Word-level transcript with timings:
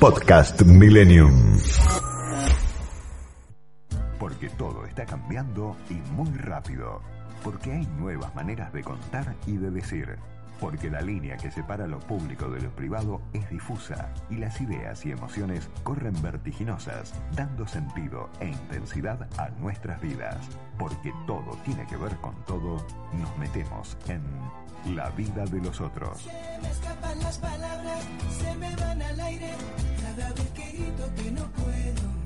Podcast 0.00 0.60
Millennium. 0.62 1.56
Porque 4.18 4.50
todo 4.50 4.84
está 4.84 5.06
cambiando 5.06 5.74
y 5.88 5.94
muy 6.12 6.30
rápido. 6.36 7.00
Porque 7.42 7.72
hay 7.72 7.86
nuevas 7.98 8.34
maneras 8.34 8.72
de 8.74 8.82
contar 8.82 9.34
y 9.46 9.56
de 9.56 9.70
decir. 9.70 10.18
Porque 10.60 10.90
la 10.90 11.00
línea 11.00 11.36
que 11.36 11.50
separa 11.50 11.86
lo 11.86 11.98
público 12.00 12.48
de 12.48 12.60
lo 12.60 12.70
privado 12.70 13.20
es 13.32 13.48
difusa 13.50 14.12
y 14.30 14.36
las 14.36 14.60
ideas 14.60 15.04
y 15.04 15.12
emociones 15.12 15.68
corren 15.82 16.20
vertiginosas, 16.22 17.12
dando 17.32 17.66
sentido 17.66 18.30
e 18.40 18.48
intensidad 18.48 19.28
a 19.38 19.50
nuestras 19.60 20.00
vidas. 20.00 20.36
Porque 20.78 21.12
todo 21.26 21.56
tiene 21.64 21.86
que 21.86 21.96
ver 21.96 22.16
con 22.16 22.34
todo, 22.44 22.86
nos 23.12 23.38
metemos 23.38 23.96
en 24.08 24.22
la 24.94 25.10
vida 25.10 25.44
de 25.44 25.60
los 25.60 25.80
otros. 25.80 26.20
Se 26.20 26.58
me 26.62 26.70
escapan 26.70 27.18
las 27.20 27.38
palabras, 27.38 28.04
se 28.38 28.54
me 28.56 28.76
van 28.76 29.02
al 29.02 29.20
aire, 29.20 29.50
cada 30.00 30.32
vez 30.32 30.50
que 30.50 31.30
no 31.32 31.46
puedo. 31.52 32.16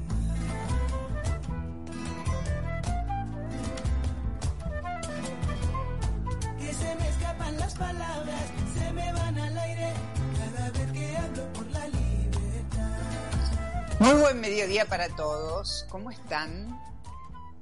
Se 6.81 6.95
me 6.97 7.09
escapan 7.09 7.57
las 7.59 7.75
palabras, 7.75 8.45
se 8.75 8.93
me 8.93 9.13
van 9.13 9.39
al 9.39 9.59
aire, 9.59 9.93
cada 10.39 10.71
vez 10.71 10.93
que 10.93 11.17
hablo 11.17 11.53
por 11.53 11.67
la 11.71 11.87
libertad. 11.89 13.01
Muy 14.01 14.21
buen 14.21 14.41
mediodía 14.41 14.87
para 14.87 15.09
todos. 15.15 15.87
¿Cómo 15.89 16.11
están? 16.11 16.81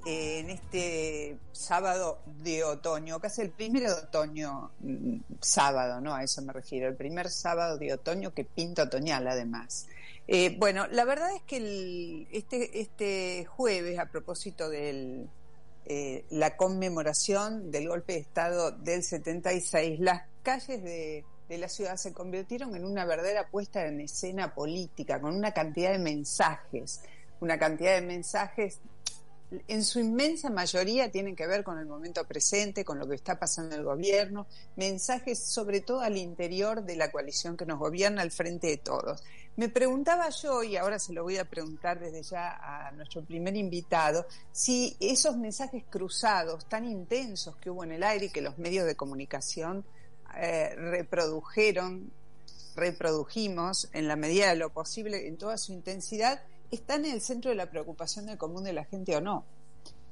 Eh, 0.05 0.39
en 0.39 0.49
este 0.49 1.37
sábado 1.51 2.19
de 2.25 2.63
otoño, 2.63 3.19
casi 3.19 3.41
el 3.41 3.51
primero 3.51 3.93
de 3.93 4.01
otoño, 4.01 4.71
mm, 4.79 5.17
sábado, 5.41 5.99
¿no? 5.99 6.15
A 6.15 6.23
eso 6.23 6.41
me 6.41 6.53
refiero, 6.53 6.87
el 6.87 6.95
primer 6.95 7.29
sábado 7.29 7.77
de 7.77 7.93
otoño 7.93 8.33
que 8.33 8.45
pinta 8.45 8.83
otoñal 8.83 9.27
además. 9.27 9.87
Eh, 10.27 10.55
bueno, 10.57 10.87
la 10.87 11.03
verdad 11.03 11.35
es 11.35 11.41
que 11.41 12.27
este, 12.31 12.79
este 12.79 13.45
jueves, 13.45 13.99
a 13.99 14.05
propósito 14.05 14.69
de 15.85 16.25
la 16.29 16.55
conmemoración 16.55 17.71
del 17.71 17.87
golpe 17.87 18.13
de 18.13 18.19
Estado 18.19 18.71
del 18.71 19.03
76, 19.03 19.99
las 19.99 20.23
calles 20.43 20.83
de, 20.83 21.25
de 21.49 21.57
la 21.57 21.67
ciudad 21.67 21.97
se 21.97 22.13
convirtieron 22.13 22.75
en 22.75 22.85
una 22.85 23.05
verdadera 23.05 23.47
puesta 23.49 23.85
en 23.85 23.99
escena 24.01 24.53
política, 24.53 25.19
con 25.19 25.35
una 25.35 25.51
cantidad 25.51 25.91
de 25.91 25.99
mensajes, 25.99 27.01
una 27.41 27.57
cantidad 27.57 27.95
de 27.95 28.01
mensajes 28.01 28.79
en 29.67 29.83
su 29.83 29.99
inmensa 29.99 30.49
mayoría 30.49 31.11
tienen 31.11 31.35
que 31.35 31.47
ver 31.47 31.63
con 31.63 31.79
el 31.79 31.87
momento 31.87 32.23
presente, 32.25 32.85
con 32.85 32.99
lo 32.99 33.07
que 33.07 33.15
está 33.15 33.39
pasando 33.39 33.73
en 33.73 33.81
el 33.81 33.85
gobierno, 33.85 34.47
mensajes 34.75 35.39
sobre 35.39 35.81
todo 35.81 36.01
al 36.01 36.17
interior 36.17 36.83
de 36.83 36.95
la 36.95 37.11
coalición 37.11 37.57
que 37.57 37.65
nos 37.65 37.79
gobierna 37.79 38.21
al 38.21 38.31
frente 38.31 38.67
de 38.67 38.77
todos. 38.77 39.23
Me 39.55 39.67
preguntaba 39.67 40.29
yo, 40.29 40.63
y 40.63 40.77
ahora 40.77 40.99
se 40.99 41.13
lo 41.13 41.23
voy 41.23 41.37
a 41.37 41.49
preguntar 41.49 41.99
desde 41.99 42.23
ya 42.23 42.59
a 42.61 42.91
nuestro 42.91 43.23
primer 43.25 43.55
invitado, 43.55 44.25
si 44.51 44.95
esos 44.99 45.35
mensajes 45.35 45.83
cruzados 45.89 46.69
tan 46.69 46.85
intensos 46.85 47.57
que 47.57 47.69
hubo 47.69 47.83
en 47.83 47.91
el 47.91 48.03
aire 48.03 48.27
y 48.27 48.29
que 48.29 48.41
los 48.41 48.57
medios 48.57 48.85
de 48.85 48.95
comunicación 48.95 49.83
eh, 50.37 50.75
reprodujeron, 50.75 52.11
reprodujimos 52.75 53.89
en 53.93 54.07
la 54.07 54.15
medida 54.15 54.49
de 54.49 54.55
lo 54.55 54.69
posible, 54.69 55.27
en 55.27 55.37
toda 55.37 55.57
su 55.57 55.73
intensidad, 55.73 56.41
están 56.71 57.05
en 57.05 57.13
el 57.13 57.21
centro 57.21 57.49
de 57.49 57.55
la 57.55 57.69
preocupación 57.69 58.25
del 58.25 58.37
común 58.37 58.63
de 58.63 58.73
la 58.73 58.85
gente 58.85 59.15
o 59.15 59.21
no. 59.21 59.45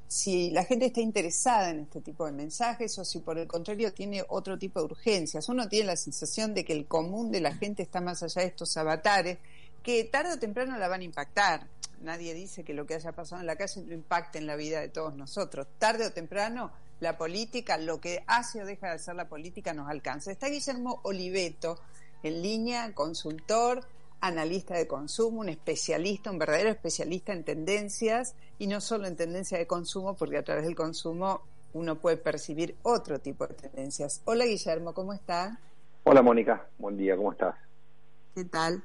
Si 0.08 0.52
la 0.52 0.64
gente 0.64 0.86
está 0.86 1.02
interesada 1.02 1.70
en 1.70 1.82
este 1.82 2.00
tipo 2.00 2.26
de 2.26 2.32
mensajes 2.32 2.98
o 2.98 3.04
si 3.04 3.20
por 3.20 3.38
el 3.38 3.48
contrario 3.48 3.94
tiene 3.94 4.24
otro 4.30 4.58
tipo 4.58 4.80
de 4.80 4.86
urgencias. 4.86 5.50
Uno 5.50 5.68
tiene 5.68 5.88
la 5.88 5.98
sensación 5.98 6.54
de 6.54 6.64
que 6.64 6.74
el 6.74 6.88
común 6.88 7.32
de 7.32 7.42
la 7.42 7.54
gente 7.54 7.84
está 7.84 8.00
más 8.00 8.24
allá 8.24 8.42
de 8.42 8.48
estos 8.48 8.78
avatares 8.78 9.38
que 9.84 10.04
tarde 10.06 10.34
o 10.34 10.40
temprano 10.40 10.78
la 10.78 10.88
van 10.88 11.02
a 11.02 11.06
impactar. 11.06 11.68
Nadie 12.02 12.34
dice 12.34 12.64
que 12.64 12.74
lo 12.74 12.86
que 12.86 12.94
haya 12.94 13.12
pasado 13.12 13.42
en 13.42 13.48
la 13.48 13.56
calle 13.56 13.82
no 13.82 13.94
impacte 13.94 14.38
en 14.38 14.48
la 14.48 14.56
vida 14.56 14.80
de 14.80 14.90
todos 14.90 15.16
nosotros. 15.16 15.68
Tarde 15.78 16.06
o 16.06 16.12
temprano 16.12 16.72
la 17.00 17.18
política, 17.18 17.78
lo 17.78 18.00
que 18.00 18.24
hace 18.28 18.62
o 18.62 18.66
deja 18.66 18.88
de 18.88 18.94
hacer 18.94 19.16
la 19.16 19.28
política 19.28 19.74
nos 19.74 19.90
alcanza. 19.90 20.32
Está 20.32 20.48
Guillermo 20.48 21.00
Oliveto 21.04 21.80
en 22.24 22.42
línea, 22.42 22.94
consultor, 22.94 23.86
analista 24.22 24.76
de 24.76 24.88
consumo, 24.88 25.42
un 25.42 25.50
especialista, 25.50 26.32
un 26.32 26.40
verdadero 26.40 26.70
especialista 26.70 27.34
en 27.34 27.44
tendencias 27.44 28.36
y 28.58 28.68
no 28.68 28.82
solo 28.82 29.08
en 29.08 29.16
tendencias 29.16 29.60
de 29.60 29.68
consumo, 29.68 30.16
porque 30.16 30.38
a 30.38 30.44
través 30.44 30.66
del 30.66 30.76
consumo 30.76 31.42
uno 31.74 32.00
puede 32.00 32.18
percibir 32.18 32.76
otro 32.84 33.20
tipo 33.20 33.46
de 33.46 33.54
tendencias. 33.54 34.22
Hola 34.26 34.46
Guillermo, 34.46 34.94
¿cómo 34.94 35.14
está? 35.14 35.60
Hola 36.04 36.22
Mónica, 36.22 36.68
buen 36.78 36.98
día, 36.98 37.16
¿cómo 37.16 37.32
estás? 37.32 37.56
¿Qué 38.34 38.46
tal? 38.46 38.84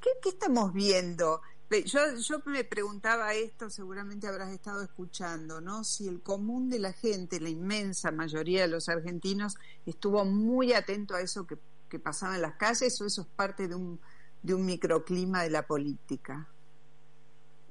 ¿Qué, 0.00 0.10
qué 0.22 0.30
estamos 0.30 0.72
viendo? 0.72 1.40
Yo, 1.70 2.00
yo 2.16 2.40
me 2.44 2.62
preguntaba 2.62 3.32
esto, 3.34 3.70
seguramente 3.70 4.28
habrás 4.28 4.52
estado 4.52 4.82
escuchando, 4.82 5.60
¿no? 5.60 5.82
Si 5.82 6.06
el 6.06 6.22
común 6.22 6.68
de 6.68 6.78
la 6.78 6.92
gente, 6.92 7.40
la 7.40 7.48
inmensa 7.48 8.12
mayoría 8.12 8.62
de 8.62 8.68
los 8.68 8.88
argentinos, 8.88 9.56
estuvo 9.86 10.24
muy 10.24 10.72
atento 10.72 11.14
a 11.14 11.20
eso 11.20 11.46
que, 11.46 11.58
que 11.88 11.98
pasaba 11.98 12.36
en 12.36 12.42
las 12.42 12.54
calles 12.54 13.00
o 13.00 13.06
eso 13.06 13.22
es 13.22 13.26
parte 13.28 13.66
de 13.66 13.74
un, 13.74 13.98
de 14.44 14.54
un 14.54 14.66
microclima 14.66 15.42
de 15.42 15.50
la 15.50 15.62
política. 15.62 16.46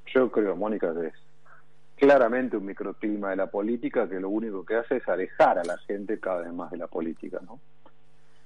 Yo 0.08 0.32
creo, 0.32 0.56
Mónica, 0.56 0.92
que 0.94 1.08
es 1.08 1.14
claramente 1.96 2.58
un 2.58 2.66
microclima 2.66 3.30
de 3.30 3.36
la 3.36 3.48
política 3.48 4.10
que 4.10 4.20
lo 4.20 4.30
único 4.30 4.66
que 4.66 4.76
hace 4.76 4.98
es 4.98 5.08
alejar 5.08 5.60
a 5.60 5.64
la 5.64 5.78
gente 5.78 6.20
cada 6.20 6.42
vez 6.42 6.52
más 6.52 6.72
de 6.72 6.78
la 6.78 6.88
política, 6.88 7.40
¿no? 7.46 7.60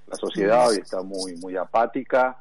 La 0.06 0.16
sociedad 0.16 0.68
hoy 0.68 0.76
está 0.76 1.02
muy, 1.02 1.36
muy 1.36 1.56
apática. 1.56 2.36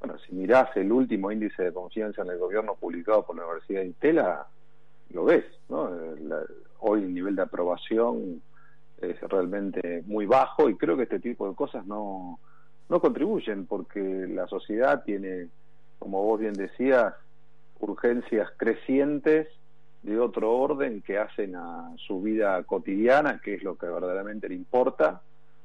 Bueno, 0.00 0.18
si 0.18 0.34
mirás 0.34 0.76
el 0.76 0.90
último 0.90 1.30
índice 1.30 1.62
de 1.62 1.72
confianza 1.72 2.22
en 2.22 2.30
el 2.30 2.38
gobierno 2.38 2.74
publicado 2.74 3.24
por 3.24 3.36
la 3.36 3.44
Universidad 3.44 3.82
de 3.82 3.86
Itela, 3.86 4.46
lo 5.10 5.24
ves, 5.24 5.44
¿no? 5.68 5.90
Hoy 6.80 7.04
el 7.04 7.14
nivel 7.14 7.36
de 7.36 7.42
aprobación 7.42 8.42
es 9.00 9.20
realmente 9.20 10.02
muy 10.06 10.26
bajo 10.26 10.68
y 10.68 10.76
creo 10.76 10.96
que 10.96 11.04
este 11.04 11.20
tipo 11.20 11.48
de 11.48 11.54
cosas 11.54 11.86
no, 11.86 12.40
no 12.90 13.00
contribuyen 13.00 13.66
porque 13.66 14.00
la 14.00 14.48
sociedad 14.48 15.04
tiene, 15.04 15.46
como 16.00 16.22
vos 16.24 16.40
bien 16.40 16.54
decías, 16.54 17.14
urgencias 17.78 18.50
crecientes 18.56 19.46
de 20.02 20.18
otro 20.18 20.52
orden 20.52 21.00
que 21.00 21.16
hacen 21.16 21.54
a 21.54 21.94
su 21.96 22.20
vida 22.20 22.62
cotidiana, 22.64 23.40
que 23.42 23.54
es 23.54 23.62
lo 23.62 23.76
que 23.78 23.86
verdaderamente 23.86 24.48
le 24.48 24.56
importa, 24.56 25.22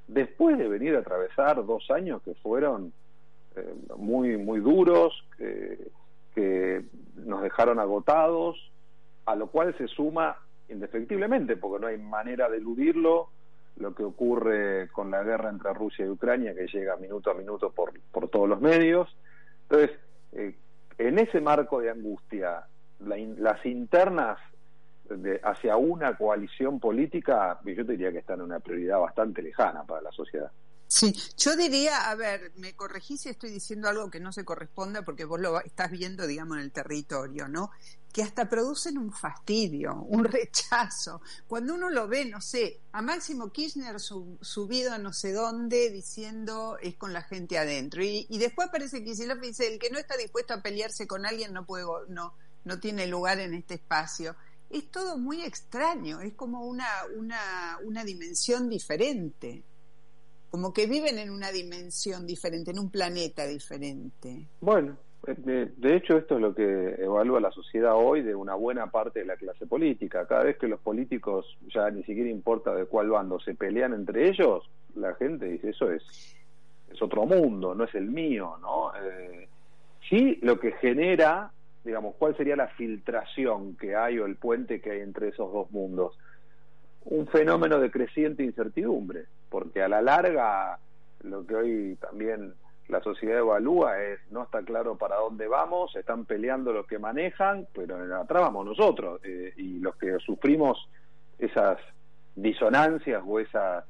después 0.08 0.58
de 0.60 0.68
venir 0.68 0.96
a 0.96 1.00
atravesar 1.00 1.66
dos 1.66 1.90
años 1.90 2.22
que 2.22 2.36
fueron 2.36 2.94
eh, 3.56 3.74
muy, 3.98 4.38
muy 4.38 4.60
duros, 4.60 5.26
que, 5.36 5.80
que 6.36 6.84
nos 7.16 7.42
dejaron 7.42 7.80
agotados, 7.80 8.72
a 9.26 9.36
lo 9.36 9.48
cual 9.48 9.76
se 9.80 9.88
suma 9.88 10.38
indefectiblemente, 10.70 11.58
porque 11.58 11.82
no 11.82 11.88
hay 11.88 11.98
manera 11.98 12.50
de 12.50 12.58
eludirlo, 12.58 13.30
lo 13.78 13.94
que 13.94 14.04
ocurre 14.04 14.90
con 14.92 15.12
la 15.12 15.24
guerra 15.24 15.50
entre 15.50 15.74
Rusia 15.74 16.06
y 16.06 16.10
Ucrania, 16.10 16.54
que 16.56 16.68
llega 16.68 16.96
minuto 16.96 17.30
a 17.30 17.34
minuto 17.34 17.72
por, 17.72 17.92
por 18.12 18.30
todos 18.30 18.48
los 18.48 18.62
medios. 18.62 19.16
Entonces, 19.64 19.98
eh, 20.32 20.56
en 20.98 21.20
ese 21.20 21.42
marco 21.42 21.82
de 21.82 21.90
angustia, 21.90 22.64
la 23.00 23.18
in- 23.18 23.36
las 23.44 23.66
internas 23.66 24.40
de, 25.10 25.40
hacia 25.44 25.76
una 25.76 26.16
coalición 26.16 26.80
política, 26.80 27.60
yo 27.66 27.84
diría 27.84 28.12
que 28.12 28.20
están 28.20 28.40
en 28.40 28.46
una 28.46 28.60
prioridad 28.60 29.00
bastante 29.00 29.42
lejana 29.42 29.84
para 29.84 30.02
la 30.02 30.12
sociedad. 30.12 30.52
Sí, 30.98 31.14
yo 31.38 31.58
diría, 31.58 32.10
a 32.10 32.16
ver, 32.16 32.54
me 32.56 32.74
corregí 32.74 33.18
si 33.18 33.28
estoy 33.28 33.50
diciendo 33.52 33.90
algo 33.90 34.10
que 34.10 34.22
no 34.22 34.32
se 34.32 34.46
corresponda 34.46 35.04
porque 35.04 35.26
vos 35.26 35.42
lo 35.42 35.60
estás 35.60 35.92
viendo, 35.92 36.26
digamos, 36.26 36.56
en 36.58 36.64
el 36.64 36.72
territorio, 36.72 37.50
¿no? 37.50 37.70
Que 38.14 38.24
hasta 38.24 38.48
producen 38.50 38.98
un 38.98 39.12
fastidio, 39.12 39.94
un 40.08 40.24
rechazo. 40.24 41.22
Cuando 41.48 41.74
uno 41.76 41.90
lo 41.90 42.08
ve, 42.08 42.24
no 42.24 42.40
sé, 42.40 42.80
a 42.94 43.02
Máximo 43.02 43.52
Kirchner 43.52 44.00
su- 44.00 44.38
subido 44.42 44.94
a 44.94 44.98
no 44.98 45.12
sé 45.12 45.34
dónde 45.34 45.90
diciendo 45.90 46.78
es 46.82 46.96
con 46.96 47.12
la 47.12 47.24
gente 47.24 47.58
adentro. 47.58 48.02
Y, 48.02 48.26
y 48.30 48.38
después 48.38 48.70
aparece 48.70 49.04
Kicillof 49.04 49.40
y 49.44 49.48
dice, 49.48 49.68
el 49.68 49.80
que 49.80 49.90
no 49.90 50.00
está 50.00 50.16
dispuesto 50.16 50.54
a 50.54 50.62
pelearse 50.62 51.08
con 51.08 51.26
alguien 51.26 51.52
no 51.52 51.66
puede, 51.66 51.84
no, 52.08 52.34
no 52.64 52.80
tiene 52.80 53.06
lugar 53.08 53.40
en 53.42 53.54
este 53.54 53.74
espacio. 53.74 54.38
Es 54.70 54.90
todo 54.92 55.18
muy 55.18 55.42
extraño, 55.44 56.22
es 56.22 56.34
como 56.36 56.66
una, 56.66 56.88
una, 57.18 57.80
una 57.84 58.06
dimensión 58.06 58.70
diferente 58.70 59.66
como 60.56 60.72
que 60.72 60.88
viven 60.88 61.20
en 61.20 61.32
una 61.32 61.52
dimensión 61.52 62.26
diferente, 62.26 62.72
en 62.72 62.80
un 62.80 62.90
planeta 62.90 63.46
diferente. 63.46 64.48
Bueno, 64.62 64.96
de, 65.28 65.66
de 65.66 65.98
hecho 65.98 66.18
esto 66.18 66.36
es 66.36 66.42
lo 66.42 66.56
que 66.56 66.96
evalúa 66.98 67.42
la 67.42 67.52
sociedad 67.52 67.94
hoy 67.94 68.22
de 68.22 68.34
una 68.34 68.56
buena 68.56 68.90
parte 68.90 69.20
de 69.20 69.26
la 69.26 69.36
clase 69.36 69.68
política. 69.68 70.26
Cada 70.26 70.46
vez 70.46 70.58
que 70.58 70.70
los 70.70 70.80
políticos 70.80 71.46
ya 71.68 71.90
ni 71.90 72.04
siquiera 72.04 72.30
importa 72.30 72.74
de 72.74 72.86
cuál 72.86 73.10
bando 73.10 73.38
se 73.42 73.54
pelean 73.54 73.92
entre 73.94 74.30
ellos, 74.30 74.64
la 74.96 75.14
gente 75.16 75.46
dice 75.46 75.72
eso 75.72 75.92
es 75.92 76.04
es 76.90 77.02
otro 77.02 77.26
mundo, 77.26 77.76
no 77.76 77.84
es 77.84 77.94
el 77.94 78.10
mío, 78.10 78.56
¿no? 78.62 78.94
Eh, 78.96 79.50
sí, 80.10 80.40
lo 80.42 80.58
que 80.58 80.72
genera, 80.72 81.52
digamos, 81.84 82.16
¿cuál 82.16 82.38
sería 82.38 82.56
la 82.56 82.70
filtración 82.70 83.76
que 83.76 83.98
hay 83.98 84.20
o 84.20 84.26
el 84.26 84.38
puente 84.38 84.80
que 84.80 84.92
hay 84.92 85.02
entre 85.02 85.28
esos 85.28 85.52
dos 85.52 85.70
mundos? 85.72 86.18
Un 87.06 87.28
fenómeno 87.28 87.80
de 87.80 87.92
creciente 87.92 88.44
incertidumbre, 88.44 89.26
porque 89.50 89.82
a 89.82 89.88
la 89.88 90.02
larga 90.02 90.80
lo 91.22 91.46
que 91.46 91.56
hoy 91.56 91.98
también 92.02 92.54
la 92.88 93.02
sociedad 93.02 93.40
evalúa 93.40 94.02
es 94.02 94.20
no 94.32 94.44
está 94.44 94.62
claro 94.64 94.96
para 94.96 95.16
dónde 95.16 95.48
vamos, 95.48 95.96
están 95.96 96.26
peleando 96.26 96.72
los 96.72 96.86
que 96.86 97.00
manejan, 97.00 97.68
pero 97.74 97.96
atrás 98.16 98.44
vamos 98.44 98.66
nosotros 98.66 99.22
eh, 99.24 99.54
y 99.58 99.80
los 99.80 99.96
que 99.96 100.18
sufrimos 100.20 100.78
esas 101.40 101.78
disonancias 102.36 103.24
o 103.26 103.40
esas 103.40 103.86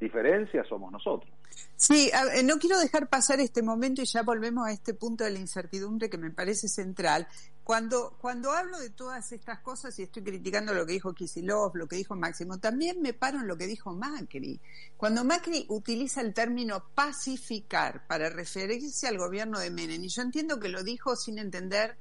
diferencias 0.00 0.66
somos 0.66 0.90
nosotros. 0.90 1.30
Sí, 1.76 2.10
no 2.44 2.58
quiero 2.58 2.78
dejar 2.78 3.08
pasar 3.08 3.40
este 3.40 3.62
momento 3.62 4.02
y 4.02 4.06
ya 4.06 4.22
volvemos 4.22 4.66
a 4.66 4.72
este 4.72 4.94
punto 4.94 5.24
de 5.24 5.30
la 5.30 5.38
incertidumbre 5.38 6.08
que 6.08 6.18
me 6.18 6.30
parece 6.30 6.68
central. 6.68 7.26
Cuando, 7.64 8.16
cuando 8.20 8.50
hablo 8.50 8.78
de 8.80 8.90
todas 8.90 9.30
estas 9.30 9.60
cosas 9.60 9.96
y 9.98 10.02
estoy 10.02 10.24
criticando 10.24 10.74
lo 10.74 10.84
que 10.84 10.94
dijo 10.94 11.14
Kisilov, 11.14 11.76
lo 11.76 11.86
que 11.86 11.96
dijo 11.96 12.16
Máximo, 12.16 12.58
también 12.58 13.00
me 13.00 13.12
paro 13.12 13.38
en 13.38 13.46
lo 13.46 13.56
que 13.56 13.68
dijo 13.68 13.92
Macri. 13.92 14.60
Cuando 14.96 15.24
Macri 15.24 15.66
utiliza 15.68 16.20
el 16.22 16.34
término 16.34 16.84
pacificar 16.94 18.04
para 18.08 18.28
referirse 18.30 19.06
al 19.06 19.16
gobierno 19.16 19.60
de 19.60 19.70
Menem, 19.70 20.02
y 20.02 20.08
yo 20.08 20.22
entiendo 20.22 20.58
que 20.58 20.68
lo 20.68 20.82
dijo 20.82 21.14
sin 21.14 21.38
entender 21.38 21.96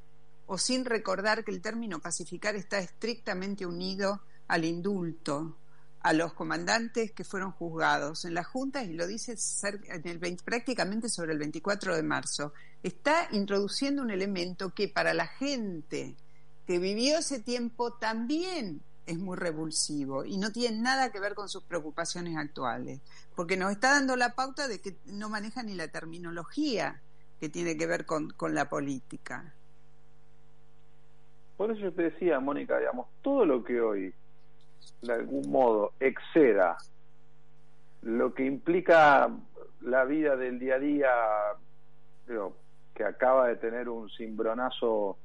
o 0.47 0.57
sin 0.57 0.83
recordar 0.83 1.43
que 1.43 1.51
el 1.51 1.61
término 1.61 1.99
pacificar 1.99 2.55
está 2.55 2.79
estrictamente 2.79 3.65
unido 3.65 4.21
al 4.47 4.65
indulto, 4.65 5.57
a 6.01 6.13
los 6.13 6.33
comandantes 6.33 7.11
que 7.11 7.23
fueron 7.23 7.51
juzgados 7.51 8.25
en 8.25 8.33
las 8.33 8.47
juntas 8.47 8.87
y 8.87 8.93
lo 8.93 9.05
dice 9.05 9.35
en 9.63 10.07
el 10.07 10.37
prácticamente 10.43 11.07
sobre 11.09 11.33
el 11.33 11.37
24 11.37 11.95
de 11.95 12.03
marzo, 12.03 12.53
está 12.83 13.27
introduciendo 13.31 14.01
un 14.01 14.11
elemento 14.11 14.71
que 14.71 14.87
para 14.87 15.13
la 15.13 15.27
gente 15.27 16.15
que 16.65 16.79
vivió 16.79 17.19
ese 17.19 17.39
tiempo 17.39 17.93
también 17.93 18.81
es 19.05 19.17
muy 19.17 19.35
revulsivo 19.37 20.25
y 20.25 20.37
no 20.37 20.51
tiene 20.51 20.77
nada 20.79 21.11
que 21.11 21.19
ver 21.19 21.33
con 21.33 21.49
sus 21.49 21.63
preocupaciones 21.63 22.37
actuales, 22.37 23.01
porque 23.35 23.57
nos 23.57 23.71
está 23.71 23.91
dando 23.91 24.15
la 24.15 24.35
pauta 24.35 24.67
de 24.67 24.79
que 24.79 24.95
no 25.05 25.29
maneja 25.29 25.63
ni 25.63 25.75
la 25.75 25.87
terminología 25.87 27.01
que 27.39 27.49
tiene 27.49 27.75
que 27.75 27.87
ver 27.87 28.05
con, 28.05 28.29
con 28.31 28.53
la 28.53 28.69
política. 28.69 29.53
Por 31.57 31.71
eso 31.71 31.81
yo 31.81 31.93
te 31.93 32.03
decía, 32.03 32.39
Mónica, 32.39 32.79
digamos, 32.79 33.07
todo 33.21 33.45
lo 33.45 33.63
que 33.63 33.81
hoy 33.81 34.13
de 35.01 35.13
algún 35.13 35.49
modo 35.51 35.93
exceda 35.99 36.77
lo 38.01 38.33
que 38.33 38.45
implica 38.45 39.29
la 39.81 40.05
vida 40.05 40.35
del 40.35 40.59
día 40.59 40.75
a 40.75 40.79
día, 40.79 41.09
acaba 43.03 43.47
de 43.47 43.55
tener 43.55 43.89
un 43.89 44.09
cimbronazo, 44.09 45.17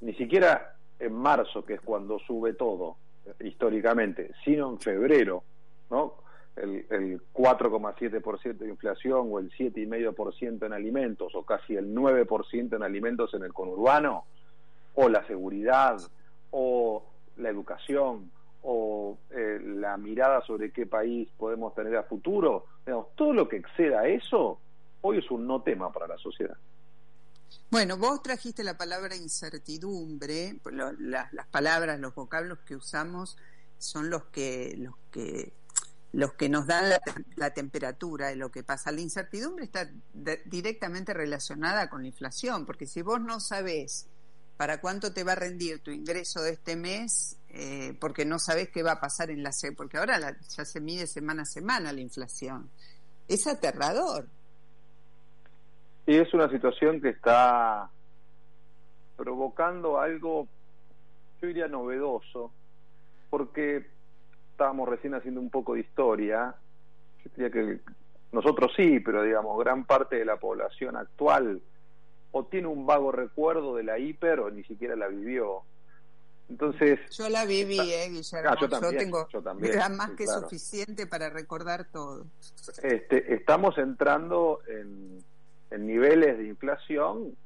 ni 0.00 0.14
siquiera 0.14 0.74
en 0.98 1.14
marzo, 1.14 1.64
que 1.64 1.74
es 1.74 1.80
cuando 1.80 2.18
sube 2.20 2.54
todo, 2.54 2.96
históricamente, 3.40 4.32
sino 4.44 4.70
en 4.70 4.78
febrero, 4.80 5.42
¿no? 5.90 6.14
El, 6.56 6.84
el 6.90 7.20
4,7% 7.32 8.58
de 8.58 8.68
inflación 8.68 9.28
o 9.30 9.38
el 9.38 9.50
7,5% 9.52 10.66
en 10.66 10.72
alimentos 10.72 11.34
o 11.34 11.44
casi 11.44 11.76
el 11.76 11.94
9% 11.94 12.76
en 12.76 12.82
alimentos 12.82 13.32
en 13.34 13.44
el 13.44 13.52
conurbano, 13.52 14.24
o 14.94 15.08
la 15.08 15.24
seguridad, 15.26 15.96
o 16.50 17.04
la 17.36 17.48
educación, 17.48 18.30
o 18.62 19.18
eh, 19.30 19.58
la 19.62 19.96
mirada 19.96 20.42
sobre 20.42 20.70
qué 20.72 20.86
país 20.86 21.28
podemos 21.38 21.74
tener 21.74 21.96
a 21.96 22.02
futuro, 22.04 22.66
todo 23.14 23.32
lo 23.32 23.48
que 23.48 23.56
exceda 23.56 24.00
a 24.00 24.08
eso, 24.08 24.58
hoy 25.02 25.18
es 25.18 25.30
un 25.30 25.46
no 25.46 25.62
tema 25.62 25.92
para 25.92 26.08
la 26.08 26.18
sociedad. 26.18 26.56
Bueno, 27.70 27.96
vos 27.96 28.22
trajiste 28.22 28.64
la 28.64 28.76
palabra 28.76 29.14
incertidumbre, 29.14 30.60
las 30.98 31.46
palabras, 31.48 32.00
los 32.00 32.14
vocablos 32.14 32.58
que 32.66 32.74
usamos 32.74 33.36
son 33.78 34.10
los 34.10 34.24
que, 34.24 34.74
los 34.76 34.94
que, 35.10 35.52
los 36.12 36.34
que 36.34 36.48
nos 36.48 36.66
dan 36.66 36.92
la, 37.36 37.50
temperatura 37.50 38.28
de 38.28 38.36
lo 38.36 38.50
que 38.50 38.62
pasa. 38.62 38.90
La 38.90 39.00
incertidumbre 39.00 39.64
está 39.64 39.88
directamente 40.46 41.14
relacionada 41.14 41.88
con 41.88 42.02
la 42.02 42.08
inflación, 42.08 42.66
porque 42.66 42.86
si 42.86 43.02
vos 43.02 43.20
no 43.20 43.38
sabés 43.38 44.06
para 44.56 44.80
cuánto 44.80 45.12
te 45.12 45.24
va 45.24 45.32
a 45.32 45.36
rendir 45.36 45.80
tu 45.80 45.90
ingreso 45.90 46.42
de 46.42 46.50
este 46.50 46.76
mes, 46.76 47.36
eh, 47.48 47.96
porque 48.00 48.24
no 48.24 48.38
sabes 48.38 48.68
qué 48.68 48.82
va 48.82 48.92
a 48.92 49.00
pasar 49.00 49.30
en 49.30 49.42
la 49.42 49.52
porque 49.76 49.96
ahora 49.96 50.36
ya 50.56 50.64
se 50.64 50.80
mide 50.80 51.06
semana 51.06 51.42
a 51.42 51.46
semana 51.46 51.92
la 51.92 52.00
inflación. 52.00 52.68
Es 53.26 53.46
aterrador. 53.46 54.28
Y 56.10 56.16
es 56.16 56.34
una 56.34 56.50
situación 56.50 57.00
que 57.00 57.10
está 57.10 57.88
provocando 59.16 60.00
algo, 60.00 60.48
yo 61.40 61.46
diría 61.46 61.68
novedoso, 61.68 62.50
porque 63.30 63.86
estábamos 64.50 64.88
recién 64.88 65.14
haciendo 65.14 65.40
un 65.40 65.50
poco 65.50 65.74
de 65.74 65.82
historia. 65.82 66.56
Yo 67.22 67.30
diría 67.36 67.50
que 67.52 67.78
nosotros 68.32 68.72
sí, 68.74 68.98
pero 68.98 69.22
digamos, 69.22 69.56
gran 69.60 69.84
parte 69.84 70.16
de 70.16 70.24
la 70.24 70.34
población 70.34 70.96
actual 70.96 71.62
o 72.32 72.44
tiene 72.44 72.66
un 72.66 72.86
vago 72.86 73.12
recuerdo 73.12 73.76
de 73.76 73.84
la 73.84 74.00
hiper 74.00 74.40
o 74.40 74.50
ni 74.50 74.64
siquiera 74.64 74.96
la 74.96 75.06
vivió. 75.06 75.62
Entonces. 76.48 76.98
Yo 77.16 77.28
la 77.28 77.44
viví, 77.44 77.78
eh, 77.78 78.08
Guillermo. 78.08 78.50
Ah, 78.50 78.56
yo, 78.60 78.68
tengo 78.90 79.28
yo 79.28 79.40
también, 79.40 79.74
era 79.74 79.88
más 79.88 80.10
que 80.16 80.26
suficiente 80.26 81.06
para 81.06 81.30
recordar 81.30 81.84
todo. 81.92 82.26
Este, 82.82 83.32
estamos 83.32 83.78
entrando 83.78 84.58
en, 84.66 85.22
en 85.70 85.86
niveles 85.86 86.38
de 86.38 86.46
inflación 86.46 87.36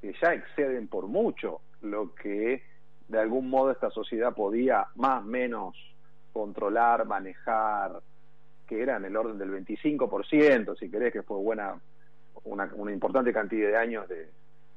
que 0.00 0.14
ya 0.20 0.34
exceden 0.34 0.88
por 0.88 1.06
mucho 1.06 1.60
lo 1.82 2.14
que 2.14 2.62
de 3.08 3.18
algún 3.18 3.50
modo 3.50 3.70
esta 3.70 3.90
sociedad 3.90 4.34
podía 4.34 4.86
más 4.94 5.22
o 5.22 5.26
menos 5.26 5.76
controlar, 6.32 7.06
manejar, 7.06 8.00
que 8.66 8.82
era 8.82 8.96
en 8.96 9.04
el 9.04 9.16
orden 9.16 9.36
del 9.38 9.50
25%, 9.50 10.78
si 10.78 10.90
querés 10.90 11.12
que 11.12 11.22
fue 11.22 11.38
buena 11.38 11.74
una, 12.44 12.70
una 12.74 12.92
importante 12.92 13.32
cantidad 13.32 13.68
de 13.68 13.76
años 13.76 14.08
de, 14.08 14.28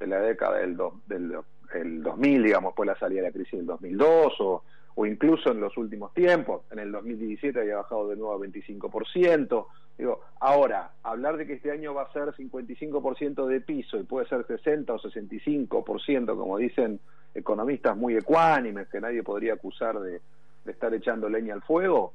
la 0.07 0.19
década 0.19 0.57
del, 0.57 0.77
del 1.07 1.38
el 1.73 2.03
2000, 2.03 2.43
digamos, 2.43 2.71
después 2.71 2.88
la 2.88 3.00
salida 3.00 3.21
de 3.21 3.27
la 3.27 3.33
crisis 3.33 3.53
del 3.53 3.65
2002, 3.65 4.33
o, 4.39 4.63
o 4.95 5.05
incluso 5.05 5.51
en 5.51 5.62
los 5.62 5.77
últimos 5.77 6.13
tiempos, 6.13 6.63
en 6.71 6.79
el 6.79 6.91
2017 6.91 7.59
había 7.59 7.77
bajado 7.77 8.09
de 8.09 8.15
nuevo 8.15 8.33
a 8.33 8.38
25%. 8.38 9.65
Digo, 9.97 10.21
ahora, 10.39 10.91
hablar 11.03 11.38
de 11.38 11.45
que 11.45 11.53
este 11.53 11.71
año 11.71 11.93
va 11.93 12.03
a 12.03 12.13
ser 12.13 12.33
55% 12.33 13.45
de 13.45 13.62
piso 13.62 13.97
y 13.97 14.03
puede 14.03 14.27
ser 14.27 14.45
60 14.45 14.93
o 14.93 15.00
65%, 15.00 16.38
como 16.38 16.57
dicen 16.57 17.00
economistas 17.35 17.95
muy 17.95 18.15
ecuánimes, 18.15 18.88
que 18.89 19.01
nadie 19.01 19.23
podría 19.23 19.53
acusar 19.53 20.00
de, 20.00 20.21
de 20.65 20.71
estar 20.71 20.93
echando 20.93 21.29
leña 21.29 21.53
al 21.53 21.62
fuego, 21.62 22.13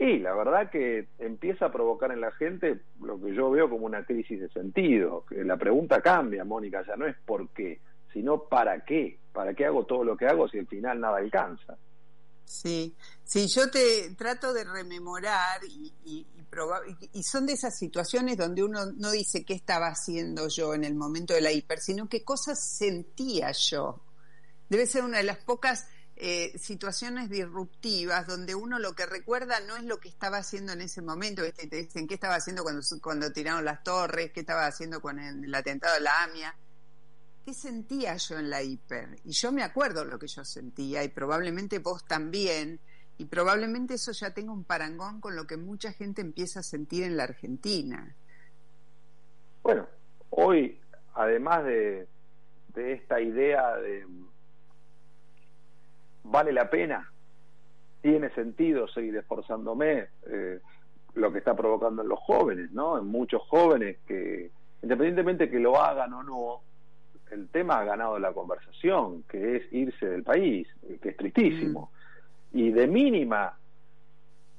y 0.00 0.18
la 0.18 0.34
verdad 0.34 0.70
que 0.70 1.08
empieza 1.18 1.66
a 1.66 1.72
provocar 1.72 2.10
en 2.10 2.22
la 2.22 2.32
gente 2.32 2.80
lo 3.02 3.20
que 3.20 3.34
yo 3.34 3.50
veo 3.50 3.68
como 3.68 3.84
una 3.84 4.02
crisis 4.04 4.40
de 4.40 4.48
sentido. 4.48 5.24
La 5.30 5.58
pregunta 5.58 6.00
cambia, 6.00 6.42
Mónica, 6.42 6.82
ya 6.86 6.96
no 6.96 7.06
es 7.06 7.14
por 7.26 7.50
qué, 7.50 7.80
sino 8.10 8.44
para 8.44 8.80
qué. 8.80 9.18
¿Para 9.34 9.52
qué 9.52 9.66
hago 9.66 9.84
todo 9.84 10.02
lo 10.02 10.16
que 10.16 10.26
hago 10.26 10.48
si 10.48 10.58
al 10.58 10.66
final 10.66 11.00
nada 11.00 11.18
alcanza? 11.18 11.76
Sí, 12.50 12.96
sí, 13.24 13.46
yo 13.46 13.70
te 13.70 14.10
trato 14.18 14.52
de 14.52 14.64
rememorar 14.64 15.64
y, 15.64 15.94
y, 16.04 16.26
y, 17.12 17.22
son 17.22 17.46
de 17.46 17.52
esas 17.52 17.78
situaciones 17.78 18.36
donde 18.36 18.64
uno 18.64 18.86
no 18.86 19.12
dice 19.12 19.44
qué 19.44 19.54
estaba 19.54 19.86
haciendo 19.86 20.48
yo 20.48 20.74
en 20.74 20.82
el 20.82 20.96
momento 20.96 21.32
de 21.32 21.42
la 21.42 21.52
hiper, 21.52 21.78
sino 21.78 22.08
qué 22.08 22.24
cosas 22.24 22.58
sentía 22.76 23.52
yo. 23.52 24.02
Debe 24.68 24.86
ser 24.86 25.04
una 25.04 25.18
de 25.18 25.24
las 25.24 25.38
pocas 25.38 25.86
eh, 26.16 26.52
situaciones 26.58 27.30
disruptivas 27.30 28.26
donde 28.26 28.56
uno 28.56 28.80
lo 28.80 28.96
que 28.96 29.06
recuerda 29.06 29.60
no 29.60 29.76
es 29.76 29.84
lo 29.84 30.00
que 30.00 30.08
estaba 30.08 30.38
haciendo 30.38 30.72
en 30.72 30.80
ese 30.80 31.02
momento, 31.02 31.42
te 31.52 31.68
dicen 31.68 32.08
qué 32.08 32.14
estaba 32.14 32.34
haciendo 32.34 32.64
cuando, 32.64 32.82
cuando 33.00 33.32
tiraron 33.32 33.64
las 33.64 33.84
torres, 33.84 34.32
qué 34.32 34.40
estaba 34.40 34.66
haciendo 34.66 35.00
con 35.00 35.20
el, 35.20 35.54
atentado 35.54 35.94
de 35.94 36.00
la 36.00 36.24
AMIA, 36.24 36.54
qué 37.44 37.54
sentía 37.54 38.16
yo 38.16 38.38
en 38.38 38.50
la 38.50 38.62
hiper. 38.62 39.16
Y 39.24 39.32
yo 39.32 39.52
me 39.52 39.62
acuerdo 39.62 40.04
lo 40.04 40.18
que 40.18 40.26
yo 40.26 40.44
sentía 40.44 41.04
y 41.04 41.08
probablemente 41.08 41.78
vos 41.78 42.04
también, 42.04 42.80
y 43.18 43.26
probablemente 43.26 43.94
eso 43.94 44.12
ya 44.12 44.32
tenga 44.32 44.52
un 44.52 44.64
parangón 44.64 45.20
con 45.20 45.36
lo 45.36 45.46
que 45.46 45.56
mucha 45.56 45.92
gente 45.92 46.20
empieza 46.20 46.60
a 46.60 46.62
sentir 46.62 47.04
en 47.04 47.16
la 47.16 47.24
Argentina. 47.24 48.14
Bueno, 49.62 49.86
hoy, 50.30 50.78
además 51.14 51.64
de, 51.64 52.08
esta 52.74 53.20
idea 53.20 53.76
de 53.76 54.06
vale 56.24 56.52
la 56.52 56.70
pena, 56.70 57.12
tiene 58.00 58.30
sentido 58.34 58.88
seguir 58.88 59.16
esforzándome. 59.16 60.08
Eh, 60.26 60.60
lo 61.14 61.32
que 61.32 61.38
está 61.38 61.54
provocando 61.54 62.02
en 62.02 62.08
los 62.08 62.20
jóvenes, 62.20 62.70
¿no? 62.72 62.98
En 62.98 63.06
muchos 63.06 63.42
jóvenes 63.48 63.98
que, 64.06 64.50
independientemente 64.82 65.50
que 65.50 65.58
lo 65.58 65.80
hagan 65.80 66.12
o 66.12 66.22
no, 66.22 66.60
el 67.30 67.48
tema 67.48 67.78
ha 67.78 67.84
ganado 67.84 68.18
la 68.18 68.32
conversación, 68.32 69.24
que 69.24 69.56
es 69.56 69.72
irse 69.72 70.06
del 70.06 70.22
país, 70.22 70.68
que 71.00 71.10
es 71.10 71.16
tristísimo. 71.16 71.90
Y 72.52 72.70
de 72.70 72.86
mínima 72.86 73.56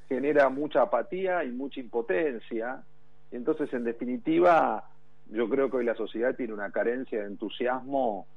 genera 0.08 0.50
mucha 0.50 0.84
apatía 0.84 1.44
y 1.44 1.51
mucha 1.51 1.80
impotencia. 1.80 2.84
Y 3.32 3.36
entonces, 3.36 3.74
en 3.74 3.84
definitiva, 3.84 4.90
yo 5.30 5.50
creo 5.50 5.70
que 5.70 5.78
hoy 5.78 5.86
la 5.86 5.96
sociedad 5.96 6.36
tiene 6.36 6.54
una 6.54 6.72
carencia 6.72 7.20
de 7.22 7.28
entusiasmo 7.28 8.28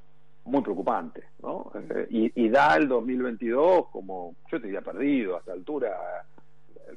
muy 0.44 0.62
preocupante, 0.62 1.24
¿no? 1.42 1.72
Eh, 1.74 2.06
y, 2.10 2.44
y 2.44 2.48
da 2.48 2.76
el 2.76 2.86
2022 2.86 3.88
como, 3.88 4.36
yo 4.50 4.60
te 4.60 4.66
diría 4.66 4.82
perdido 4.82 5.36
a 5.36 5.38
esta 5.40 5.52
altura, 5.52 5.90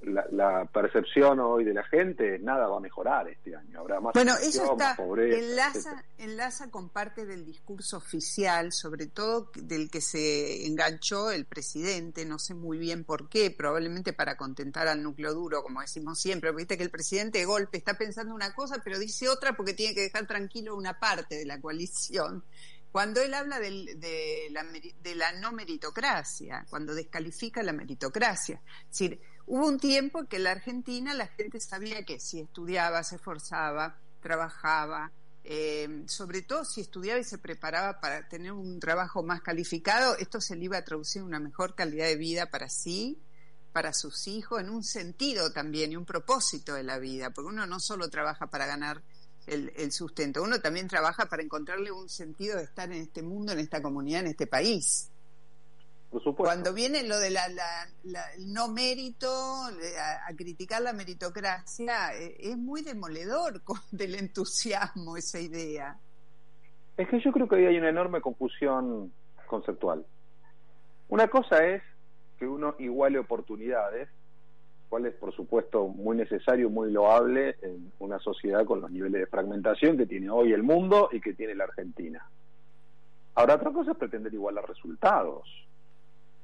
la, 0.03 0.65
percepción 0.65 1.39
hoy 1.39 1.63
de 1.63 1.73
la 1.73 1.83
gente, 1.83 2.39
nada 2.39 2.67
va 2.67 2.77
a 2.77 2.79
mejorar 2.79 3.27
este 3.29 3.55
año. 3.55 3.79
Habrá 3.79 3.99
más 3.99 4.13
bueno, 4.13 4.33
eso 4.41 4.71
está, 4.71 4.95
enlaza, 4.97 6.03
enlaza 6.17 6.69
con 6.69 6.89
parte 6.89 7.25
del 7.25 7.45
discurso 7.45 7.97
oficial, 7.97 8.71
sobre 8.71 9.07
todo 9.07 9.51
del 9.55 9.89
que 9.89 10.01
se 10.01 10.65
enganchó 10.65 11.31
el 11.31 11.45
presidente, 11.45 12.25
no 12.25 12.39
sé 12.39 12.53
muy 12.53 12.77
bien 12.77 13.03
por 13.03 13.29
qué, 13.29 13.51
probablemente 13.51 14.13
para 14.13 14.37
contentar 14.37 14.87
al 14.87 15.03
núcleo 15.03 15.33
duro, 15.33 15.63
como 15.63 15.81
decimos 15.81 16.19
siempre, 16.19 16.51
viste 16.51 16.77
que 16.77 16.83
el 16.83 16.91
presidente 16.91 17.39
de 17.39 17.45
golpe 17.45 17.77
está 17.77 17.95
pensando 17.95 18.33
una 18.33 18.53
cosa, 18.53 18.81
pero 18.83 18.99
dice 18.99 19.29
otra 19.29 19.53
porque 19.53 19.73
tiene 19.73 19.93
que 19.93 20.01
dejar 20.01 20.27
tranquilo 20.27 20.75
una 20.75 20.99
parte 20.99 21.35
de 21.35 21.45
la 21.45 21.59
coalición 21.59 22.43
cuando 22.91 23.21
él 23.21 23.33
habla 23.33 23.59
de, 23.59 24.49
la, 24.49 24.63
de, 24.63 25.15
la, 25.15 25.31
no 25.33 25.51
meritocracia, 25.51 26.65
cuando 26.69 26.95
descalifica 26.95 27.61
la 27.61 27.73
meritocracia. 27.73 28.61
Es 28.85 28.89
decir, 28.89 29.21
Hubo 29.49 29.65
un 29.65 29.79
tiempo 29.79 30.25
que 30.25 30.35
en 30.35 30.43
la 30.43 30.51
Argentina 30.51 31.13
la 31.13 31.27
gente 31.27 31.61
sabía 31.61 32.03
que 32.03 32.19
si 32.19 32.41
estudiaba, 32.41 33.01
se 33.03 33.15
esforzaba, 33.15 33.97
trabajaba, 34.21 35.13
eh, 35.45 36.03
sobre 36.07 36.41
todo 36.41 36.65
si 36.65 36.81
estudiaba 36.81 37.21
y 37.21 37.23
se 37.23 37.37
preparaba 37.37 38.01
para 38.01 38.27
tener 38.27 38.51
un 38.51 38.77
trabajo 38.81 39.23
más 39.23 39.41
calificado, 39.41 40.17
esto 40.17 40.41
se 40.41 40.57
le 40.57 40.65
iba 40.65 40.77
a 40.77 40.83
traducir 40.83 41.21
en 41.21 41.27
una 41.27 41.39
mejor 41.39 41.75
calidad 41.75 42.07
de 42.07 42.17
vida 42.17 42.47
para 42.47 42.67
sí, 42.67 43.17
para 43.71 43.93
sus 43.93 44.27
hijos, 44.27 44.59
en 44.59 44.69
un 44.69 44.83
sentido 44.83 45.49
también 45.53 45.93
y 45.93 45.95
un 45.95 46.05
propósito 46.05 46.73
de 46.73 46.83
la 46.83 46.99
vida, 46.99 47.29
porque 47.29 47.47
uno 47.47 47.65
no 47.65 47.79
solo 47.79 48.09
trabaja 48.09 48.47
para 48.47 48.65
ganar 48.65 49.01
el, 49.45 49.71
el, 49.77 49.93
sustento, 49.93 50.43
uno 50.43 50.59
también 50.59 50.89
trabaja 50.89 51.27
para 51.27 51.41
encontrarle 51.41 51.89
un 51.89 52.09
sentido 52.09 52.57
de 52.57 52.63
estar 52.63 52.91
en 52.91 53.03
este 53.03 53.21
mundo, 53.21 53.53
en 53.53 53.59
esta 53.59 53.81
comunidad, 53.81 54.19
en 54.19 54.27
este 54.27 54.47
país. 54.47 55.09
Cuando 56.09 56.73
viene 56.73 57.03
lo 57.03 57.19
de 57.19 57.31
la, 57.31 57.41
no 58.39 58.69
mérito, 58.69 59.27
a, 59.27 60.33
criticar 60.35 60.81
la 60.81 60.93
meritocracia, 60.93 62.15
eh, 62.15 62.37
es 62.39 62.57
muy 62.57 62.81
demoledor 62.81 63.61
con, 63.63 63.77
del 63.91 64.15
entusiasmo 64.15 65.17
esa 65.17 65.39
idea. 65.39 65.97
Es 66.95 67.07
que 67.09 67.19
yo 67.19 67.31
creo 67.31 67.47
que 67.47 67.55
hoy 67.55 67.65
hay 67.65 67.77
una 67.77 67.89
enorme 67.89 68.21
confusión 68.21 69.11
conceptual. 69.47 70.05
Una 71.09 71.27
cosa 71.27 71.65
es 71.65 71.83
que 72.39 72.47
uno 72.47 72.75
iguale 72.79 73.19
oportunidades, 73.19 74.09
cual 74.89 75.05
es 75.05 75.13
por 75.15 75.35
supuesto 75.35 75.87
muy 75.87 76.15
necesario, 76.15 76.69
muy 76.69 76.91
loable 76.91 77.57
en 77.61 77.91
una 77.99 78.19
sociedad 78.19 78.65
con 78.65 78.81
los 78.81 78.89
niveles 78.89 79.21
de 79.21 79.27
fragmentación 79.27 79.97
que 79.97 80.05
tiene 80.05 80.29
hoy 80.29 80.53
el 80.53 80.63
mundo 80.63 81.09
y 81.11 81.19
que 81.19 81.33
tiene 81.33 81.53
la 81.53 81.65
Argentina. 81.65 82.25
Ahora, 83.35 83.55
otra 83.55 83.71
cosa 83.71 83.91
es 83.91 83.97
pretender 83.97 84.33
igualar 84.33 84.67
resultados 84.67 85.66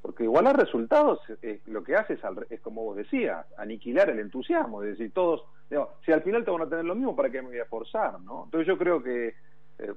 porque 0.03 0.25
igual 0.25 0.45
a 0.47 0.53
resultados 0.53 1.21
eh, 1.41 1.61
lo 1.67 1.81
que 1.81 1.95
hace 1.95 2.19
es, 2.49 2.59
como 2.59 2.83
vos 2.83 2.97
decías, 2.97 3.45
aniquilar 3.57 4.09
el 4.09 4.19
entusiasmo, 4.19 4.83
es 4.83 4.89
decir, 4.89 5.13
todos, 5.13 5.45
si 6.05 6.11
al 6.11 6.21
final 6.21 6.43
te 6.43 6.51
van 6.51 6.63
a 6.63 6.69
tener 6.69 6.83
lo 6.83 6.93
mismo, 6.93 7.15
¿para 7.15 7.29
qué 7.29 7.41
me 7.41 7.47
voy 7.47 7.59
a 7.59 7.63
esforzar? 7.63 8.19
¿no? 8.19 8.43
Entonces 8.43 8.67
yo 8.67 8.77
creo 8.77 9.01
que 9.01 9.33
eh, 9.79 9.93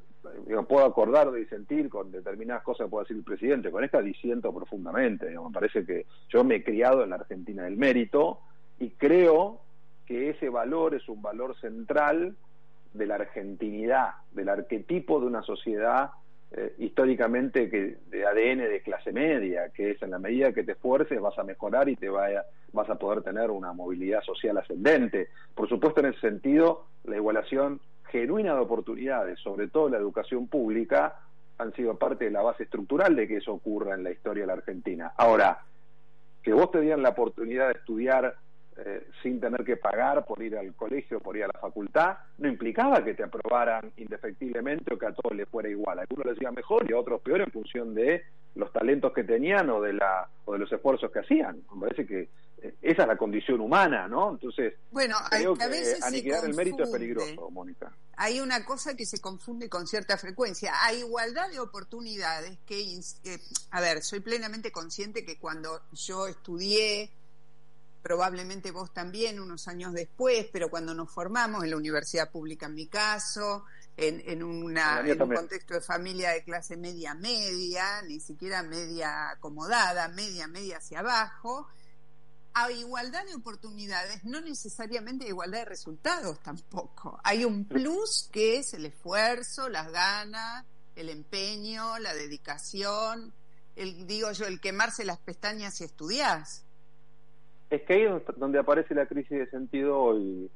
puedo 0.69 0.87
acordar 0.87 1.33
de 1.33 1.45
sentir 1.49 1.89
con 1.89 2.13
determinadas 2.13 2.63
cosas 2.63 2.87
que 2.87 2.91
puede 2.93 3.03
decir 3.03 3.17
el 3.17 3.25
presidente, 3.25 3.73
con 3.73 3.83
esta 3.83 4.01
disiento 4.01 4.55
profundamente, 4.55 5.29
me 5.29 5.53
parece 5.53 5.85
que 5.85 6.07
yo 6.29 6.45
me 6.45 6.55
he 6.55 6.65
criado 6.65 7.03
en 7.03 7.11
la 7.11 7.17
Argentina 7.17 7.65
del 7.65 7.77
mérito 7.77 8.39
y 8.79 8.91
creo 8.91 9.59
que 10.07 10.31
ese 10.31 10.49
valor 10.51 10.95
es 10.95 11.09
un 11.09 11.21
valor 11.21 11.59
central 11.61 12.37
de 12.95 13.07
la 13.07 13.17
argentinidad, 13.17 14.11
del 14.31 14.51
arquetipo 14.51 15.19
de 15.19 15.27
una 15.27 15.43
sociedad 15.43 16.13
eh, 16.53 16.75
históricamente 16.79 17.69
que 17.69 17.99
de 18.09 18.27
ADN 18.27 18.69
de 18.69 18.81
clase 18.83 19.13
media, 19.13 19.71
que 19.71 19.91
es 19.91 20.03
en 20.03 20.11
la 20.11 20.19
medida 20.19 20.53
que 20.53 20.63
te 20.63 20.73
esfuerces 20.73 21.21
vas 21.21 21.37
a 21.39 21.45
mejorar 21.45 21.89
y 21.89 21.97
te 21.97 22.09
vaya, 22.09 22.45
vas 22.73 22.89
a 22.89 22.95
poder 22.95 23.23
tener 23.23 23.51
una 23.51 23.73
movilidad 23.73 24.23
social 24.23 24.57
ascendente. 24.59 25.29
Por 25.55 25.69
supuesto, 25.69 26.01
en 26.01 26.07
ese 26.07 26.21
sentido, 26.21 26.87
la 27.05 27.17
igualación 27.17 27.81
genuina 28.11 28.55
de 28.55 28.61
oportunidades, 28.61 29.41
sobre 29.41 29.69
todo 29.69 29.89
la 29.89 29.99
educación 29.99 30.47
pública, 30.47 31.17
han 31.59 31.73
sido 31.75 31.99
parte 31.99 32.27
de 32.27 32.31
la 32.31 32.43
base 32.43 32.65
estructural 32.65 33.17
de 33.17 33.27
que 33.27 33.39
eso 33.39 33.53
ocurra 33.53 33.95
en 33.95 34.05
la 34.05 34.11
historia 34.11 34.43
de 34.43 34.47
la 34.49 34.53
Argentina. 34.53 35.13
Ahora, 35.17 35.63
que 36.43 36.53
vos 36.53 36.71
te 36.71 36.81
dieran 36.81 37.03
la 37.03 37.09
oportunidad 37.11 37.67
de 37.67 37.79
estudiar 37.79 38.37
eh, 38.79 39.09
sin 39.23 39.41
tener 39.41 39.65
que 39.65 39.77
pagar 39.77 40.25
por 40.27 40.43
ir 40.43 40.57
al 40.57 40.75
colegio, 40.75 41.21
por 41.21 41.37
ir 41.37 41.45
a 41.45 41.49
la 41.49 41.59
facultad, 41.59 42.19
no 42.39 42.49
implicaba 42.49 43.03
que 43.03 43.15
te 43.15 43.23
aprobaran 43.23 43.91
indefectiblemente 43.97 44.93
o 44.93 44.99
que 44.99 45.07
a 45.07 45.15
todos 45.15 45.35
les 45.35 45.49
fuera 45.49 45.69
igual. 45.69 45.99
A 45.99 46.03
algunos 46.03 46.27
les 46.27 46.41
iba 46.41 46.51
mejor 46.51 46.89
y 46.89 46.93
a 46.93 46.99
otros 46.99 47.23
peor 47.23 47.41
en 47.41 47.51
función 47.51 47.95
de 47.95 48.23
los 48.55 48.73
talentos 48.73 49.13
que 49.13 49.25
tenían 49.25 49.71
o 49.71 49.81
de, 49.81 49.93
la, 49.93 50.29
o 50.45 50.53
de 50.53 50.59
los 50.59 50.71
esfuerzos 50.73 51.11
que 51.11 51.21
hacían. 51.21 51.63
Me 51.75 51.89
parece 51.89 52.07
que 52.07 52.29
eh, 52.59 52.75
esa 52.83 53.03
es 53.03 53.09
la 53.09 53.17
condición 53.17 53.61
humana, 53.61 54.09
¿no? 54.09 54.33
Entonces, 54.33 54.75
bueno, 54.91 55.17
creo 55.31 55.55
que 55.55 55.65
a 55.65 55.69
veces 55.69 56.03
aniquilar 56.03 56.45
el 56.45 56.55
mérito 56.55 56.83
es 56.83 56.91
peligroso, 56.91 57.51
Mónica. 57.51 57.93
Hay 58.17 58.41
una 58.41 58.65
cosa 58.65 58.95
que 58.95 59.05
se 59.05 59.21
confunde 59.21 59.69
con 59.69 59.87
cierta 59.87 60.17
frecuencia. 60.17 60.73
Hay 60.83 60.99
igualdad 60.99 61.51
de 61.51 61.61
oportunidades 61.61 62.59
que, 62.67 62.99
a 63.71 63.81
ver, 63.81 64.03
soy 64.03 64.21
plenamente 64.21 64.73
consciente 64.73 65.25
que 65.25 65.39
cuando 65.39 65.83
yo 65.93 66.27
estudié, 66.27 67.11
probablemente 68.07 68.71
vos 68.71 68.95
también 68.95 69.41
unos 69.41 69.67
años 69.67 69.93
después, 69.93 70.47
pero 70.53 70.71
cuando 70.71 70.95
nos 70.95 71.11
formamos 71.11 71.65
en 71.65 71.71
la 71.71 71.77
universidad 71.77 72.31
pública 72.31 72.67
en 72.67 72.75
mi 72.75 72.87
caso, 72.87 73.65
en, 73.97 74.45
una, 74.45 75.01
en 75.01 75.21
un 75.21 75.35
contexto 75.35 75.75
de 75.75 75.81
familia 75.81 76.31
de 76.31 76.45
clase 76.45 76.77
media 76.77 77.15
media, 77.15 78.03
ni 78.03 78.21
siquiera 78.21 78.63
media 78.63 79.31
acomodada, 79.31 80.07
media 80.07 80.47
media 80.47 80.77
hacia 80.77 81.01
abajo, 81.01 81.67
a 82.55 82.71
igualdad 82.71 83.27
de 83.27 83.35
oportunidades, 83.35 84.23
no 84.23 84.41
necesariamente 84.41 85.27
igualdad 85.27 85.59
de 85.59 85.65
resultados 85.65 86.41
tampoco. 86.45 87.19
Hay 87.25 87.45
un 87.45 87.65
plus 87.65 88.29
que 88.31 88.59
es 88.59 88.73
el 88.75 88.87
esfuerzo, 88.87 89.69
las 89.69 89.91
ganas, 89.91 90.65
el 90.95 91.09
empeño, 91.09 91.99
la 91.99 92.15
dedicación, 92.15 93.35
el 93.75 94.07
digo 94.07 94.31
yo, 94.31 94.47
el 94.47 94.61
quemarse 94.61 95.05
las 95.05 95.19
pestañas 95.19 95.81
y 95.81 95.85
estudiás. 95.85 96.66
Es 97.71 97.83
que 97.83 97.95
ahí 97.95 98.03
es 98.03 98.37
donde 98.37 98.59
aparece 98.59 98.95
la 98.95 99.07
crisis 99.07 99.39
de 99.39 99.47
sentido 99.47 99.99
hoy, 99.99 100.51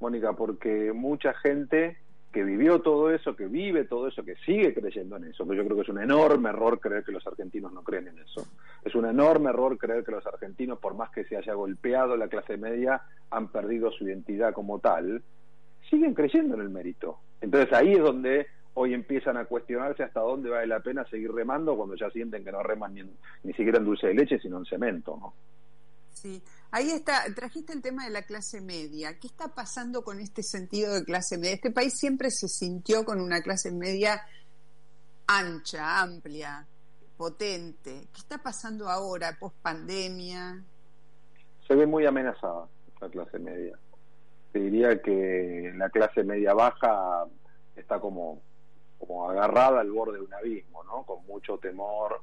Mónica, 0.00 0.32
porque 0.32 0.92
mucha 0.92 1.34
gente 1.34 1.98
que 2.34 2.42
vivió 2.42 2.80
todo 2.80 3.12
eso, 3.12 3.36
que 3.36 3.46
vive 3.46 3.84
todo 3.84 4.08
eso, 4.08 4.24
que 4.24 4.34
sigue 4.44 4.74
creyendo 4.74 5.16
en 5.16 5.24
eso, 5.24 5.46
que 5.46 5.56
yo 5.56 5.64
creo 5.64 5.76
que 5.76 5.82
es 5.82 5.88
un 5.88 6.00
enorme 6.00 6.48
error 6.48 6.80
creer 6.80 7.04
que 7.04 7.12
los 7.12 7.24
argentinos 7.26 7.72
no 7.72 7.84
creen 7.84 8.08
en 8.08 8.18
eso. 8.18 8.44
Es 8.84 8.94
un 8.96 9.06
enorme 9.06 9.50
error 9.50 9.78
creer 9.78 10.04
que 10.04 10.10
los 10.10 10.26
argentinos, 10.26 10.80
por 10.80 10.94
más 10.94 11.10
que 11.10 11.24
se 11.24 11.36
haya 11.36 11.54
golpeado 11.54 12.16
la 12.16 12.26
clase 12.26 12.56
media, 12.56 13.02
han 13.30 13.48
perdido 13.48 13.92
su 13.92 14.04
identidad 14.04 14.52
como 14.52 14.80
tal, 14.80 15.22
siguen 15.88 16.12
creyendo 16.12 16.56
en 16.56 16.62
el 16.62 16.70
mérito. 16.70 17.18
Entonces 17.40 17.72
ahí 17.72 17.92
es 17.92 18.02
donde 18.02 18.48
hoy 18.74 18.94
empiezan 18.94 19.36
a 19.36 19.44
cuestionarse 19.44 20.02
hasta 20.02 20.18
dónde 20.18 20.50
vale 20.50 20.66
la 20.66 20.80
pena 20.80 21.04
seguir 21.04 21.32
remando 21.32 21.76
cuando 21.76 21.94
ya 21.94 22.10
sienten 22.10 22.42
que 22.42 22.50
no 22.50 22.64
reman 22.64 22.94
ni, 22.94 23.02
ni 23.44 23.52
siquiera 23.52 23.78
en 23.78 23.84
dulce 23.84 24.08
de 24.08 24.14
leche, 24.14 24.40
sino 24.40 24.58
en 24.58 24.64
cemento, 24.64 25.16
¿no? 25.20 25.34
Sí, 26.14 26.42
ahí 26.70 26.90
está, 26.90 27.24
trajiste 27.34 27.72
el 27.72 27.82
tema 27.82 28.04
de 28.04 28.10
la 28.10 28.22
clase 28.22 28.60
media. 28.60 29.18
¿Qué 29.18 29.26
está 29.26 29.48
pasando 29.48 30.02
con 30.02 30.20
este 30.20 30.42
sentido 30.42 30.94
de 30.94 31.04
clase 31.04 31.36
media? 31.36 31.54
Este 31.54 31.72
país 31.72 31.94
siempre 31.98 32.30
se 32.30 32.48
sintió 32.48 33.04
con 33.04 33.20
una 33.20 33.42
clase 33.42 33.72
media 33.72 34.22
ancha, 35.26 36.00
amplia, 36.00 36.66
potente. 37.16 38.08
¿Qué 38.12 38.20
está 38.20 38.38
pasando 38.38 38.88
ahora, 38.88 39.36
post 39.38 39.56
pandemia? 39.60 40.62
Se 41.66 41.74
ve 41.74 41.86
muy 41.86 42.06
amenazada 42.06 42.68
la 43.00 43.08
clase 43.08 43.38
media. 43.38 43.76
Te 44.52 44.60
diría 44.60 45.02
que 45.02 45.72
la 45.76 45.90
clase 45.90 46.22
media 46.22 46.54
baja 46.54 47.26
está 47.74 47.98
como, 47.98 48.40
como 48.98 49.28
agarrada 49.28 49.80
al 49.80 49.90
borde 49.90 50.18
de 50.18 50.24
un 50.24 50.32
abismo, 50.32 50.84
¿no? 50.84 51.02
Con 51.02 51.26
mucho 51.26 51.58
temor 51.58 52.22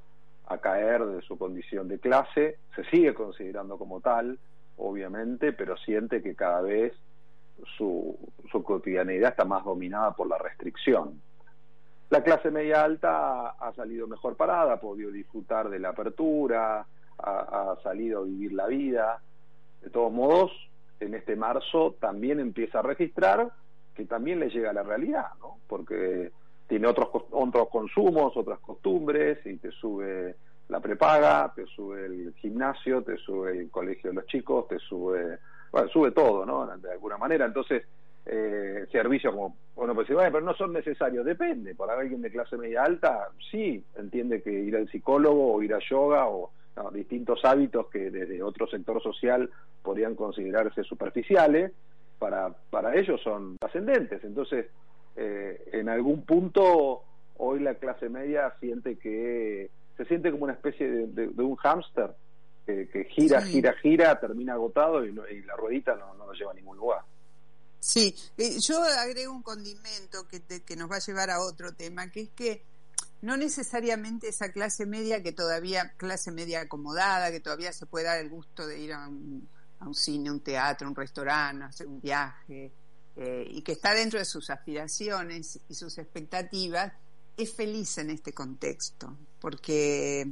a 0.51 0.57
caer 0.57 1.05
de 1.05 1.21
su 1.21 1.37
condición 1.37 1.87
de 1.87 1.99
clase, 1.99 2.57
se 2.75 2.83
sigue 2.85 3.13
considerando 3.13 3.77
como 3.77 4.01
tal, 4.01 4.37
obviamente, 4.77 5.53
pero 5.53 5.77
siente 5.77 6.21
que 6.21 6.35
cada 6.35 6.61
vez 6.61 6.93
su, 7.77 8.17
su 8.51 8.63
cotidianidad 8.63 9.31
está 9.31 9.45
más 9.45 9.63
dominada 9.63 10.11
por 10.11 10.27
la 10.27 10.37
restricción. 10.37 11.21
La 12.09 12.23
clase 12.23 12.51
media 12.51 12.83
alta 12.83 13.51
ha 13.51 13.73
salido 13.73 14.05
mejor 14.05 14.35
parada, 14.35 14.73
ha 14.73 14.79
podido 14.81 15.11
disfrutar 15.11 15.69
de 15.69 15.79
la 15.79 15.89
apertura, 15.89 16.85
ha, 17.17 17.77
salido 17.83 18.19
a 18.19 18.25
vivir 18.25 18.51
la 18.51 18.67
vida. 18.67 19.21
De 19.81 19.89
todos 19.89 20.11
modos, 20.11 20.51
en 20.99 21.13
este 21.13 21.37
marzo 21.37 21.95
también 22.01 22.41
empieza 22.41 22.79
a 22.79 22.81
registrar 22.81 23.51
que 23.95 24.05
también 24.05 24.41
le 24.41 24.49
llega 24.49 24.71
a 24.71 24.73
la 24.73 24.83
realidad, 24.83 25.27
¿no? 25.39 25.57
Porque 25.67 26.31
tiene 26.71 26.87
otros, 26.87 27.09
otros 27.31 27.67
consumos, 27.67 28.31
otras 28.37 28.57
costumbres, 28.59 29.45
y 29.45 29.57
te 29.57 29.71
sube 29.71 30.37
la 30.69 30.79
prepaga, 30.79 31.51
te 31.53 31.65
sube 31.65 32.05
el 32.05 32.33
gimnasio, 32.35 33.01
te 33.01 33.17
sube 33.17 33.59
el 33.59 33.69
colegio 33.69 34.11
de 34.11 34.15
los 34.15 34.25
chicos, 34.25 34.69
te 34.69 34.79
sube, 34.79 35.37
bueno, 35.69 35.89
sube 35.89 36.11
todo, 36.11 36.45
¿no? 36.45 36.65
De 36.77 36.89
alguna 36.93 37.17
manera. 37.17 37.45
Entonces, 37.45 37.83
eh, 38.25 38.85
servicios 38.89 39.33
como, 39.33 39.57
bueno, 39.75 39.93
pues 39.93 40.07
bueno, 40.07 40.31
pero 40.31 40.45
no 40.45 40.53
son 40.53 40.71
necesarios, 40.71 41.25
depende. 41.25 41.75
Para 41.75 41.99
alguien 41.99 42.21
de 42.21 42.31
clase 42.31 42.55
media 42.55 42.85
alta, 42.85 43.27
sí, 43.51 43.83
entiende 43.97 44.41
que 44.41 44.53
ir 44.53 44.77
al 44.77 44.89
psicólogo 44.89 45.53
o 45.53 45.61
ir 45.61 45.73
a 45.73 45.79
yoga 45.79 46.25
o 46.29 46.51
distintos 46.93 47.43
hábitos 47.43 47.87
que 47.87 48.09
desde 48.09 48.41
otro 48.41 48.65
sector 48.65 49.03
social 49.03 49.49
podrían 49.81 50.15
considerarse 50.15 50.85
superficiales, 50.85 51.73
para, 52.17 52.53
para 52.69 52.95
ellos 52.95 53.19
son 53.21 53.57
trascendentes. 53.57 54.23
Entonces, 54.23 54.67
eh, 55.15 55.69
en 55.73 55.89
algún 55.89 56.23
punto, 56.25 57.03
hoy 57.37 57.59
la 57.59 57.75
clase 57.75 58.09
media 58.09 58.53
siente 58.59 58.97
que 58.97 59.69
se 59.97 60.05
siente 60.05 60.31
como 60.31 60.45
una 60.45 60.53
especie 60.53 60.87
de, 60.87 61.43
un 61.43 61.55
hámster 61.57 62.15
que, 62.65 63.07
gira, 63.11 63.41
gira, 63.41 63.73
gira, 63.81 64.19
termina 64.19 64.53
agotado 64.53 65.03
y, 65.03 65.11
la 65.11 65.55
ruedita 65.57 65.95
no, 65.95 66.13
no 66.15 66.27
lo 66.27 66.33
lleva 66.33 66.51
a 66.51 66.55
ningún 66.55 66.77
lugar. 66.77 67.01
Sí, 67.79 68.15
eh, 68.37 68.59
yo 68.59 68.81
agrego 68.83 69.33
un 69.33 69.41
condimento 69.41 70.27
que, 70.27 70.41
que 70.61 70.75
nos 70.75 70.89
va 70.89 70.97
a 70.97 70.99
llevar 70.99 71.31
a 71.31 71.41
otro 71.41 71.73
tema, 71.73 72.09
que 72.09 72.21
es 72.21 72.29
que 72.29 72.63
no 73.21 73.37
necesariamente 73.37 74.29
esa 74.29 74.51
clase 74.51 74.85
media 74.85 75.21
que 75.21 75.31
todavía, 75.31 75.93
clase 75.97 76.31
media 76.31 76.61
acomodada, 76.61 77.31
que 77.31 77.39
todavía 77.39 77.73
se 77.73 77.85
puede 77.85 78.05
dar 78.05 78.19
el 78.19 78.29
gusto 78.29 78.65
de 78.67 78.79
ir 78.79 78.93
a 78.93 79.07
un, 79.07 79.47
a 79.79 79.87
un 79.87 79.95
cine, 79.95 80.31
un 80.31 80.41
teatro, 80.41 80.87
un 80.87 80.95
restaurante, 80.95 81.65
hacer 81.65 81.87
un 81.87 81.99
viaje, 81.99 82.71
eh, 83.21 83.47
y 83.47 83.61
que 83.61 83.73
está 83.73 83.93
dentro 83.93 84.17
de 84.17 84.25
sus 84.25 84.49
aspiraciones 84.49 85.59
y 85.69 85.75
sus 85.75 85.99
expectativas, 85.99 86.91
es 87.37 87.53
feliz 87.53 87.99
en 87.99 88.09
este 88.09 88.33
contexto, 88.33 89.15
porque 89.39 90.27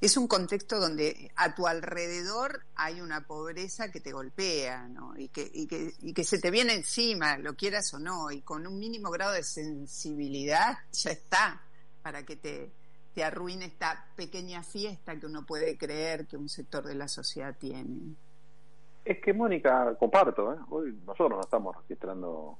es 0.00 0.16
un 0.16 0.26
contexto 0.26 0.80
donde 0.80 1.30
a 1.36 1.54
tu 1.54 1.68
alrededor 1.68 2.66
hay 2.74 3.00
una 3.00 3.26
pobreza 3.26 3.92
que 3.92 4.00
te 4.00 4.10
golpea, 4.10 4.88
¿no? 4.88 5.16
Y 5.16 5.28
que, 5.28 5.48
y 5.54 5.68
que, 5.68 5.94
y 6.00 6.12
que 6.12 6.24
se 6.24 6.38
te 6.38 6.50
viene 6.50 6.74
encima, 6.74 7.38
lo 7.38 7.54
quieras 7.54 7.94
o 7.94 8.00
no, 8.00 8.32
y 8.32 8.42
con 8.42 8.66
un 8.66 8.76
mínimo 8.76 9.10
grado 9.10 9.32
de 9.32 9.44
sensibilidad 9.44 10.78
ya 10.92 11.10
está 11.12 11.62
para 12.02 12.26
que 12.26 12.34
te, 12.34 12.72
te 13.14 13.22
arruine 13.22 13.66
esta 13.66 14.04
pequeña 14.16 14.64
fiesta 14.64 15.16
que 15.18 15.26
uno 15.26 15.46
puede 15.46 15.78
creer 15.78 16.26
que 16.26 16.36
un 16.36 16.48
sector 16.48 16.84
de 16.84 16.96
la 16.96 17.06
sociedad 17.06 17.56
tiene. 17.56 18.16
Es 19.06 19.20
que, 19.20 19.32
Mónica, 19.32 19.94
comparto, 19.94 20.52
¿eh? 20.52 20.56
hoy 20.68 20.98
nosotros 21.06 21.38
no 21.38 21.40
estamos 21.40 21.76
registrando. 21.76 22.58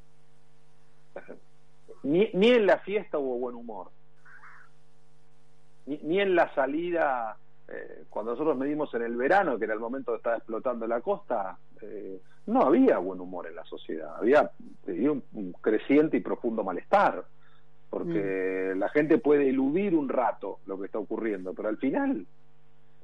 Ni, 2.05 2.31
ni 2.35 2.51
en 2.51 2.67
la 2.67 2.79
fiesta 2.79 3.19
hubo 3.19 3.37
buen 3.39 3.57
humor. 3.57 3.89
Ni, 5.87 5.99
ni 6.05 6.21
en 6.21 6.37
la 6.37 6.55
salida, 6.55 7.37
eh, 7.67 8.05
cuando 8.09 8.31
nosotros 8.33 8.57
medimos 8.57 8.95
en 8.95 9.03
el 9.03 9.17
verano, 9.17 9.59
que 9.59 9.65
era 9.65 9.75
el 9.75 9.81
momento 9.81 10.13
de 10.13 10.19
estar 10.19 10.37
explotando 10.37 10.87
la 10.87 11.01
costa, 11.01 11.59
eh, 11.83 12.21
no 12.47 12.63
había 12.63 12.99
buen 12.99 13.21
humor 13.21 13.49
en 13.49 13.57
la 13.57 13.65
sociedad. 13.65 14.15
Había, 14.17 14.49
un 14.87 15.53
creciente 15.61 16.17
y 16.17 16.21
profundo 16.21 16.63
malestar 16.63 17.25
porque 17.91 18.73
mm. 18.73 18.79
la 18.79 18.89
gente 18.89 19.19
puede 19.19 19.49
eludir 19.49 19.97
un 19.97 20.09
rato 20.09 20.61
lo 20.67 20.79
que 20.79 20.87
está 20.87 21.01
ocurriendo, 21.01 21.55
pero 21.55 21.69
al 21.69 21.79
final 21.79 22.25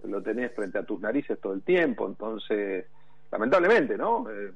lo 0.05 0.23
tenés 0.23 0.53
frente 0.55 0.79
a 0.79 0.85
tus 0.85 1.01
narices 1.01 1.41
todo 1.41 1.53
el 1.53 1.63
tiempo, 1.63 2.07
entonces, 2.07 2.87
lamentablemente, 3.33 3.97
¿no? 3.97 4.31
Eh, 4.31 4.53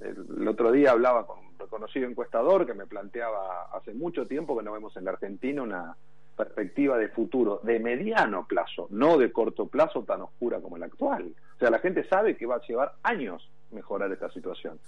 eh, 0.00 0.14
el 0.36 0.46
otro 0.46 0.72
día 0.72 0.90
hablaba 0.90 1.26
con 1.26 1.38
un 1.38 1.58
reconocido 1.58 2.06
encuestador 2.08 2.66
que 2.66 2.74
me 2.74 2.86
planteaba 2.86 3.70
hace 3.72 3.94
mucho 3.94 4.26
tiempo 4.26 4.58
que 4.58 4.64
no 4.64 4.72
vemos 4.72 4.96
en 4.96 5.04
la 5.04 5.12
Argentina 5.12 5.62
una 5.62 5.96
perspectiva 6.36 6.98
de 6.98 7.08
futuro 7.08 7.60
de 7.62 7.78
mediano 7.78 8.46
plazo, 8.46 8.88
no 8.90 9.16
de 9.16 9.30
corto 9.32 9.68
plazo 9.68 10.02
tan 10.02 10.22
oscura 10.22 10.60
como 10.60 10.76
la 10.76 10.86
actual. 10.86 11.32
O 11.54 11.58
sea, 11.58 11.70
la 11.70 11.78
gente 11.78 12.04
sabe 12.08 12.36
que 12.36 12.44
va 12.44 12.56
a 12.56 12.66
llevar 12.66 12.94
años 13.04 13.48
mejorar 13.70 14.10
esta 14.12 14.30
situación. 14.30 14.78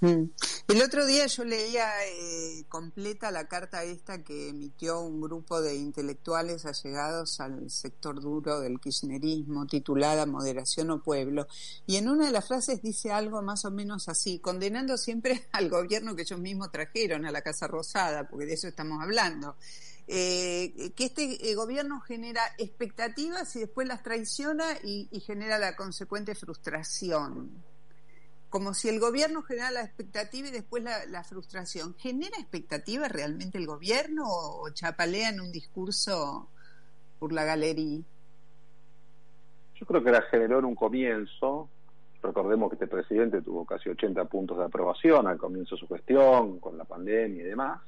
Mm. 0.00 0.24
El 0.68 0.82
otro 0.82 1.06
día 1.06 1.26
yo 1.26 1.44
leía 1.44 1.88
eh, 2.04 2.64
completa 2.68 3.30
la 3.30 3.48
carta 3.48 3.82
esta 3.82 4.22
que 4.22 4.50
emitió 4.50 5.00
un 5.00 5.20
grupo 5.22 5.62
de 5.62 5.76
intelectuales 5.76 6.66
allegados 6.66 7.40
al 7.40 7.70
sector 7.70 8.20
duro 8.20 8.60
del 8.60 8.78
kirchnerismo, 8.78 9.66
titulada 9.66 10.26
Moderación 10.26 10.90
o 10.90 11.02
Pueblo, 11.02 11.46
y 11.86 11.96
en 11.96 12.08
una 12.08 12.26
de 12.26 12.32
las 12.32 12.46
frases 12.46 12.82
dice 12.82 13.10
algo 13.10 13.40
más 13.40 13.64
o 13.64 13.70
menos 13.70 14.08
así, 14.08 14.38
condenando 14.38 14.98
siempre 14.98 15.46
al 15.52 15.70
gobierno 15.70 16.14
que 16.14 16.22
ellos 16.22 16.40
mismos 16.40 16.70
trajeron 16.70 17.24
a 17.24 17.32
la 17.32 17.42
Casa 17.42 17.66
Rosada, 17.66 18.28
porque 18.28 18.46
de 18.46 18.54
eso 18.54 18.68
estamos 18.68 19.02
hablando. 19.02 19.56
Eh, 20.08 20.92
que 20.94 21.06
este 21.06 21.50
eh, 21.50 21.54
gobierno 21.56 22.00
genera 22.00 22.40
expectativas 22.58 23.56
y 23.56 23.60
después 23.60 23.88
las 23.88 24.04
traiciona 24.04 24.64
y 24.84 25.08
genera 25.18 25.58
la 25.58 25.74
consecuente 25.74 26.36
frustración 26.36 27.50
como 28.56 28.72
si 28.72 28.88
el 28.88 28.98
gobierno 28.98 29.42
genera 29.42 29.70
la 29.70 29.82
expectativa 29.82 30.48
y 30.48 30.50
después 30.50 30.82
la, 30.82 31.24
frustración. 31.24 31.94
¿Genera 31.98 32.38
expectativa 32.38 33.06
realmente 33.06 33.58
el 33.58 33.66
gobierno 33.66 34.22
o, 34.26 34.70
chapalea 34.70 35.28
en 35.28 35.42
un 35.42 35.52
discurso 35.52 36.48
por 37.18 37.34
la 37.34 37.44
galería? 37.44 38.00
Yo 39.74 39.84
creo 39.84 40.02
que 40.02 40.10
la 40.10 40.22
generó 40.22 40.60
en 40.60 40.64
un 40.64 40.74
comienzo. 40.74 41.68
Recordemos 42.22 42.70
que 42.70 42.76
este 42.76 42.86
presidente 42.86 43.42
tuvo 43.42 43.66
casi 43.66 43.90
80 43.90 44.24
puntos 44.24 44.56
de 44.56 44.64
aprobación 44.64 45.26
al 45.26 45.36
comienzo 45.36 45.74
de 45.74 45.80
su 45.80 45.88
gestión, 45.88 46.58
con 46.58 46.78
la 46.78 46.84
pandemia 46.84 47.42
y 47.42 47.46
demás. 47.46 47.82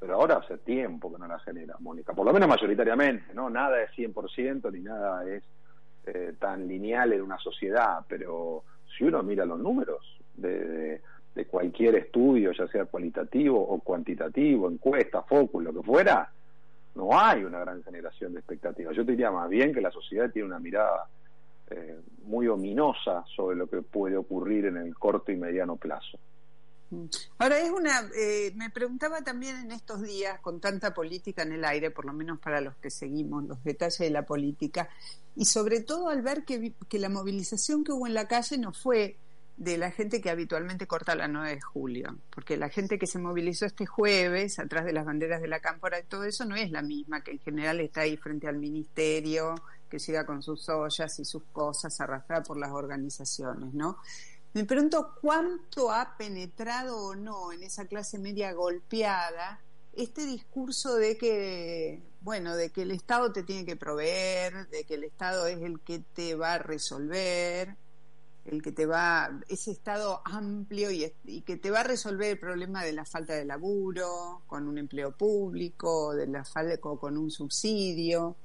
Pero 0.00 0.14
ahora 0.16 0.38
hace 0.38 0.58
tiempo 0.58 1.12
que 1.12 1.20
no 1.20 1.28
la 1.28 1.38
genera, 1.38 1.76
Mónica. 1.78 2.12
Por 2.12 2.26
lo 2.26 2.32
menos 2.32 2.48
mayoritariamente, 2.48 3.32
¿no? 3.34 3.48
Nada 3.48 3.80
es 3.80 3.92
100% 3.92 4.72
ni 4.72 4.80
nada 4.80 5.24
es 5.28 5.44
eh, 6.06 6.34
tan 6.40 6.66
lineal 6.66 7.12
en 7.12 7.22
una 7.22 7.38
sociedad, 7.38 8.04
pero 8.08 8.64
si 8.96 9.04
uno 9.04 9.22
mira 9.22 9.44
los 9.44 9.58
números 9.58 10.18
de, 10.34 11.00
cualquier 11.50 11.96
estudio, 11.96 12.52
ya 12.52 12.66
sea 12.68 12.84
cualitativo 12.86 13.60
o 13.60 13.78
cuantitativo, 13.80 14.70
encuesta, 14.70 15.22
focus, 15.22 15.64
lo 15.64 15.72
que 15.72 15.82
fuera, 15.82 16.30
no 16.94 17.18
hay 17.18 17.44
una 17.44 17.60
gran 17.60 17.82
generación 17.82 18.32
de 18.32 18.40
expectativas. 18.40 18.94
Yo 18.94 19.04
diría 19.04 19.30
más 19.30 19.48
bien 19.48 19.74
que 19.74 19.80
la 19.80 19.90
sociedad 19.90 20.30
tiene 20.30 20.48
una 20.48 20.58
mirada 20.58 21.06
eh, 21.70 21.96
muy 22.24 22.48
ominosa 22.48 23.24
sobre 23.34 23.56
lo 23.56 23.66
que 23.66 23.82
puede 23.82 24.16
ocurrir 24.16 24.66
en 24.66 24.76
el 24.76 24.94
corto 24.94 25.32
y 25.32 25.36
mediano 25.36 25.76
plazo. 25.76 26.18
Ahora 27.38 27.58
es 27.58 27.70
una, 27.70 28.08
eh, 28.16 28.52
me 28.54 28.70
preguntaba 28.70 29.22
también 29.22 29.56
en 29.56 29.72
estos 29.72 30.02
días, 30.02 30.40
con 30.40 30.60
tanta 30.60 30.92
política 30.92 31.42
en 31.42 31.52
el 31.52 31.64
aire, 31.64 31.90
por 31.90 32.04
lo 32.04 32.12
menos 32.12 32.38
para 32.38 32.60
los 32.60 32.76
que 32.76 32.90
seguimos 32.90 33.44
los 33.44 33.62
detalles 33.64 33.98
de 33.98 34.10
la 34.10 34.26
política, 34.26 34.88
y 35.34 35.46
sobre 35.46 35.80
todo 35.80 36.08
al 36.08 36.22
ver 36.22 36.44
que, 36.44 36.74
que 36.88 36.98
la 36.98 37.08
movilización 37.08 37.84
que 37.84 37.92
hubo 37.92 38.06
en 38.06 38.14
la 38.14 38.28
calle 38.28 38.58
no 38.58 38.72
fue 38.72 39.16
de 39.56 39.78
la 39.78 39.90
gente 39.90 40.20
que 40.20 40.30
habitualmente 40.30 40.86
corta 40.86 41.14
la 41.14 41.28
9 41.28 41.50
de 41.54 41.60
julio, 41.60 42.16
porque 42.30 42.56
la 42.56 42.68
gente 42.68 42.98
que 42.98 43.06
se 43.06 43.18
movilizó 43.18 43.66
este 43.66 43.86
jueves 43.86 44.58
atrás 44.58 44.84
de 44.84 44.92
las 44.92 45.04
banderas 45.04 45.40
de 45.40 45.48
la 45.48 45.60
cámpora 45.60 46.00
y 46.00 46.04
todo 46.04 46.24
eso 46.24 46.44
no 46.44 46.56
es 46.56 46.70
la 46.70 46.82
misma 46.82 47.22
que 47.22 47.32
en 47.32 47.38
general 47.38 47.80
está 47.80 48.02
ahí 48.02 48.16
frente 48.16 48.48
al 48.48 48.56
ministerio, 48.56 49.54
que 49.88 49.98
siga 49.98 50.24
con 50.24 50.42
sus 50.42 50.68
ollas 50.68 51.18
y 51.18 51.24
sus 51.24 51.42
cosas 51.52 52.00
arrastrada 52.00 52.42
por 52.42 52.56
las 52.56 52.70
organizaciones, 52.70 53.74
¿no? 53.74 53.98
Me 54.54 54.64
pregunto 54.64 55.14
cuánto 55.20 55.90
ha 55.90 56.16
penetrado 56.18 56.98
o 57.06 57.14
no 57.14 57.52
en 57.52 57.62
esa 57.62 57.86
clase 57.86 58.18
media 58.18 58.52
golpeada 58.52 59.60
este 59.94 60.26
discurso 60.26 60.96
de 60.96 61.16
que, 61.16 62.02
bueno, 62.20 62.56
de 62.56 62.70
que 62.70 62.82
el 62.82 62.90
Estado 62.90 63.32
te 63.32 63.42
tiene 63.42 63.64
que 63.64 63.76
proveer, 63.76 64.68
de 64.68 64.84
que 64.84 64.94
el 64.94 65.04
Estado 65.04 65.46
es 65.46 65.60
el 65.62 65.80
que 65.80 66.00
te 66.00 66.34
va 66.34 66.54
a 66.54 66.58
resolver, 66.58 67.76
el 68.44 68.62
que 68.62 68.72
te 68.72 68.86
va, 68.86 69.40
ese 69.48 69.70
Estado 69.70 70.20
amplio 70.24 70.90
y, 70.90 71.42
que 71.42 71.56
te 71.56 71.70
va 71.70 71.80
a 71.80 71.84
resolver 71.84 72.32
el 72.32 72.38
problema 72.38 72.84
de 72.84 72.92
la 72.92 73.04
falta 73.04 73.34
de 73.34 73.44
laburo, 73.44 74.42
con 74.46 74.66
un 74.66 74.78
empleo 74.78 75.16
público, 75.16 76.14
de 76.14 76.26
la 76.26 76.44
falta 76.44 76.78
con 76.78 77.16
un 77.16 77.30
subsidio. 77.30 78.36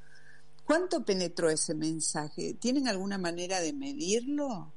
¿Cuánto 0.65 1.03
penetró 1.03 1.49
ese 1.49 1.73
mensaje? 1.73 2.55
¿Tienen 2.55 2.87
alguna 2.87 3.17
manera 3.17 3.61
de 3.61 3.73
medirlo? 3.73 4.73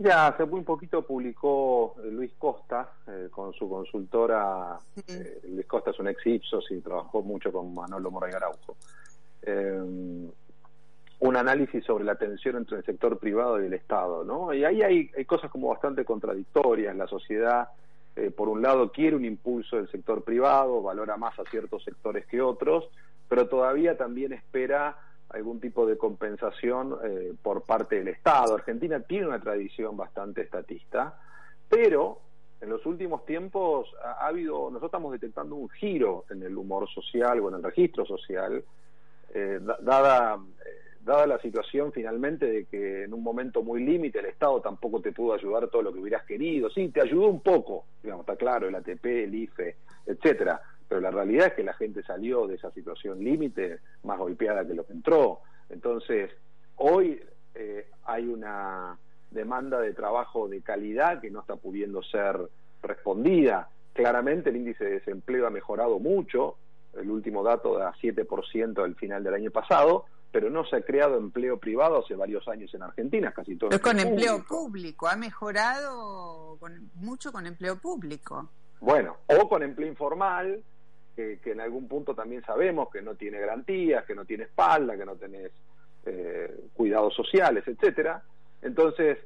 Ya 0.00 0.28
hace 0.28 0.44
muy 0.44 0.62
poquito 0.62 1.02
publicó 1.02 1.96
eh, 1.98 2.10
Luis 2.12 2.32
Costa 2.38 2.88
eh, 3.08 3.28
con 3.32 3.52
su 3.52 3.68
consultora. 3.68 4.78
Eh, 5.08 5.40
Luis 5.48 5.66
Costa 5.66 5.90
es 5.90 5.98
un 5.98 6.06
ex 6.06 6.24
Ipsos 6.24 6.70
y 6.70 6.80
trabajó 6.80 7.20
mucho 7.22 7.50
con 7.50 7.74
Manolo 7.74 8.08
Moray 8.12 8.32
Araujo. 8.32 8.76
un 11.20 11.36
análisis 11.36 11.84
sobre 11.84 12.04
la 12.04 12.14
tensión 12.14 12.58
entre 12.58 12.78
el 12.78 12.84
sector 12.84 13.18
privado 13.18 13.60
y 13.60 13.66
el 13.66 13.74
Estado, 13.74 14.22
¿no? 14.22 14.54
Y 14.54 14.64
ahí 14.64 14.82
hay, 14.82 15.10
hay 15.16 15.24
cosas 15.24 15.50
como 15.50 15.68
bastante 15.68 16.04
contradictorias. 16.04 16.94
La 16.94 17.08
sociedad, 17.08 17.68
por 18.36 18.48
un 18.48 18.62
lado, 18.62 18.92
quiere 18.92 19.16
un 19.16 19.24
impulso 19.24 19.76
del 19.76 19.90
sector 19.90 20.22
privado, 20.22 20.80
valora 20.80 21.16
más 21.16 21.36
a 21.40 21.44
ciertos 21.50 21.82
sectores 21.82 22.24
que 22.26 22.40
otros, 22.40 22.88
pero 23.28 23.48
todavía 23.48 23.96
también 23.96 24.32
espera 24.32 24.96
algún 25.30 25.60
tipo 25.60 25.86
de 25.86 25.98
compensación 25.98 26.96
eh, 27.04 27.32
por 27.42 27.62
parte 27.62 27.96
del 27.96 28.08
Estado. 28.08 28.54
Argentina 28.54 29.00
tiene 29.00 29.26
una 29.26 29.40
tradición 29.40 29.96
bastante 29.96 30.42
estatista, 30.42 31.18
pero 31.68 32.20
en 32.60 32.70
los 32.70 32.84
últimos 32.86 33.24
tiempos 33.24 33.88
ha, 34.02 34.26
habido, 34.26 34.68
nosotros 34.68 34.88
estamos 34.88 35.12
detectando 35.12 35.54
un 35.54 35.68
giro 35.68 36.24
en 36.30 36.42
el 36.42 36.56
humor 36.56 36.88
social 36.88 37.40
o 37.40 37.48
en 37.48 37.56
el 37.56 37.62
registro 37.62 38.04
social, 38.04 38.64
eh, 39.34 39.60
dada, 39.82 40.36
eh, 40.36 40.98
dada 41.00 41.26
la 41.26 41.38
situación 41.40 41.92
finalmente 41.92 42.46
de 42.46 42.64
que 42.64 43.04
en 43.04 43.12
un 43.12 43.22
momento 43.22 43.62
muy 43.62 43.84
límite 43.84 44.18
el 44.18 44.26
Estado 44.26 44.60
tampoco 44.60 45.00
te 45.00 45.12
pudo 45.12 45.34
ayudar 45.34 45.68
todo 45.68 45.82
lo 45.82 45.92
que 45.92 46.00
hubieras 46.00 46.24
querido. 46.24 46.70
Sí, 46.70 46.88
te 46.88 47.02
ayudó 47.02 47.28
un 47.28 47.42
poco, 47.42 47.84
digamos, 48.02 48.24
está 48.24 48.36
claro, 48.36 48.66
el 48.66 48.74
ATP, 48.74 49.04
el 49.04 49.34
IFE, 49.34 49.76
etcétera, 50.06 50.60
pero 50.88 51.00
la 51.00 51.10
realidad 51.10 51.48
es 51.48 51.52
que 51.54 51.62
la 51.62 51.74
gente 51.74 52.02
salió 52.02 52.46
de 52.46 52.54
esa 52.54 52.70
situación 52.72 53.22
límite 53.22 53.80
más 54.04 54.18
golpeada 54.18 54.66
que 54.66 54.74
lo 54.74 54.86
que 54.86 54.94
entró. 54.94 55.40
Entonces, 55.68 56.30
hoy 56.76 57.20
eh, 57.54 57.90
hay 58.04 58.26
una 58.26 58.98
demanda 59.30 59.80
de 59.80 59.92
trabajo 59.92 60.48
de 60.48 60.62
calidad 60.62 61.20
que 61.20 61.30
no 61.30 61.40
está 61.40 61.56
pudiendo 61.56 62.02
ser 62.02 62.38
respondida. 62.82 63.68
Claramente 63.92 64.50
el 64.50 64.56
índice 64.56 64.84
de 64.84 64.90
desempleo 64.92 65.46
ha 65.46 65.50
mejorado 65.50 65.98
mucho, 65.98 66.56
el 66.94 67.10
último 67.10 67.42
dato 67.42 67.76
da 67.76 67.92
7% 68.00 68.82
del 68.82 68.94
final 68.94 69.22
del 69.22 69.34
año 69.34 69.50
pasado, 69.50 70.06
pero 70.30 70.50
no 70.50 70.64
se 70.64 70.76
ha 70.76 70.82
creado 70.82 71.16
empleo 71.18 71.58
privado 71.58 72.02
hace 72.02 72.14
varios 72.14 72.46
años 72.48 72.72
en 72.74 72.82
Argentina, 72.82 73.32
casi 73.32 73.56
todo. 73.56 73.70
Es 73.70 73.80
con 73.80 73.98
empleo 73.98 74.44
público, 74.44 75.08
ha 75.08 75.16
mejorado 75.16 76.56
con, 76.58 76.90
mucho 76.94 77.32
con 77.32 77.46
empleo 77.46 77.78
público. 77.78 78.48
Bueno, 78.80 79.16
o 79.26 79.48
con 79.48 79.62
empleo 79.62 79.88
informal, 79.88 80.62
que, 81.42 81.50
en 81.50 81.60
algún 81.60 81.88
punto 81.88 82.14
también 82.14 82.42
sabemos 82.44 82.90
que 82.90 83.02
no 83.02 83.16
tiene 83.16 83.40
garantías, 83.40 84.04
que 84.04 84.14
no 84.14 84.24
tiene 84.24 84.44
espalda, 84.44 84.96
que 84.96 85.04
no 85.04 85.16
tenés 85.16 85.50
eh, 86.06 86.48
cuidados 86.74 87.14
sociales, 87.14 87.64
etcétera. 87.66 88.22
Entonces, 88.62 89.18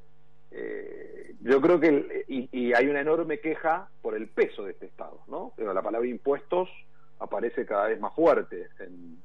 eh, 0.50 1.34
yo 1.42 1.60
creo 1.60 1.78
que 1.78 2.24
y, 2.28 2.72
hay 2.72 2.86
una 2.86 3.00
enorme 3.00 3.40
queja 3.40 3.88
por 4.00 4.14
el 4.14 4.28
peso 4.28 4.64
de 4.64 4.72
este 4.72 4.86
Estado, 4.86 5.20
¿no? 5.28 5.52
Pero 5.56 5.74
la 5.74 5.82
palabra 5.82 6.08
impuestos 6.08 6.70
aparece 7.18 7.66
cada 7.66 7.88
vez 7.88 8.00
más 8.00 8.14
fuerte 8.14 8.68
en, 8.78 9.20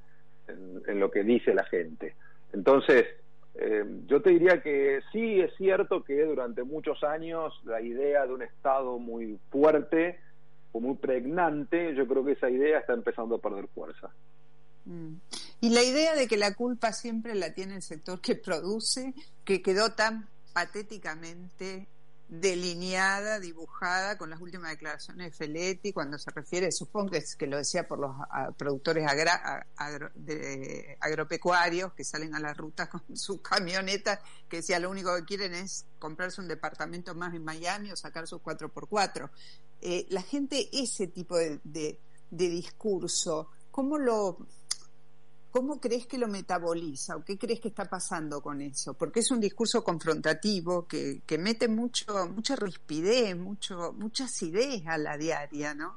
lo 1.00 1.12
que 1.12 1.24
dice 1.24 1.54
la 1.54 1.66
gente. 1.66 2.16
Entonces, 2.54 3.06
eh, 3.56 3.84
yo 4.08 4.22
te 4.22 4.32
diría 4.32 4.62
que 4.62 5.02
sí 5.12 5.40
es 5.42 5.54
cierto 5.56 6.04
que 6.04 6.24
durante 6.24 6.64
muchos 6.64 7.04
años 7.04 7.54
la 7.66 7.82
idea 7.82 8.26
de 8.26 8.34
un 8.34 8.42
Estado 8.42 9.00
muy 9.00 9.40
fuerte 9.52 10.20
muy 10.74 10.96
pregnante, 10.96 11.96
yo 11.96 12.08
creo 12.08 12.24
que 12.24 12.34
esa 12.34 12.50
idea 12.50 12.80
está 12.80 12.94
empezando 12.94 13.36
a 13.36 13.42
perder 13.42 13.68
fuerza. 13.68 14.10
Mm. 14.86 15.16
Y 15.62 15.70
la 15.70 15.84
idea 15.84 16.16
de 16.16 16.28
que 16.28 16.38
la 16.38 16.54
culpa 16.54 16.94
siempre 16.94 17.34
la 17.36 17.54
tiene 17.54 17.76
el 17.76 17.82
sector 17.82 18.22
que 18.22 18.36
produce, 18.36 19.14
que 19.44 19.62
quedó 19.62 19.94
tan 19.94 20.28
patéticamente 20.54 21.88
delineada, 22.30 23.40
dibujada 23.40 24.18
con 24.18 24.30
las 24.30 24.42
últimas 24.42 24.72
declaraciones 24.72 25.28
de 25.28 25.32
Feletti 25.32 25.94
cuando 25.94 26.18
se 26.18 26.30
refiere, 26.32 26.72
supongo 26.72 27.12
que, 27.12 27.20
es, 27.20 27.36
que 27.36 27.48
lo 27.48 27.58
decía 27.58 27.88
por 27.88 28.00
los 28.00 28.12
productores 28.58 29.08
agropecuarios 31.00 31.94
que 31.94 32.04
salen 32.04 32.36
a 32.36 32.40
las 32.40 32.58
rutas 32.58 32.90
con 32.90 33.02
sus 33.16 33.42
camionetas, 33.42 34.20
que 34.50 34.58
decía 34.58 34.80
lo 34.80 34.90
único 34.90 35.16
que 35.16 35.24
quieren 35.24 35.54
es 35.54 35.86
comprarse 36.00 36.42
un 36.42 36.48
departamento 36.48 37.16
más 37.16 37.34
en 37.34 37.44
Miami 37.44 37.92
o 37.92 37.96
sacar 37.96 38.28
sus 38.28 38.42
4x4. 38.42 39.30
Eh, 39.82 40.06
la 40.10 40.22
gente 40.22 40.70
ese 40.72 41.08
tipo 41.08 41.38
de, 41.38 41.60
de, 41.64 42.00
discurso, 42.30 43.50
¿cómo 43.72 43.98
lo... 43.98 44.38
¿Cómo 45.50 45.80
crees 45.80 46.06
que 46.06 46.20
lo 46.20 46.28
metaboliza 46.28 47.16
o 47.16 47.24
qué 47.24 47.36
crees 47.36 47.60
que 47.60 47.70
está 47.70 47.86
pasando 47.86 48.42
con 48.42 48.62
eso? 48.62 48.94
Porque 48.94 49.22
es 49.22 49.32
un 49.32 49.40
discurso 49.40 49.84
confrontativo 49.84 50.86
que, 50.86 51.22
que 51.26 51.40
mete 51.40 51.68
mucho, 51.68 52.28
mucha 52.28 52.56
rispidez, 52.56 53.36
mucho, 53.36 53.94
muchas 53.94 54.40
ideas 54.44 54.86
a 54.86 55.00
la 55.00 55.18
diaria, 55.18 55.74
¿no? 55.74 55.96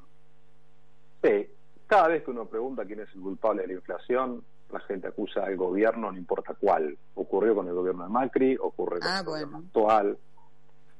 Sí, 1.21 1.47
cada 1.85 2.07
vez 2.07 2.23
que 2.23 2.31
uno 2.31 2.45
pregunta 2.45 2.85
quién 2.85 3.01
es 3.01 3.09
el 3.13 3.21
culpable 3.21 3.63
de 3.63 3.67
la 3.67 3.73
inflación, 3.73 4.43
la 4.71 4.79
gente 4.79 5.07
acusa 5.07 5.43
al 5.43 5.57
gobierno, 5.57 6.11
no 6.11 6.17
importa 6.17 6.53
cuál. 6.53 6.97
Ocurrió 7.15 7.55
con 7.55 7.67
el 7.67 7.73
gobierno 7.73 8.03
de 8.03 8.09
Macri, 8.09 8.57
ocurre 8.57 8.99
con 8.99 9.09
ah, 9.09 9.19
el 9.19 9.25
gobierno 9.25 9.57
actual. 9.57 10.17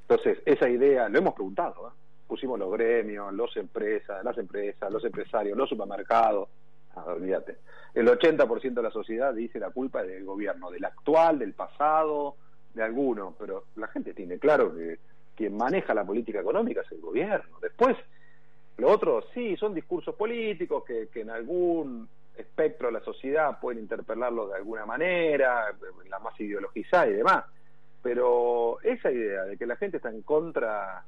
Entonces, 0.01 0.39
esa 0.45 0.69
idea, 0.69 1.07
lo 1.09 1.19
hemos 1.19 1.33
preguntado, 1.33 1.87
¿eh? 1.87 2.00
Pusimos 2.31 2.57
los 2.57 2.71
gremios, 2.71 3.33
los 3.33 3.57
empresas, 3.57 4.23
las 4.23 4.37
empresas, 4.37 4.89
los 4.89 5.03
empresarios, 5.03 5.57
los 5.57 5.67
supermercados, 5.67 6.47
ah, 6.95 7.03
olvídate. 7.07 7.57
El 7.93 8.07
80% 8.07 8.73
de 8.73 8.81
la 8.81 8.89
sociedad 8.89 9.33
dice 9.33 9.59
la 9.59 9.69
culpa 9.69 10.01
es 10.01 10.07
del 10.07 10.23
gobierno, 10.23 10.71
del 10.71 10.85
actual, 10.85 11.39
del 11.39 11.51
pasado, 11.51 12.37
de 12.73 12.83
alguno, 12.83 13.35
pero 13.37 13.65
la 13.75 13.87
gente 13.87 14.13
tiene 14.13 14.39
claro 14.39 14.73
que 14.73 14.99
quien 15.35 15.57
maneja 15.57 15.93
la 15.93 16.05
política 16.05 16.39
económica 16.39 16.79
es 16.79 16.91
el 16.93 17.01
gobierno. 17.01 17.57
Después, 17.61 17.97
lo 18.77 18.89
otro, 18.89 19.25
sí, 19.33 19.57
son 19.57 19.73
discursos 19.73 20.15
políticos 20.15 20.85
que, 20.85 21.09
que 21.09 21.23
en 21.23 21.31
algún 21.31 22.07
espectro 22.37 22.87
de 22.87 22.93
la 22.93 23.03
sociedad 23.03 23.59
pueden 23.59 23.81
interpelarlo 23.81 24.47
de 24.47 24.55
alguna 24.55 24.85
manera, 24.85 25.65
la 26.09 26.19
más 26.19 26.39
ideologizada 26.39 27.09
y 27.09 27.13
demás. 27.13 27.43
Pero 28.01 28.79
esa 28.83 29.11
idea 29.11 29.43
de 29.43 29.57
que 29.57 29.65
la 29.65 29.75
gente 29.75 29.97
está 29.97 30.09
en 30.09 30.21
contra 30.21 31.03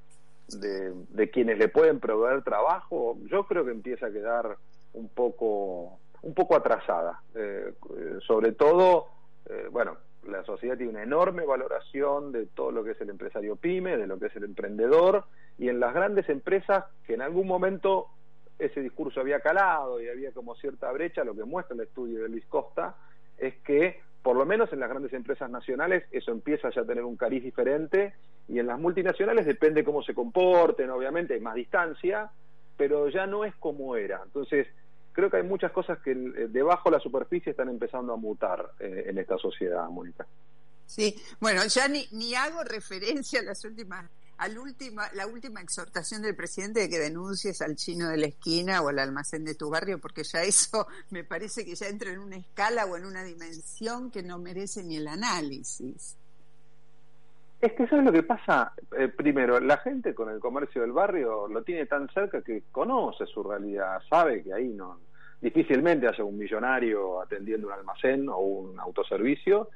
de, 0.47 1.29
quienes 1.31 1.57
le 1.57 1.67
pueden 1.67 1.99
proveer 1.99 2.43
trabajo, 2.43 3.17
yo 3.29 3.45
creo 3.45 3.65
que 3.65 3.71
empieza 3.71 4.07
a 4.07 4.11
quedar 4.11 4.57
un 4.93 5.09
poco, 5.09 5.99
un 6.21 6.33
poco 6.33 6.55
atrasada. 6.55 7.21
Eh, 7.35 7.73
sobre 8.25 8.51
todo, 8.51 9.07
eh, 9.49 9.67
bueno, 9.71 9.97
la 10.27 10.43
sociedad 10.45 10.77
tiene 10.77 10.91
una 10.91 11.03
enorme 11.03 11.45
valoración 11.45 12.31
de 12.31 12.45
todo 12.45 12.71
lo 12.71 12.83
que 12.83 12.91
es 12.91 13.01
el 13.01 13.09
empresario 13.09 13.55
pyme, 13.55 13.97
de 13.97 14.07
lo 14.07 14.19
que 14.19 14.27
es 14.27 14.35
el 14.35 14.43
emprendedor, 14.43 15.25
y 15.57 15.69
en 15.69 15.79
las 15.79 15.93
grandes 15.93 16.29
empresas 16.29 16.85
que 17.05 17.13
en 17.13 17.21
algún 17.21 17.47
momento 17.47 18.07
ese 18.59 18.81
discurso 18.81 19.19
había 19.19 19.39
calado 19.39 20.01
y 20.01 20.07
había 20.07 20.31
como 20.31 20.55
cierta 20.55 20.91
brecha, 20.91 21.23
lo 21.23 21.35
que 21.35 21.43
muestra 21.43 21.75
el 21.75 21.81
estudio 21.81 22.23
de 22.23 22.29
Luis 22.29 22.45
Costa 22.45 22.95
es 23.37 23.55
que 23.61 23.99
por 24.23 24.37
lo 24.37 24.45
menos 24.45 24.71
en 24.71 24.79
las 24.79 24.89
grandes 24.89 25.13
empresas 25.13 25.49
nacionales 25.51 26.05
eso 26.11 26.31
empieza 26.31 26.69
ya 26.71 26.81
a 26.81 26.85
tener 26.85 27.03
un 27.03 27.17
cariz 27.17 27.43
diferente 27.43 28.13
y 28.47 28.57
en 28.57 28.67
las 28.67 28.79
multinacionales 28.79 29.45
depende 29.45 29.83
cómo 29.83 30.01
se 30.01 30.13
comporten, 30.13 30.89
obviamente 30.89 31.33
hay 31.33 31.41
más 31.41 31.55
distancia, 31.55 32.31
pero 32.77 33.09
ya 33.09 33.27
no 33.27 33.45
es 33.45 33.53
como 33.55 33.95
era. 33.95 34.21
Entonces, 34.23 34.67
creo 35.11 35.29
que 35.29 35.37
hay 35.37 35.43
muchas 35.43 35.71
cosas 35.71 35.99
que 35.99 36.11
eh, 36.11 36.47
debajo 36.49 36.89
de 36.89 36.97
la 36.97 37.03
superficie 37.03 37.51
están 37.51 37.69
empezando 37.69 38.13
a 38.13 38.17
mutar 38.17 38.71
eh, 38.79 39.05
en 39.07 39.17
esta 39.17 39.37
sociedad, 39.37 39.87
Mónica. 39.89 40.25
Sí, 40.85 41.15
bueno, 41.39 41.61
ya 41.67 41.87
ni, 41.87 42.05
ni 42.11 42.33
hago 42.35 42.63
referencia 42.63 43.39
a 43.39 43.43
las 43.43 43.63
últimas 43.65 44.09
al 44.37 44.57
última, 44.57 45.03
la 45.13 45.27
última 45.27 45.61
exhortación 45.61 46.21
del 46.21 46.35
presidente 46.35 46.81
de 46.81 46.89
que 46.89 46.99
denuncies 46.99 47.61
al 47.61 47.75
chino 47.75 48.09
de 48.09 48.17
la 48.17 48.27
esquina 48.27 48.81
o 48.81 48.89
al 48.89 48.99
almacén 48.99 49.45
de 49.45 49.55
tu 49.55 49.69
barrio, 49.69 49.99
porque 49.99 50.23
ya 50.23 50.41
eso 50.41 50.87
me 51.11 51.23
parece 51.23 51.65
que 51.65 51.75
ya 51.75 51.87
entra 51.87 52.11
en 52.11 52.19
una 52.19 52.37
escala 52.37 52.85
o 52.85 52.97
en 52.97 53.05
una 53.05 53.23
dimensión 53.23 54.11
que 54.11 54.23
no 54.23 54.39
merece 54.39 54.83
ni 54.83 54.97
el 54.97 55.07
análisis. 55.07 56.17
Es 57.61 57.71
que 57.73 57.83
eso 57.83 57.95
es 57.95 58.03
lo 58.03 58.11
que 58.11 58.23
pasa. 58.23 58.73
Eh, 58.97 59.07
primero, 59.07 59.57
la 59.61 59.77
gente 59.77 60.13
con 60.13 60.29
el 60.29 60.39
comercio 60.41 60.81
del 60.81 60.91
barrio 60.91 61.47
lo 61.47 61.63
tiene 61.63 61.85
tan 61.85 62.09
cerca 62.09 62.41
que 62.41 62.63
conoce 62.71 63.25
su 63.25 63.41
realidad, 63.41 64.01
sabe 64.09 64.43
que 64.43 64.53
ahí 64.53 64.67
no 64.67 64.99
difícilmente 65.39 66.07
haya 66.07 66.23
un 66.23 66.37
millonario 66.37 67.21
atendiendo 67.21 67.67
un 67.67 67.73
almacén 67.73 68.29
o 68.29 68.37
un 68.37 68.79
autoservicio 68.79 69.69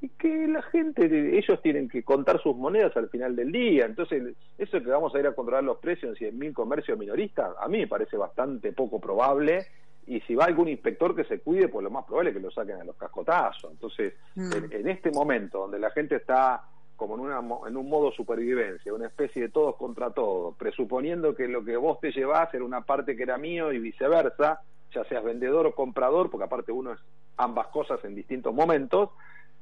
y 0.00 0.08
que 0.10 0.46
la 0.48 0.62
gente, 0.62 1.38
ellos 1.38 1.62
tienen 1.62 1.88
que 1.88 2.02
contar 2.02 2.40
sus 2.42 2.56
monedas 2.56 2.96
al 2.96 3.08
final 3.08 3.34
del 3.36 3.50
día. 3.52 3.86
Entonces, 3.86 4.34
eso 4.58 4.82
que 4.82 4.90
vamos 4.90 5.14
a 5.14 5.20
ir 5.20 5.26
a 5.26 5.34
controlar 5.34 5.64
los 5.64 5.78
precios 5.78 6.20
en 6.20 6.38
100.000 6.38 6.52
comercios 6.52 6.98
minoristas, 6.98 7.52
a 7.58 7.68
mí 7.68 7.78
me 7.78 7.86
parece 7.86 8.16
bastante 8.16 8.72
poco 8.72 9.00
probable. 9.00 9.66
Y 10.06 10.20
si 10.20 10.34
va 10.34 10.44
algún 10.44 10.68
inspector 10.68 11.16
que 11.16 11.24
se 11.24 11.40
cuide, 11.40 11.68
pues 11.68 11.82
lo 11.82 11.90
más 11.90 12.04
probable 12.04 12.30
es 12.30 12.36
que 12.36 12.42
lo 12.42 12.50
saquen 12.50 12.76
a 12.76 12.84
los 12.84 12.96
cascotazos. 12.96 13.70
Entonces, 13.72 14.12
mm. 14.34 14.52
en, 14.70 14.88
este 14.88 15.10
momento 15.10 15.60
donde 15.60 15.78
la 15.78 15.90
gente 15.90 16.16
está 16.16 16.62
como 16.96 17.14
en, 17.14 17.20
una, 17.22 17.40
en 17.66 17.76
un 17.76 17.88
modo 17.88 18.12
supervivencia, 18.12 18.92
una 18.92 19.06
especie 19.06 19.42
de 19.42 19.48
todos 19.48 19.76
contra 19.76 20.10
todos, 20.10 20.54
presuponiendo 20.56 21.34
que 21.34 21.48
lo 21.48 21.64
que 21.64 21.76
vos 21.76 21.98
te 22.00 22.12
llevás 22.12 22.52
era 22.52 22.64
una 22.64 22.82
parte 22.82 23.16
que 23.16 23.22
era 23.22 23.38
mío 23.38 23.72
y 23.72 23.78
viceversa, 23.78 24.60
ya 24.94 25.04
seas 25.04 25.24
vendedor 25.24 25.66
o 25.66 25.74
comprador, 25.74 26.30
porque 26.30 26.44
aparte 26.44 26.70
uno 26.70 26.92
es 26.92 27.00
ambas 27.36 27.68
cosas 27.68 28.04
en 28.04 28.14
distintos 28.14 28.54
momentos, 28.54 29.10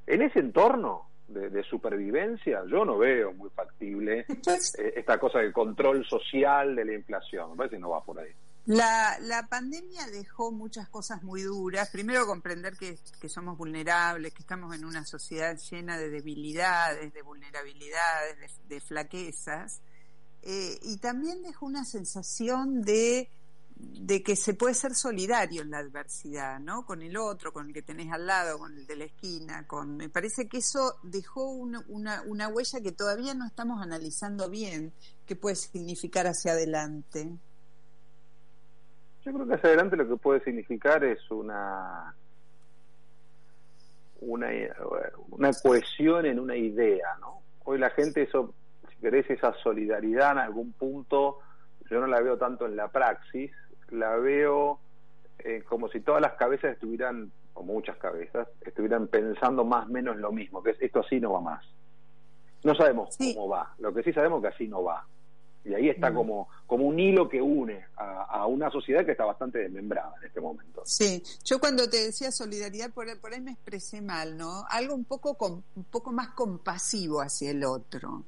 en 0.06 0.22
ese 0.22 0.40
entorno 0.40 1.08
de, 1.28 1.62
supervivencia 1.64 2.62
yo 2.70 2.84
no 2.84 2.98
veo 2.98 3.32
muy 3.32 3.48
factible 3.50 4.26
eh, 4.28 4.92
esta 4.96 5.18
cosa 5.18 5.38
del 5.38 5.52
control 5.52 6.04
social 6.04 6.76
de 6.76 6.84
la 6.84 6.94
inflación. 6.94 7.52
Me 7.52 7.56
parece 7.56 7.76
que 7.76 7.80
no 7.80 7.90
va 7.90 8.04
por 8.04 8.18
ahí. 8.18 8.32
La, 8.64 9.18
la 9.20 9.48
pandemia 9.48 10.06
dejó 10.06 10.52
muchas 10.52 10.88
cosas 10.88 11.22
muy 11.24 11.42
duras. 11.42 11.90
Primero, 11.90 12.26
comprender 12.26 12.76
que, 12.76 12.96
que, 13.20 13.28
somos 13.28 13.58
vulnerables, 13.58 14.32
que 14.32 14.42
estamos 14.42 14.74
en 14.76 14.84
una 14.84 15.04
sociedad 15.04 15.58
llena 15.58 15.98
de 15.98 16.10
debilidades, 16.10 17.12
de 17.12 17.22
vulnerabilidades, 17.22 18.60
de, 18.68 18.80
flaquezas. 18.80 19.80
Eh, 20.42 20.78
y 20.82 20.98
también 20.98 21.42
dejó 21.42 21.66
una 21.66 21.84
sensación 21.84 22.82
de 22.82 23.28
de 23.82 24.22
que 24.22 24.36
se 24.36 24.54
puede 24.54 24.74
ser 24.74 24.94
solidario 24.94 25.62
en 25.62 25.70
la 25.70 25.78
adversidad, 25.78 26.60
¿no? 26.60 26.84
Con 26.84 27.02
el 27.02 27.16
otro, 27.16 27.52
con 27.52 27.68
el 27.68 27.74
que 27.74 27.82
tenés 27.82 28.12
al 28.12 28.26
lado, 28.26 28.58
con 28.58 28.76
el 28.76 28.86
de 28.86 28.96
la 28.96 29.04
esquina, 29.04 29.66
con 29.66 29.96
me 29.96 30.08
parece 30.08 30.48
que 30.48 30.58
eso 30.58 30.96
dejó 31.02 31.50
una, 31.50 31.84
una, 32.26 32.48
huella 32.48 32.80
que 32.80 32.92
todavía 32.92 33.34
no 33.34 33.46
estamos 33.46 33.82
analizando 33.82 34.48
bien, 34.48 34.92
qué 35.26 35.36
puede 35.36 35.56
significar 35.56 36.26
hacia 36.26 36.52
adelante. 36.52 37.28
Yo 39.24 39.32
creo 39.32 39.46
que 39.46 39.54
hacia 39.54 39.68
adelante 39.68 39.96
lo 39.96 40.08
que 40.08 40.16
puede 40.16 40.42
significar 40.42 41.04
es 41.04 41.18
una 41.30 42.14
una, 44.20 44.48
una 45.30 45.50
cohesión 45.52 46.26
en 46.26 46.38
una 46.38 46.56
idea, 46.56 47.16
¿no? 47.20 47.42
Hoy 47.64 47.78
la 47.78 47.90
gente, 47.90 48.22
eso, 48.22 48.54
si 48.88 48.96
querés, 48.96 49.28
esa 49.30 49.52
solidaridad 49.62 50.32
en 50.32 50.38
algún 50.38 50.72
punto, 50.72 51.38
yo 51.90 52.00
no 52.00 52.06
la 52.06 52.20
veo 52.20 52.38
tanto 52.38 52.66
en 52.66 52.76
la 52.76 52.88
praxis, 52.88 53.50
la 53.92 54.16
veo 54.16 54.80
eh, 55.38 55.62
como 55.68 55.88
si 55.88 56.00
todas 56.00 56.20
las 56.20 56.34
cabezas 56.34 56.72
estuvieran, 56.72 57.30
o 57.54 57.62
muchas 57.62 57.96
cabezas, 57.98 58.48
estuvieran 58.64 59.08
pensando 59.08 59.64
más 59.64 59.86
o 59.86 59.90
menos 59.90 60.16
lo 60.16 60.32
mismo, 60.32 60.62
que 60.62 60.70
es 60.70 60.82
esto 60.82 61.00
así 61.00 61.20
no 61.20 61.32
va 61.32 61.40
más. 61.40 61.64
No 62.64 62.74
sabemos 62.74 63.14
Sí. 63.16 63.34
cómo 63.34 63.48
va, 63.48 63.74
lo 63.78 63.92
que 63.92 64.02
sí 64.02 64.12
sabemos 64.12 64.40
que 64.40 64.48
así 64.48 64.68
no 64.68 64.82
va. 64.84 65.04
Y 65.64 65.74
ahí 65.74 65.88
está 65.88 66.10
Mm. 66.10 66.14
como, 66.14 66.48
como 66.66 66.86
un 66.86 66.98
hilo 66.98 67.28
que 67.28 67.40
une 67.40 67.84
a, 67.96 68.22
a 68.24 68.46
una 68.46 68.68
sociedad 68.70 69.04
que 69.04 69.12
está 69.12 69.24
bastante 69.24 69.58
desmembrada 69.58 70.12
en 70.20 70.26
este 70.28 70.40
momento. 70.40 70.82
Sí, 70.84 71.22
yo 71.44 71.60
cuando 71.60 71.88
te 71.88 71.98
decía 72.04 72.30
solidaridad 72.32 72.90
por, 72.90 73.08
ahí- 73.08 73.16
por 73.16 73.32
ahí 73.32 73.40
me 73.40 73.52
expresé 73.52 74.00
mal, 74.00 74.36
¿no? 74.36 74.64
Algo 74.70 74.94
un 74.94 75.04
poco 75.04 75.34
com- 75.34 75.62
un 75.76 75.84
poco 75.84 76.10
más 76.12 76.28
compasivo 76.30 77.20
hacia 77.20 77.50
el 77.50 77.64
otro. 77.64 78.24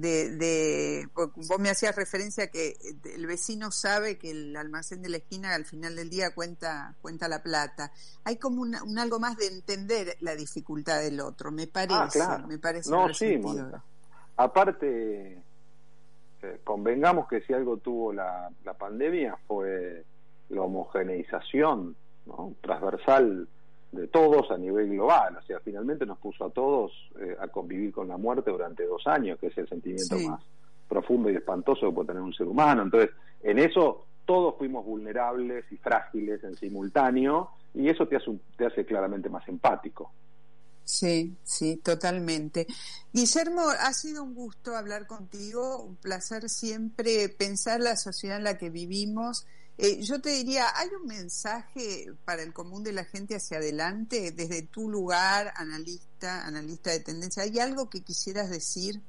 De, 0.00 0.30
de 0.36 1.08
vos 1.14 1.58
me 1.58 1.70
hacías 1.70 1.96
referencia 1.96 2.44
a 2.44 2.46
que 2.48 2.76
el 3.16 3.26
vecino 3.26 3.70
sabe 3.72 4.16
que 4.16 4.30
el 4.30 4.56
almacén 4.56 5.02
de 5.02 5.08
la 5.08 5.16
esquina 5.16 5.54
al 5.54 5.64
final 5.64 5.96
del 5.96 6.08
día 6.08 6.34
cuenta 6.34 6.94
cuenta 7.00 7.26
la 7.26 7.42
plata. 7.42 7.90
Hay 8.24 8.36
como 8.36 8.62
un 8.62 8.98
algo 8.98 9.18
más 9.18 9.36
de 9.36 9.46
entender 9.48 10.16
la 10.20 10.36
dificultad 10.36 11.00
del 11.00 11.20
otro, 11.20 11.50
me 11.50 11.66
parece, 11.66 11.94
Ah, 11.98 12.08
claro. 12.12 12.46
me 12.46 12.58
parece 12.58 12.90
No, 12.90 13.12
sí. 13.12 13.38
Mónica. 13.38 13.82
Aparte, 14.36 15.42
eh, 16.42 16.60
convengamos 16.62 17.26
que 17.26 17.40
si 17.40 17.52
algo 17.52 17.78
tuvo 17.78 18.12
la, 18.12 18.48
la 18.64 18.74
pandemia 18.74 19.36
fue 19.48 20.04
la 20.50 20.62
homogeneización 20.62 21.96
¿no? 22.26 22.54
transversal 22.60 23.48
de 23.92 24.06
todos 24.08 24.50
a 24.50 24.58
nivel 24.58 24.88
global. 24.90 25.36
O 25.36 25.42
sea, 25.42 25.60
finalmente 25.60 26.04
nos 26.06 26.18
puso 26.18 26.44
a 26.44 26.50
todos 26.50 26.92
eh, 27.20 27.36
a 27.40 27.48
convivir 27.48 27.92
con 27.92 28.08
la 28.08 28.16
muerte 28.16 28.50
durante 28.50 28.84
dos 28.86 29.06
años, 29.06 29.38
que 29.38 29.46
es 29.48 29.58
el 29.58 29.68
sentimiento 29.68 30.16
Sí. 30.16 30.26
más 30.26 30.42
profundo 30.88 31.30
y 31.30 31.36
espantoso 31.36 31.86
que 31.88 31.92
puede 31.92 32.08
tener 32.08 32.22
un 32.22 32.32
ser 32.34 32.46
humano. 32.46 32.82
Entonces, 32.82 33.10
en 33.42 33.58
eso 33.58 34.06
todos 34.24 34.56
fuimos 34.58 34.84
vulnerables 34.84 35.64
y 35.70 35.76
frágiles 35.76 36.42
en 36.44 36.54
simultáneo 36.56 37.50
y 37.74 37.88
eso 37.88 38.06
te 38.06 38.16
hace, 38.16 38.30
te 38.56 38.66
hace 38.66 38.84
claramente 38.84 39.28
más 39.28 39.46
empático. 39.48 40.10
Sí, 40.84 41.36
sí, 41.44 41.76
totalmente. 41.76 42.66
Guillermo, 43.12 43.60
ha 43.68 43.92
sido 43.92 44.22
un 44.24 44.34
gusto 44.34 44.74
hablar 44.74 45.06
contigo, 45.06 45.82
un 45.82 45.96
placer 45.96 46.48
siempre 46.48 47.28
pensar 47.28 47.80
la 47.80 47.94
sociedad 47.96 48.38
en 48.38 48.44
la 48.44 48.56
que 48.56 48.70
vivimos. 48.70 49.46
Eh, 49.80 50.02
yo 50.02 50.20
te 50.20 50.30
diría, 50.30 50.76
¿hay 50.76 50.88
un 51.00 51.06
mensaje 51.06 52.12
para 52.24 52.42
el 52.42 52.52
común 52.52 52.82
de 52.82 52.92
la 52.92 53.04
gente 53.04 53.36
hacia 53.36 53.58
adelante 53.58 54.32
desde 54.32 54.62
tu 54.62 54.90
lugar, 54.90 55.52
analista, 55.54 56.44
analista 56.44 56.90
de 56.90 56.98
tendencia? 56.98 57.44
¿Hay 57.44 57.60
algo 57.60 57.88
que 57.88 58.02
quisieras 58.02 58.50
decir 58.50 59.00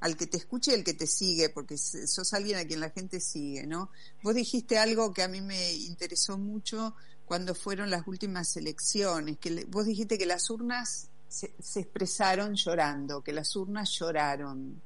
al 0.00 0.16
que 0.16 0.26
te 0.26 0.38
escuche 0.38 0.70
y 0.70 0.76
al 0.76 0.82
que 0.82 0.94
te 0.94 1.06
sigue? 1.06 1.50
Porque 1.50 1.76
sos 1.76 2.32
alguien 2.32 2.56
a 2.56 2.64
quien 2.64 2.80
la 2.80 2.88
gente 2.88 3.20
sigue, 3.20 3.66
¿no? 3.66 3.90
Vos 4.22 4.34
dijiste 4.34 4.78
algo 4.78 5.12
que 5.12 5.22
a 5.22 5.28
mí 5.28 5.42
me 5.42 5.74
interesó 5.74 6.38
mucho 6.38 6.94
cuando 7.26 7.54
fueron 7.54 7.90
las 7.90 8.06
últimas 8.06 8.56
elecciones, 8.56 9.36
que 9.38 9.66
vos 9.66 9.84
dijiste 9.84 10.16
que 10.16 10.26
las 10.26 10.48
urnas 10.48 11.08
se, 11.28 11.52
se 11.60 11.80
expresaron 11.80 12.54
llorando, 12.54 13.22
que 13.22 13.32
las 13.34 13.54
urnas 13.56 13.90
lloraron. 13.90 14.80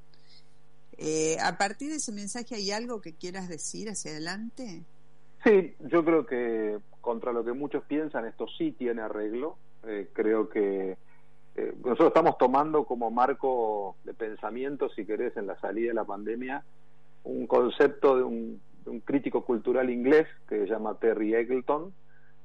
Eh, 0.96 1.38
a 1.40 1.57
partir 1.57 1.90
de 1.90 1.96
ese 1.96 2.11
mensaje, 2.11 2.57
¿hay 2.57 2.72
algo 2.72 3.01
que 3.01 3.14
quieras 3.14 3.48
decir 3.48 3.88
hacia 3.88 4.11
adelante? 4.11 4.85
Sí, 5.48 5.74
yo 5.78 6.04
creo 6.04 6.26
que 6.26 6.78
contra 7.00 7.32
lo 7.32 7.42
que 7.42 7.54
muchos 7.54 7.82
piensan, 7.84 8.26
esto 8.26 8.46
sí 8.58 8.72
tiene 8.72 9.00
arreglo. 9.00 9.56
Eh, 9.87 10.08
creo 10.12 10.50
que 10.50 10.98
eh, 11.56 11.72
nosotros 11.82 12.08
estamos 12.08 12.37
tomando 12.37 12.84
como 12.84 13.11
marco 13.11 13.96
de 14.04 14.12
pensamiento, 14.12 14.90
si 14.90 15.06
querés, 15.06 15.34
en 15.38 15.46
la 15.46 15.58
salida 15.58 15.88
de 15.88 15.94
la 15.94 16.04
pandemia, 16.04 16.64
un 17.24 17.46
concepto 17.46 18.16
de 18.16 18.24
un, 18.24 18.61
crítico 19.06 19.42
cultural 19.44 19.88
inglés 19.88 20.26
que 20.48 20.61
se 20.61 20.66
llama 20.66 20.98
Terry 20.98 21.34
Eggleton, 21.34 21.94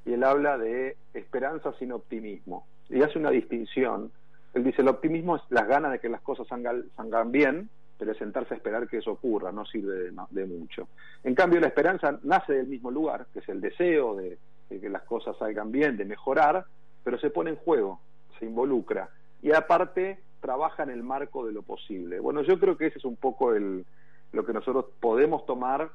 y 0.05 0.13
él 0.13 0.23
habla 0.23 0.57
de 0.57 0.95
esperanza 1.13 1.73
sin 1.79 1.91
optimismo. 1.91 2.65
Y 2.89 3.01
hace 3.01 3.19
una 3.19 3.31
distinción. 3.31 4.11
Él 4.53 4.63
dice, 4.63 4.81
el 4.81 4.87
optimismo 4.87 5.35
es 5.35 5.41
las 5.49 5.67
ganas 5.67 5.91
de 5.91 5.99
que 5.99 6.07
las 6.07 6.21
cosas 6.21 6.47
salgan, 6.47 6.85
salgan 6.95 7.33
bien, 7.33 7.69
pero 7.97 8.13
sentarse 8.15 8.53
a 8.53 8.57
esperar 8.57 8.87
que 8.87 8.97
eso 8.97 9.11
ocurra 9.11 9.51
no 9.51 9.65
sirve 9.65 10.11
de, 10.29 10.45
mucho. 10.45 10.87
En 11.23 11.35
cambio, 11.35 11.59
la 11.59 11.67
esperanza 11.67 12.19
nace 12.23 12.53
del 12.53 12.67
mismo 12.67 12.91
lugar, 12.91 13.27
que 13.31 13.39
es 13.39 13.49
el 13.49 13.61
deseo 13.61 14.15
de, 14.15 14.37
que 14.69 14.89
las 14.89 15.03
cosas 15.03 15.37
salgan 15.37 15.71
bien, 15.71 15.97
de 15.97 16.05
mejorar, 16.05 16.65
pero 17.03 17.17
se 17.19 17.29
pone 17.29 17.51
en 17.51 17.57
juego, 17.57 17.99
se 18.39 18.45
involucra. 18.45 19.09
Y 19.41 19.51
aparte, 19.51 20.19
trabaja 20.41 20.83
en 20.83 20.89
el 20.89 21.03
marco 21.03 21.45
de 21.45 21.53
lo 21.53 21.61
posible. 21.61 22.19
Bueno, 22.19 22.41
yo 22.41 22.59
creo 22.59 22.77
que 22.77 22.87
ese 22.87 22.97
es 22.97 23.05
un 23.05 23.15
poco 23.15 23.53
el, 23.53 23.85
lo 24.31 24.45
que 24.45 24.53
nosotros 24.53 24.85
podemos 24.99 25.45
tomar 25.45 25.89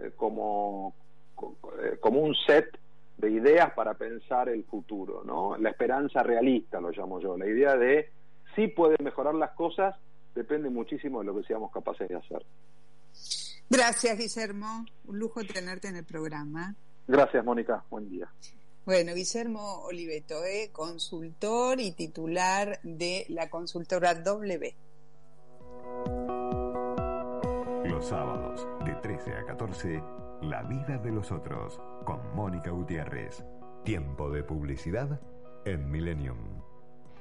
eh, 0.00 0.10
como, 0.16 0.94
co- 1.34 1.56
eh, 1.82 1.98
como 2.00 2.20
un 2.20 2.34
set 2.34 2.76
de 3.16 3.30
ideas 3.30 3.72
para 3.74 3.94
pensar 3.94 4.48
el 4.48 4.64
futuro, 4.64 5.22
¿no? 5.24 5.56
La 5.56 5.70
esperanza 5.70 6.22
realista, 6.22 6.80
lo 6.80 6.90
llamo 6.90 7.20
yo, 7.20 7.38
la 7.38 7.46
idea 7.46 7.76
de 7.76 8.08
si 8.56 8.66
pueden 8.68 8.98
mejorar 9.02 9.34
las 9.34 9.52
cosas, 9.52 9.94
depende 10.34 10.70
muchísimo 10.70 11.20
de 11.20 11.26
lo 11.26 11.36
que 11.36 11.46
seamos 11.46 11.70
capaces 11.70 12.08
de 12.08 12.16
hacer. 12.16 12.44
Gracias, 13.70 14.18
Guillermo. 14.18 14.84
Un 15.06 15.18
lujo 15.18 15.42
tenerte 15.44 15.88
en 15.88 15.96
el 15.96 16.04
programa. 16.04 16.74
Gracias, 17.06 17.44
Mónica. 17.44 17.84
Buen 17.90 18.08
día. 18.08 18.30
Bueno, 18.84 19.14
Guillermo 19.14 19.80
Oliveto, 19.84 20.44
eh, 20.44 20.68
consultor 20.70 21.80
y 21.80 21.92
titular 21.92 22.80
de 22.82 23.24
la 23.30 23.48
consultora 23.48 24.14
W. 24.14 24.76
Los 27.86 28.06
sábados, 28.06 28.66
de 28.84 28.94
13 28.96 29.32
a 29.32 29.44
14, 29.46 30.02
La 30.42 30.62
vida 30.64 30.98
de 30.98 31.10
los 31.10 31.32
otros, 31.32 31.80
con 32.04 32.34
Mónica 32.34 32.70
Gutiérrez. 32.70 33.42
Tiempo 33.84 34.30
de 34.30 34.44
publicidad 34.44 35.20
en 35.64 35.90
Millennium. 35.90 36.62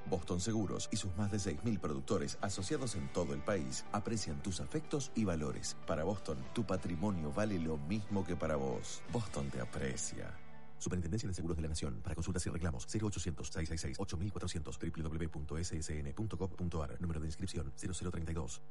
Boston 0.09 0.39
Seguros 0.39 0.89
y 0.91 0.97
sus 0.97 1.15
más 1.17 1.31
de 1.31 1.37
6.000 1.37 1.79
productores 1.79 2.37
asociados 2.41 2.95
en 2.95 3.07
todo 3.13 3.33
el 3.33 3.41
país 3.41 3.85
aprecian 3.91 4.41
tus 4.41 4.59
afectos 4.59 5.11
y 5.15 5.25
valores. 5.25 5.77
Para 5.87 6.03
Boston, 6.03 6.37
tu 6.53 6.65
patrimonio 6.65 7.31
vale 7.31 7.59
lo 7.59 7.77
mismo 7.77 8.25
que 8.25 8.35
para 8.35 8.55
vos. 8.55 9.01
Boston 9.11 9.49
te 9.49 9.61
aprecia. 9.61 10.31
Superintendencia 10.77 11.29
de 11.29 11.35
Seguros 11.35 11.55
de 11.55 11.63
la 11.63 11.69
Nación. 11.69 12.01
Para 12.03 12.15
consultas 12.15 12.45
y 12.45 12.49
reclamos, 12.49 12.87
0800-666-8400 12.89 15.31
www.ssn.gov.ar. 15.31 17.01
Número 17.01 17.21
de 17.21 17.27
inscripción, 17.27 17.71
0032. 17.77 18.61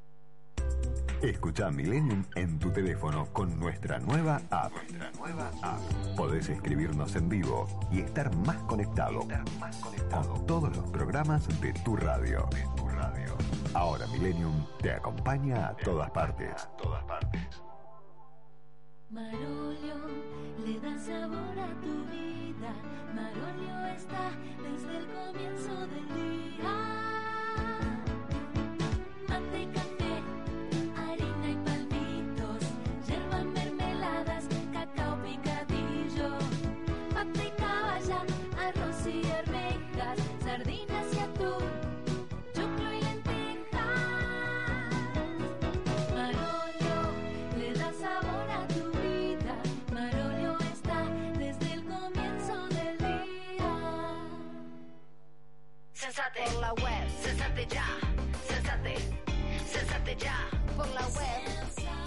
Escucha 1.21 1.71
Millennium 1.71 2.25
en 2.35 2.59
tu 2.59 2.69
teléfono 2.69 3.27
con 3.31 3.57
nuestra 3.57 3.97
nueva 3.99 4.41
app. 4.49 4.73
Podés 6.17 6.49
escribirnos 6.49 7.15
en 7.15 7.29
vivo 7.29 7.65
y 7.91 8.01
estar 8.01 8.35
más 8.45 8.57
conectado, 8.63 9.21
con 10.11 10.45
todos 10.45 10.75
los 10.75 10.89
programas 10.89 11.47
de 11.61 11.71
tu 11.85 11.95
radio. 11.95 12.49
Ahora 13.73 14.05
Millennium 14.07 14.65
te 14.81 14.91
acompaña 14.91 15.69
a 15.69 15.75
todas 15.77 16.11
partes. 16.11 16.67
Marolio 19.09 19.95
le 20.65 20.79
da 20.79 20.97
sabor 20.99 21.59
a 21.59 21.69
tu 21.81 22.05
vida. 22.11 22.73
Marolio 23.15 23.85
está 23.95 24.31
desde 24.61 24.97
el 24.97 25.07
comienzo 25.07 25.87
del 25.87 26.02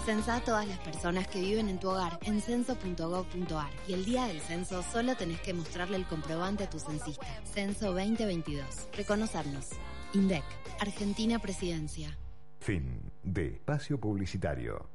Censá 0.07 0.39
todas 0.39 0.65
las 0.65 0.79
personas 0.79 1.27
que 1.27 1.41
viven 1.41 1.67
en 1.67 1.81
tu 1.81 1.89
hogar 1.89 2.17
en 2.21 2.39
censo.gov.ar 2.39 3.69
y 3.89 3.93
el 3.93 4.05
día 4.05 4.25
del 4.27 4.39
censo 4.39 4.81
solo 4.81 5.17
tenés 5.17 5.41
que 5.41 5.53
mostrarle 5.53 5.97
el 5.97 6.05
comprobante 6.05 6.63
a 6.63 6.69
tu 6.69 6.79
censista. 6.79 7.27
Censo 7.43 7.87
2022. 7.87 8.87
Reconocernos. 8.93 9.71
INDEC. 10.13 10.45
Argentina 10.79 11.39
Presidencia. 11.39 12.17
Fin 12.61 13.11
de 13.21 13.47
espacio 13.47 13.99
publicitario. 13.99 14.89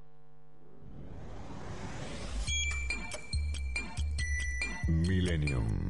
Millennium 4.89 5.89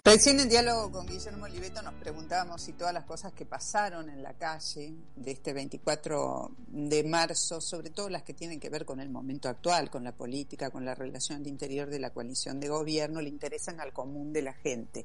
Recién 0.03 0.41
en 0.41 0.49
diálogo 0.49 0.91
con 0.91 1.07
Guillermo 1.07 1.45
Oliveto 1.45 1.83
nos 1.83 1.93
preguntábamos 1.93 2.63
si 2.63 2.73
todas 2.73 2.95
las 2.95 3.05
cosas 3.05 3.35
que 3.35 3.45
pasaron 3.45 4.09
en 4.09 4.23
la 4.23 4.33
calle 4.33 4.95
de 5.17 5.33
este 5.33 5.53
24 5.53 6.51
de 6.69 7.05
marzo, 7.05 7.61
sobre 7.61 7.91
todo 7.91 8.09
las 8.09 8.23
que 8.23 8.33
tienen 8.33 8.59
que 8.59 8.71
ver 8.71 8.87
con 8.87 9.01
el 9.01 9.11
momento 9.11 9.51
actual, 9.51 9.91
con 9.91 10.03
la 10.03 10.13
política, 10.13 10.71
con 10.71 10.87
la 10.87 10.95
relación 10.95 11.43
al 11.43 11.47
interior 11.47 11.91
de 11.91 11.99
la 11.99 12.09
coalición 12.09 12.59
de 12.59 12.71
gobierno, 12.71 13.21
le 13.21 13.29
interesan 13.29 13.81
al 13.81 13.93
común 13.93 14.33
de 14.33 14.41
la 14.41 14.55
gente. 14.55 15.05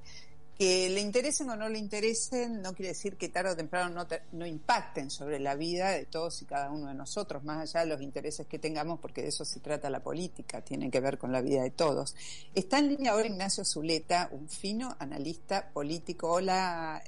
Que 0.57 0.87
le 0.89 1.01
interesen 1.01 1.49
o 1.49 1.55
no 1.55 1.67
le 1.67 1.79
interesen 1.79 2.61
no 2.61 2.73
quiere 2.73 2.89
decir 2.89 3.17
que 3.17 3.27
tarde 3.29 3.51
o 3.51 3.55
temprano 3.55 3.89
no, 3.89 4.05
te- 4.05 4.21
no 4.33 4.45
impacten 4.45 5.09
sobre 5.09 5.39
la 5.39 5.55
vida 5.55 5.89
de 5.89 6.05
todos 6.05 6.41
y 6.43 6.45
cada 6.45 6.69
uno 6.71 6.87
de 6.87 6.93
nosotros, 6.93 7.43
más 7.43 7.59
allá 7.59 7.81
de 7.85 7.87
los 7.87 8.01
intereses 8.01 8.45
que 8.45 8.59
tengamos, 8.59 8.99
porque 8.99 9.23
de 9.23 9.29
eso 9.29 9.45
se 9.45 9.59
trata 9.61 9.89
la 9.89 10.01
política, 10.03 10.61
tiene 10.61 10.91
que 10.91 10.99
ver 10.99 11.17
con 11.17 11.31
la 11.31 11.41
vida 11.41 11.63
de 11.63 11.71
todos. 11.71 12.15
Está 12.53 12.77
en 12.77 12.89
línea 12.89 13.13
ahora 13.13 13.27
Ignacio 13.27 13.65
Zuleta, 13.65 14.29
un 14.31 14.47
fino 14.47 14.95
analista 14.99 15.69
político. 15.73 16.31
Hola, 16.31 17.03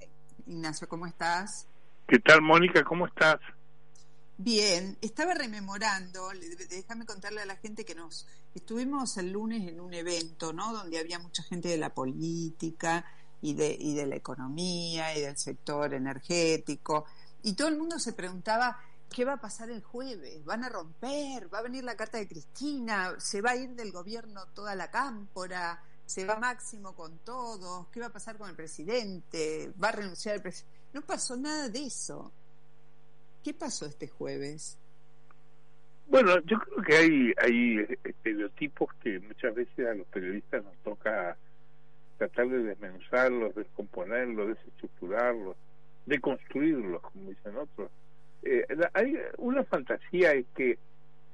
Ignacio, 0.47 0.89
¿cómo 0.89 1.05
estás? 1.05 1.67
¿Qué 2.07 2.17
tal, 2.19 2.41
Mónica? 2.41 2.83
¿Cómo 2.83 3.05
estás? 3.05 3.39
Bien, 4.37 4.97
estaba 5.01 5.33
rememorando, 5.33 6.29
déjame 6.69 7.05
contarle 7.05 7.41
a 7.41 7.45
la 7.45 7.55
gente 7.55 7.85
que 7.85 7.95
nos 7.95 8.27
estuvimos 8.53 9.15
el 9.17 9.31
lunes 9.31 9.65
en 9.69 9.79
un 9.79 9.93
evento, 9.93 10.51
¿no? 10.51 10.73
Donde 10.73 10.99
había 10.99 11.19
mucha 11.19 11.41
gente 11.43 11.69
de 11.69 11.77
la 11.77 11.93
política 11.93 13.05
y 13.45 13.53
de, 13.53 13.77
y 13.79 13.93
de 13.93 14.07
la 14.07 14.15
economía 14.15 15.15
y 15.15 15.21
del 15.21 15.37
sector 15.37 15.93
energético. 15.93 17.05
Y 17.43 17.53
todo 17.53 17.67
el 17.67 17.77
mundo 17.77 17.99
se 17.99 18.13
preguntaba, 18.13 18.79
¿qué 19.13 19.23
va 19.23 19.33
a 19.33 19.39
pasar 19.39 19.69
el 19.69 19.83
jueves? 19.83 20.43
¿Van 20.45 20.63
a 20.63 20.69
romper? 20.69 21.53
¿Va 21.53 21.59
a 21.59 21.61
venir 21.61 21.83
la 21.83 21.95
carta 21.95 22.17
de 22.17 22.27
Cristina? 22.27 23.13
¿Se 23.19 23.41
va 23.41 23.51
a 23.51 23.55
ir 23.55 23.69
del 23.75 23.91
gobierno 23.91 24.47
toda 24.55 24.73
la 24.73 24.89
cámpora? 24.89 25.79
¿Se 26.07 26.25
va 26.25 26.39
Máximo 26.39 26.95
con 26.95 27.19
todos? 27.19 27.85
¿Qué 27.89 27.99
va 27.99 28.07
a 28.07 28.13
pasar 28.13 28.35
con 28.39 28.49
el 28.49 28.55
presidente? 28.55 29.71
¿Va 29.81 29.89
a 29.89 29.91
renunciar 29.91 30.35
el 30.35 30.41
presidente? 30.41 30.79
No 30.93 31.01
pasó 31.03 31.37
nada 31.37 31.69
de 31.69 31.85
eso. 31.85 32.31
¿Qué 33.43 33.53
pasó 33.53 33.85
este 33.85 34.07
jueves? 34.07 34.75
Bueno, 36.07 36.39
yo 36.45 36.57
creo 36.57 36.83
que 36.83 36.97
hay, 36.97 37.33
hay 37.37 37.97
estereotipos 38.03 38.89
que 39.03 39.19
muchas 39.19 39.53
veces 39.53 39.87
a 39.87 39.93
los 39.93 40.07
periodistas 40.07 40.63
nos 40.63 40.75
toca 40.77 41.37
tratar 42.17 42.47
de 42.49 42.63
desmenuzarlos, 42.63 43.55
descomponerlos, 43.55 44.49
desestructurarlos, 44.49 45.55
deconstruirlos, 46.05 47.01
como 47.01 47.29
dicen 47.29 47.55
otros. 47.57 47.89
Eh, 48.43 48.65
la- 48.75 48.91
hay 48.93 49.17
una 49.37 49.63
fantasía 49.63 50.33
es 50.33 50.45
que 50.55 50.77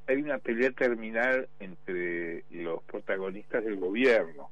hay 0.08 0.17
una 0.17 0.38
pelea 0.39 0.72
terminal 0.72 1.48
entre 1.60 2.44
los 2.50 2.82
protagonistas 2.84 3.63
del 3.63 3.78
gobierno, 3.78 4.50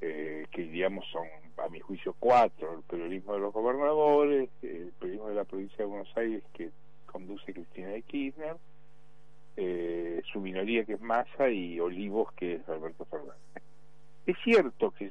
eh, 0.00 0.46
que 0.50 0.62
digamos 0.62 1.06
son, 1.10 1.26
a 1.64 1.68
mi 1.70 1.80
juicio, 1.80 2.14
cuatro, 2.18 2.74
el 2.78 2.82
periodismo 2.82 3.34
de 3.34 3.40
los 3.40 3.52
gobernadores, 3.52 4.50
el 4.62 4.92
periodismo 4.98 5.28
de 5.30 5.34
la 5.36 5.44
provincia 5.44 5.78
de 5.78 5.84
Buenos 5.84 6.16
Aires 6.16 6.42
que 6.52 6.70
conduce 7.06 7.52
Cristina 7.54 7.88
de 7.88 8.02
Kirchner, 8.02 8.56
eh, 9.56 10.20
su 10.30 10.40
minoría 10.40 10.84
que 10.84 10.94
es 10.94 11.00
Massa 11.00 11.48
y 11.48 11.80
Olivos 11.80 12.30
que 12.34 12.56
es 12.56 12.68
Alberto 12.68 13.06
Fernández. 13.06 13.36
Es 14.26 14.36
cierto 14.44 14.90
que 14.90 15.10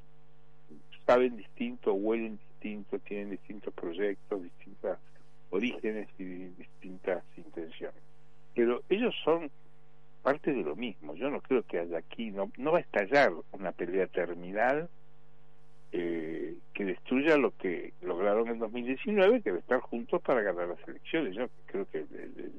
saben 1.05 1.37
distinto, 1.37 1.93
huelen 1.93 2.37
distinto, 2.37 2.99
tienen 2.99 3.31
distintos 3.31 3.73
proyectos, 3.73 4.41
distintos 4.43 4.97
orígenes 5.49 6.07
y 6.17 6.23
distintas 6.23 7.23
intenciones. 7.37 8.01
Pero 8.53 8.81
ellos 8.89 9.13
son 9.23 9.51
parte 10.23 10.51
de 10.53 10.63
lo 10.63 10.75
mismo. 10.75 11.13
Yo 11.15 11.29
no 11.29 11.41
creo 11.41 11.63
que 11.63 11.79
haya 11.79 11.99
aquí, 11.99 12.31
no, 12.31 12.51
no 12.57 12.71
va 12.71 12.79
a 12.79 12.81
estallar 12.81 13.31
una 13.51 13.71
pelea 13.71 14.07
terminal 14.07 14.89
eh, 15.91 16.55
que 16.73 16.83
destruya 16.85 17.37
lo 17.37 17.51
que 17.55 17.93
lograron 18.01 18.47
en 18.49 18.59
2019, 18.59 19.41
que 19.41 19.51
es 19.51 19.55
estar 19.57 19.79
juntos 19.79 20.21
para 20.21 20.41
ganar 20.41 20.67
las 20.67 20.87
elecciones. 20.87 21.35
Yo 21.35 21.47
creo 21.67 21.85
que 21.89 21.99
el- 21.99 22.51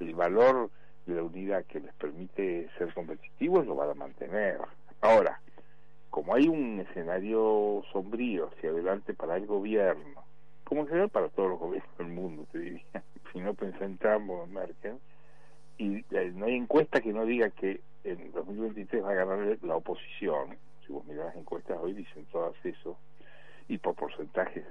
el 0.00 0.14
valor 0.14 0.70
de 1.06 1.14
la 1.14 1.22
unidad 1.22 1.64
que 1.66 1.80
les 1.80 1.92
permite 1.94 2.68
ser 2.78 2.92
competitivos 2.94 3.66
lo 3.66 3.76
van 3.76 3.90
a 3.90 3.94
mantener. 3.94 4.58
Ahora, 5.00 5.40
como 6.12 6.34
hay 6.34 6.46
un 6.46 6.78
escenario 6.78 7.82
sombrío 7.90 8.48
hacia 8.48 8.68
adelante 8.68 9.14
para 9.14 9.38
el 9.38 9.46
gobierno, 9.46 10.22
como 10.62 10.82
en 10.82 10.88
general 10.88 11.08
para 11.08 11.30
todos 11.30 11.48
los 11.48 11.58
gobiernos 11.58 11.96
del 11.96 12.08
mundo, 12.08 12.46
te 12.52 12.58
diría, 12.58 12.84
si 13.32 13.40
no 13.40 13.54
pensé 13.54 13.82
en 13.82 13.96
Trump 13.96 14.30
Merkel, 14.48 14.98
y 15.78 16.04
eh, 16.14 16.32
no 16.34 16.44
hay 16.44 16.56
encuesta 16.56 17.00
que 17.00 17.14
no 17.14 17.24
diga 17.24 17.48
que 17.48 17.80
en 18.04 18.30
2023 18.30 19.02
va 19.02 19.12
a 19.12 19.14
ganar 19.14 19.58
la 19.62 19.76
oposición, 19.76 20.58
si 20.86 20.92
vos 20.92 21.02
mirás 21.06 21.24
las 21.28 21.36
encuestas 21.36 21.78
hoy 21.80 21.94
dicen 21.94 22.26
todas 22.30 22.52
eso, 22.62 22.98
y 23.68 23.78
por 23.78 23.94
porcentajes 23.94 24.66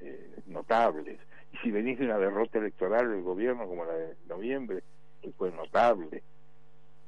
eh, 0.00 0.30
notables. 0.46 1.20
Y 1.52 1.58
si 1.58 1.72
venís 1.72 1.98
de 1.98 2.06
una 2.06 2.18
derrota 2.18 2.58
electoral 2.58 3.10
del 3.10 3.22
gobierno 3.22 3.68
como 3.68 3.84
la 3.84 3.92
de 3.92 4.16
noviembre, 4.30 4.82
que 5.20 5.30
fue 5.32 5.52
notable, 5.52 6.22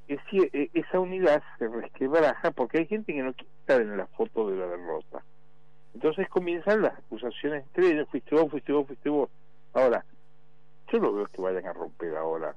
es 0.09 0.25
decir, 0.25 0.51
eh, 0.55 0.71
esa 0.73 0.99
unidad 0.99 1.43
se 1.59 1.69
resquebraja 1.69 2.51
porque 2.51 2.79
hay 2.79 2.87
gente 2.87 3.13
que 3.13 3.23
no 3.23 3.35
quiere 3.35 3.53
estar 3.61 3.81
en 3.81 3.97
la 3.97 4.07
foto 4.07 4.49
de 4.51 4.57
la 4.57 4.67
derrota. 4.67 5.23
Entonces 5.95 6.29
comienzan 6.29 6.83
las 6.83 6.99
acusaciones 6.99 7.65
entre 7.65 7.93
ellos, 7.93 8.09
fuiste 8.11 8.35
vos, 8.35 8.51
fuiste 8.51 8.73
vos, 8.73 8.87
fuiste 8.87 9.11
vos. 9.11 9.29
Ahora, 9.75 10.05
yo 10.91 10.99
no 10.99 11.13
veo 11.13 11.27
que 11.27 11.43
vayan 11.43 11.67
a 11.67 11.73
romper 11.75 12.17
ahora, 12.17 12.55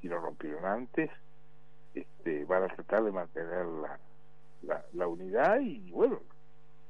si 0.00 0.08
lo 0.08 0.18
rompieron 0.18 0.64
antes, 0.64 1.10
este, 1.94 2.44
van 2.46 2.64
a 2.64 2.68
tratar 2.68 3.04
de 3.04 3.12
mantener 3.12 3.64
la, 3.66 3.98
la, 4.62 4.84
la 4.92 5.06
unidad 5.06 5.60
y 5.60 5.90
bueno, 5.92 6.18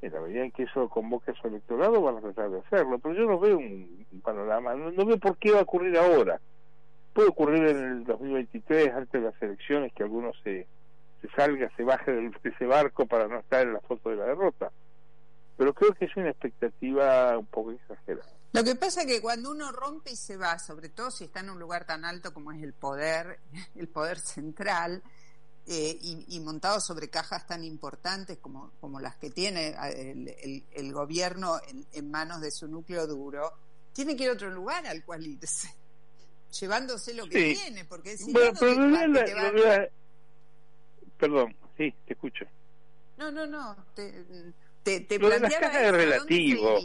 en 0.01 0.13
la 0.13 0.21
medida 0.21 0.45
en 0.45 0.53
que 0.53 0.63
eso 0.63 0.89
convoque 0.89 1.33
a 1.33 1.35
su 1.35 1.49
electorado 1.49 2.01
van 2.01 2.17
a 2.17 2.21
tratar 2.21 2.51
de 2.51 2.61
hacerlo, 2.61 2.99
pero 2.99 3.15
yo 3.15 3.27
no 3.27 3.39
veo 3.39 3.59
un, 3.59 4.07
un 4.11 4.21
panorama, 4.21 4.75
no, 4.75 4.91
no 4.91 5.05
veo 5.05 5.19
por 5.19 5.37
qué 5.37 5.53
va 5.53 5.61
a 5.61 5.63
ocurrir 5.63 5.99
ahora. 5.99 6.41
Puede 7.13 7.29
ocurrir 7.29 7.65
en 7.67 7.77
el 7.85 8.05
2023, 8.05 8.93
antes 8.95 9.13
de 9.21 9.31
las 9.31 9.43
elecciones, 9.43 9.93
que 9.95 10.03
alguno 10.03 10.33
se, 10.43 10.67
salga, 11.37 11.71
se 11.77 11.83
baje 11.85 12.11
de 12.11 12.31
ese 12.45 12.67
barco 12.67 13.07
para 13.07 13.29
no 13.29 13.39
estar 13.41 13.63
en 13.67 13.75
la 13.75 13.81
foto 13.81 14.11
de 14.11 14.17
la 14.17 14.25
derrota. 14.25 14.71
Pero 15.59 15.75
creo 15.75 15.93
que 15.93 16.07
es 16.07 16.17
una 16.17 16.31
expectativa 16.31 17.37
un 17.39 17.47
poco 17.47 17.73
exagerada. 17.73 18.33
Lo 18.53 18.65
que 18.65 18.75
pasa 18.77 19.03
es 19.03 19.07
que 19.07 19.21
cuando 19.21 19.51
uno 19.51 19.71
rompe 19.73 20.13
y 20.13 20.17
se 20.17 20.37
va, 20.37 20.59
sobre 20.59 20.89
todo 20.89 21.11
si 21.11 21.25
está 21.25 21.41
en 21.41 21.51
un 21.51 21.59
lugar 21.59 21.85
tan 21.87 22.05
alto 22.05 22.33
como 22.33 22.53
es 22.53 22.63
el 22.63 22.73
poder, 22.73 23.39
el 23.77 23.89
poder 23.89 24.19
central, 24.19 25.03
eh, 25.67 25.97
y, 26.01 26.25
y 26.37 26.41
montado 26.41 26.81
sobre 26.81 27.09
cajas 27.09 27.47
tan 27.47 27.63
importantes 27.63 28.39
como, 28.39 28.73
las 29.01 29.17
que 29.17 29.31
tiene 29.31 29.77
el, 29.95 30.29
el- 30.43 30.65
el 30.73 30.93
gobierno 30.93 31.61
en, 31.69 31.87
en 31.93 32.11
manos 32.11 32.41
de 32.41 32.51
su 32.51 32.67
núcleo 32.67 33.07
duro, 33.07 33.53
tiene 33.93 34.17
que 34.17 34.25
ir 34.25 34.31
a 34.31 34.33
otro 34.33 34.51
lugar 34.51 34.85
al 34.87 35.05
cual 35.05 35.25
irse, 35.27 35.69
llevándose 36.61 37.15
lo 37.15 37.27
que 37.27 37.39
Sí. 37.55 37.61
tiene, 37.61 37.85
porque 37.85 38.17
si 38.17 38.33
Bueno, 38.33 38.53
no, 38.53 38.59
pero 38.61 38.75
¿dónde 38.75 38.89
lo 38.89 38.95
va- 38.95 39.01
de 39.03 39.09
la- 39.09 39.25
te 39.25 39.35
va- 39.35 39.53
la- 39.79 39.89
Perdón, 41.19 41.57
sí, 41.77 41.95
te 42.07 42.13
escucho. 42.15 42.45
No, 43.17 43.31
no, 43.31 43.47
no, 43.47 43.77
te, 43.95 44.13
te, 44.83 45.01
te 45.01 45.19
Lo 45.19 45.31
de 45.31 45.39
las 45.41 45.55
cajas 45.55 45.77
es 45.77 45.81
eso, 45.83 45.89
¿a 45.89 45.91
dónde 45.93 46.05
relativo. 46.05 46.79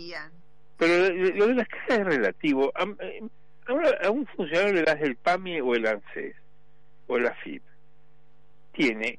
Pero 0.78 1.09
lo 1.34 1.47
de 1.47 1.53
las 1.55 1.68
cajas 1.68 1.89
es 1.99 2.05
relativo. 2.05 2.72
A, 2.76 2.84
eh, 3.03 3.22
ahora, 3.65 3.97
a 4.03 4.11
un 4.11 4.28
funcionario 4.28 4.74
le 4.74 4.84
das 4.84 5.01
el 5.01 5.15
PAMI 5.15 5.59
o 5.61 5.74
el 5.74 5.88
ANSES 5.88 6.36
o 7.07 7.18
el 7.18 7.26
AFIP. 7.28 7.63
Tiene 8.74 9.18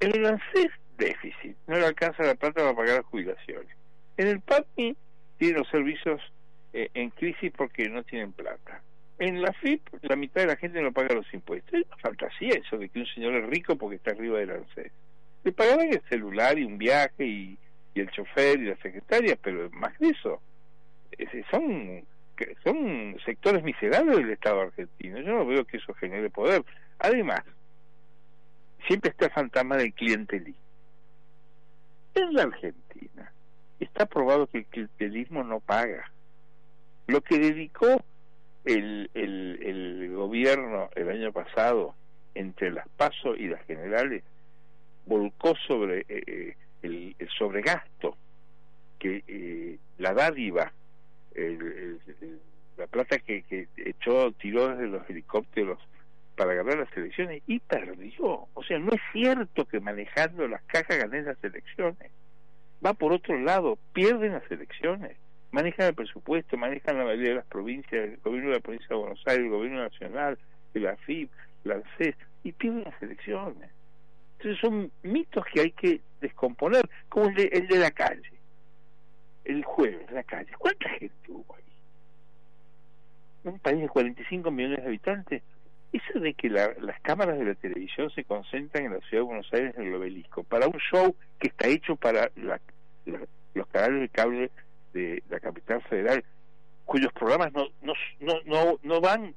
en 0.00 0.14
el 0.14 0.26
ANSES 0.26 0.70
déficit, 0.98 1.56
no 1.66 1.76
le 1.78 1.86
alcanza 1.86 2.22
la 2.24 2.34
plata 2.34 2.60
para 2.60 2.74
pagar 2.74 2.96
las 2.98 3.06
jubilaciones. 3.06 3.74
En 4.18 4.26
el 4.26 4.40
PAMI 4.40 4.96
tiene 5.38 5.58
los 5.58 5.68
servicios 5.68 6.20
eh, 6.74 6.90
en 6.92 7.08
crisis 7.10 7.50
porque 7.56 7.88
no 7.88 8.02
tienen 8.02 8.32
plata. 8.32 8.82
En 9.18 9.42
la 9.42 9.52
FIP 9.52 9.82
la 10.02 10.16
mitad 10.16 10.42
de 10.42 10.46
la 10.48 10.56
gente 10.56 10.80
no 10.80 10.92
paga 10.92 11.14
los 11.14 11.32
impuestos. 11.34 11.74
Es 11.74 11.86
una 11.86 11.96
fantasía 11.96 12.54
eso 12.54 12.78
de 12.78 12.88
que 12.88 13.00
un 13.00 13.06
señor 13.06 13.34
es 13.34 13.46
rico 13.48 13.76
porque 13.76 13.96
está 13.96 14.12
arriba 14.12 14.38
del 14.38 14.50
ANSES. 14.50 14.92
Le 15.44 15.52
pagarán 15.52 15.88
el 15.92 16.00
celular 16.08 16.58
y 16.58 16.64
un 16.64 16.78
viaje 16.78 17.24
y, 17.24 17.58
el 17.94 18.08
chofer 18.12 18.60
y 18.60 18.66
la 18.66 18.76
secretaria, 18.76 19.36
pero 19.42 19.68
más 19.70 19.98
de 19.98 20.10
eso, 20.10 20.40
es- 21.10 21.28
son 21.50 22.04
son 22.62 23.16
sectores 23.24 23.64
miserables 23.64 24.18
del 24.18 24.30
Estado 24.30 24.60
argentino. 24.60 25.18
Yo 25.18 25.32
no 25.34 25.44
veo 25.46 25.64
que 25.64 25.78
eso 25.78 25.92
genere 25.94 26.30
poder. 26.30 26.64
Además, 27.00 27.42
siempre 28.86 29.10
está 29.10 29.24
el 29.24 29.32
fantasma 29.32 29.76
del 29.76 29.92
clientelismo. 29.92 30.62
En 32.14 32.32
la 32.34 32.44
Argentina 32.44 33.32
está 33.80 34.06
probado 34.06 34.46
que 34.46 34.58
el 34.58 34.66
clientelismo 34.66 35.42
no 35.42 35.58
paga. 35.58 36.08
Lo 37.08 37.20
que 37.20 37.38
dedicó 37.40 38.04
el, 38.68 39.10
el, 39.14 39.58
el 39.62 40.12
gobierno 40.14 40.90
el 40.94 41.08
año 41.10 41.32
pasado 41.32 41.94
entre 42.34 42.70
las 42.70 42.86
PASO 42.96 43.34
y 43.34 43.48
las 43.48 43.64
generales 43.66 44.22
volcó 45.06 45.54
sobre 45.66 46.00
eh, 46.08 46.22
eh, 46.26 46.56
el, 46.82 47.16
sobregasto 47.38 48.16
que 48.98 49.24
eh, 49.26 49.78
la 49.98 50.12
dádiva 50.12 50.72
el- 51.34 52.00
el- 52.20 52.40
la 52.76 52.86
plata 52.86 53.18
que, 53.18 53.42
que 53.42 53.66
echó 53.76 54.30
tiró 54.32 54.68
desde 54.68 54.86
los 54.86 55.08
helicópteros 55.10 55.78
para 56.36 56.54
ganar 56.54 56.78
las 56.78 56.96
elecciones 56.96 57.42
y 57.48 57.58
perdió. 57.58 58.46
O 58.54 58.62
sea 58.62 58.78
no 58.78 58.92
es 58.92 59.00
cierto 59.12 59.64
que 59.64 59.80
manejando 59.80 60.46
las 60.46 60.62
cajas 60.62 60.98
gané 60.98 61.22
las 61.22 61.42
elecciones. 61.42 62.12
Va 62.84 62.94
por 62.94 63.12
otro 63.12 63.36
lado 63.40 63.78
pierden 63.92 64.34
las 64.34 64.48
elecciones 64.50 65.16
manejan 65.50 65.86
el 65.88 65.94
presupuesto 65.94 66.56
manejan 66.56 66.98
la 66.98 67.04
mayoría 67.04 67.30
de 67.30 67.34
las 67.36 67.46
provincias 67.46 68.04
el 68.10 68.16
gobierno 68.18 68.50
de 68.50 68.56
la 68.56 68.60
provincia 68.60 68.88
de 68.90 68.96
Buenos 68.96 69.22
Aires 69.26 69.44
el 69.44 69.50
gobierno 69.50 69.82
nacional 69.82 70.38
el 70.74 70.86
AFIP 70.86 71.30
la 71.64 71.74
ANSES 71.76 72.14
y 72.44 72.52
pierden 72.52 72.84
las 72.84 73.02
elecciones 73.02 73.70
entonces 74.38 74.60
son 74.60 74.90
mitos 75.02 75.44
que 75.52 75.60
hay 75.60 75.72
que 75.72 76.00
descomponer 76.20 76.88
como 77.08 77.28
el 77.28 77.34
de, 77.34 77.44
el 77.52 77.66
de 77.66 77.78
la 77.78 77.90
calle 77.90 78.30
el 79.44 79.64
jueves 79.64 80.10
la 80.12 80.22
calle. 80.24 80.50
¿Cuánta 80.58 80.90
gente 80.90 81.14
hubo 81.28 81.56
ahí? 81.56 81.62
Un 83.44 83.58
país 83.60 83.80
de 83.80 83.88
45 83.88 84.50
millones 84.50 84.80
de 84.82 84.86
habitantes. 84.86 85.42
Eso 85.90 86.20
de 86.20 86.34
que 86.34 86.50
la- 86.50 86.74
las 86.82 87.00
cámaras 87.00 87.38
de 87.38 87.46
la 87.46 87.54
televisión 87.54 88.10
se 88.10 88.24
concentran 88.24 88.84
en 88.84 88.92
la 88.92 88.98
ciudad 89.00 89.22
de 89.22 89.26
Buenos 89.26 89.50
Aires, 89.54 89.74
en 89.78 89.86
el 89.86 89.94
obelisco, 89.94 90.42
para 90.44 90.66
un 90.66 90.78
show 90.78 91.16
que 91.40 91.48
está 91.48 91.66
hecho 91.66 91.96
para 91.96 92.30
la- 92.36 92.60
los 93.54 93.66
canales 93.68 94.02
de 94.02 94.08
cable 94.10 94.50
de 94.92 95.22
la 95.28 95.40
capital 95.40 95.82
federal, 95.82 96.24
cuyos 96.84 97.12
programas 97.12 97.52
no, 97.52 97.66
no, 97.82 97.92
no, 98.20 98.34
no, 98.46 98.78
no 98.82 99.00
van 99.00 99.34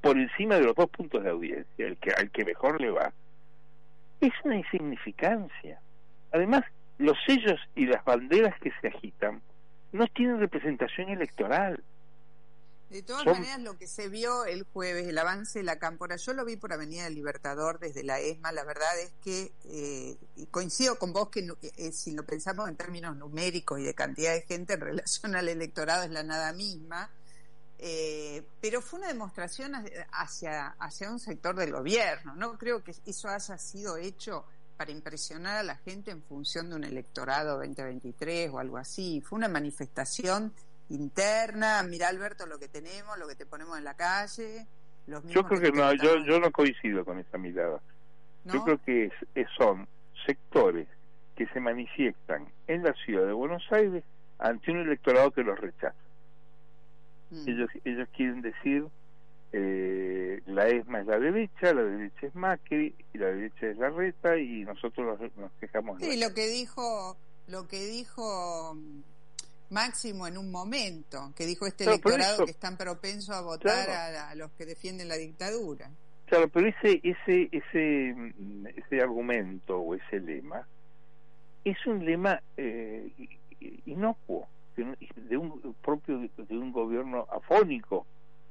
por 0.00 0.16
encima 0.16 0.56
de 0.56 0.64
los 0.64 0.74
dos 0.74 0.88
puntos 0.90 1.22
de 1.22 1.30
audiencia, 1.30 1.86
el 1.86 1.96
que, 1.96 2.10
al 2.10 2.30
que 2.30 2.44
mejor 2.44 2.80
le 2.80 2.90
va, 2.90 3.12
es 4.20 4.32
una 4.44 4.56
insignificancia. 4.56 5.80
Además, 6.32 6.64
los 6.98 7.16
sellos 7.26 7.60
y 7.74 7.86
las 7.86 8.04
banderas 8.04 8.58
que 8.60 8.72
se 8.80 8.88
agitan 8.88 9.40
no 9.92 10.06
tienen 10.08 10.40
representación 10.40 11.08
electoral. 11.08 11.82
De 12.90 13.02
todas 13.02 13.24
Son- 13.24 13.34
maneras, 13.34 13.60
lo 13.60 13.76
que 13.76 13.86
se 13.86 14.08
vio 14.08 14.46
el 14.46 14.62
jueves, 14.62 15.06
el 15.06 15.18
avance 15.18 15.58
de 15.58 15.62
la 15.64 15.78
cámpora, 15.78 16.16
yo 16.16 16.32
lo 16.32 16.44
vi 16.46 16.56
por 16.56 16.72
Avenida 16.72 17.04
del 17.04 17.14
Libertador 17.16 17.78
desde 17.78 18.02
la 18.02 18.18
ESMA, 18.18 18.50
la 18.52 18.64
verdad 18.64 18.98
es 18.98 19.12
que, 19.22 19.52
eh, 19.66 20.16
coincido 20.50 20.98
con 20.98 21.12
vos 21.12 21.28
que 21.28 21.42
nu- 21.42 21.56
eh, 21.60 21.92
si 21.92 22.12
lo 22.12 22.24
pensamos 22.24 22.66
en 22.68 22.76
términos 22.76 23.14
numéricos 23.16 23.78
y 23.78 23.82
de 23.82 23.92
cantidad 23.94 24.32
de 24.32 24.40
gente 24.42 24.72
en 24.74 24.80
relación 25.02 25.36
al 25.36 25.48
electorado 25.50 26.04
es 26.04 26.10
la 26.10 26.22
nada 26.22 26.52
misma, 26.54 27.10
eh, 27.78 28.42
pero 28.60 28.80
fue 28.80 28.98
una 29.00 29.08
demostración 29.08 29.72
hacia, 30.12 30.68
hacia 30.80 31.10
un 31.10 31.20
sector 31.20 31.54
del 31.56 31.72
gobierno, 31.72 32.34
no 32.36 32.56
creo 32.58 32.82
que 32.82 32.94
eso 33.06 33.28
haya 33.28 33.58
sido 33.58 33.96
hecho 33.98 34.44
para 34.76 34.92
impresionar 34.92 35.58
a 35.58 35.62
la 35.62 35.76
gente 35.76 36.10
en 36.10 36.22
función 36.22 36.70
de 36.70 36.76
un 36.76 36.84
electorado 36.84 37.58
2023 37.58 38.50
o 38.50 38.58
algo 38.60 38.78
así, 38.78 39.20
fue 39.20 39.36
una 39.36 39.48
manifestación 39.48 40.52
interna, 40.90 41.82
mira 41.82 42.08
Alberto 42.08 42.46
lo 42.46 42.58
que 42.58 42.68
tenemos, 42.68 43.18
lo 43.18 43.26
que 43.28 43.34
te 43.34 43.46
ponemos 43.46 43.76
en 43.78 43.84
la 43.84 43.94
calle, 43.94 44.66
los 45.06 45.22
Yo 45.24 45.44
creo 45.44 45.60
que 45.60 45.72
no, 45.72 45.92
yo, 45.94 46.18
yo 46.24 46.38
no 46.40 46.50
coincido 46.50 47.04
con 47.04 47.18
esa 47.18 47.38
mirada. 47.38 47.80
Yo 48.44 48.64
creo 48.64 48.78
que 48.84 49.06
es- 49.06 49.12
es- 49.34 49.48
son 49.58 49.86
sectores 50.26 50.88
que 51.36 51.46
se 51.48 51.60
manifiestan 51.60 52.48
en 52.66 52.82
la 52.82 52.92
ciudad 52.94 53.26
de 53.26 53.32
Buenos 53.32 53.62
Aires 53.70 54.04
ante 54.38 54.70
un 54.70 54.78
electorado 54.78 55.30
que 55.30 55.42
los 55.42 55.58
rechaza. 55.58 55.96
Mm. 57.30 57.48
Ellos, 57.48 57.70
ellos 57.84 58.08
quieren 58.16 58.40
decir, 58.40 58.86
eh, 59.52 60.42
la 60.46 60.68
ESMA 60.68 61.00
es 61.00 61.06
la 61.06 61.18
derecha, 61.18 61.72
la 61.74 61.82
derecha 61.82 62.26
es 62.26 62.34
Macri, 62.34 62.94
y 63.12 63.18
la 63.18 63.26
derecha 63.26 63.66
es 63.66 63.76
la 63.78 63.90
reta, 63.90 64.36
y 64.38 64.64
nosotros 64.64 65.18
nos, 65.20 65.36
nos 65.36 65.52
quejamos. 65.60 66.00
Sí, 66.00 66.18
lo 66.20 66.32
que 66.34 66.46
dijo, 66.48 67.16
lo 67.46 67.66
que 67.68 67.84
dijo 67.86 68.76
Máximo 69.70 70.26
en 70.26 70.38
un 70.38 70.50
momento, 70.50 71.32
que 71.36 71.44
dijo 71.46 71.66
este 71.66 71.84
Claro, 71.84 71.94
electorado 71.96 72.34
eso- 72.34 72.44
que 72.46 72.50
están 72.52 72.76
propensos 72.76 73.34
a 73.34 73.42
votar 73.42 73.86
Claro. 73.86 74.18
a, 74.18 74.30
a 74.30 74.34
los 74.34 74.50
que 74.52 74.64
defienden 74.66 75.08
la 75.08 75.16
dictadura. 75.16 75.90
Claro, 76.26 76.48
pero 76.48 76.68
ese, 76.68 77.00
ese, 77.02 77.48
ese, 77.52 78.14
ese 78.76 79.00
argumento 79.02 79.78
o 79.78 79.94
ese 79.94 80.20
lema 80.20 80.66
es 81.64 81.86
un 81.86 82.04
lema 82.04 82.40
eh, 82.56 83.10
inocuo, 83.86 84.46
de 84.76 85.36
un, 85.36 85.74
propio 85.82 86.18
de, 86.18 86.30
de 86.36 86.56
un 86.56 86.70
gobierno 86.72 87.26
afónico. 87.30 88.06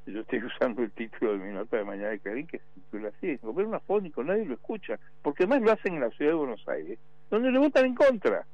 Yo 0.05 0.21
estoy 0.21 0.43
usando 0.43 0.83
el 0.83 0.91
título 0.91 1.33
de 1.33 1.37
mi 1.39 1.53
nota 1.53 1.77
de 1.77 1.83
mañana 1.83 2.09
de 2.09 2.19
Clarín 2.19 2.47
que 2.47 2.59
se 2.59 2.63
titula 2.75 3.09
así, 3.09 3.29
es 3.31 3.41
gobierno 3.41 3.77
afónico, 3.77 4.23
nadie 4.23 4.45
lo 4.45 4.53
escucha, 4.55 4.99
porque 5.21 5.43
además 5.43 5.61
lo 5.63 5.71
hacen 5.73 5.95
en 5.95 6.01
la 6.01 6.09
ciudad 6.11 6.31
de 6.31 6.37
Buenos 6.37 6.67
Aires, 6.67 6.97
donde 7.29 7.51
le 7.51 7.59
votan 7.59 7.85
en 7.85 7.95
contra, 7.95 8.45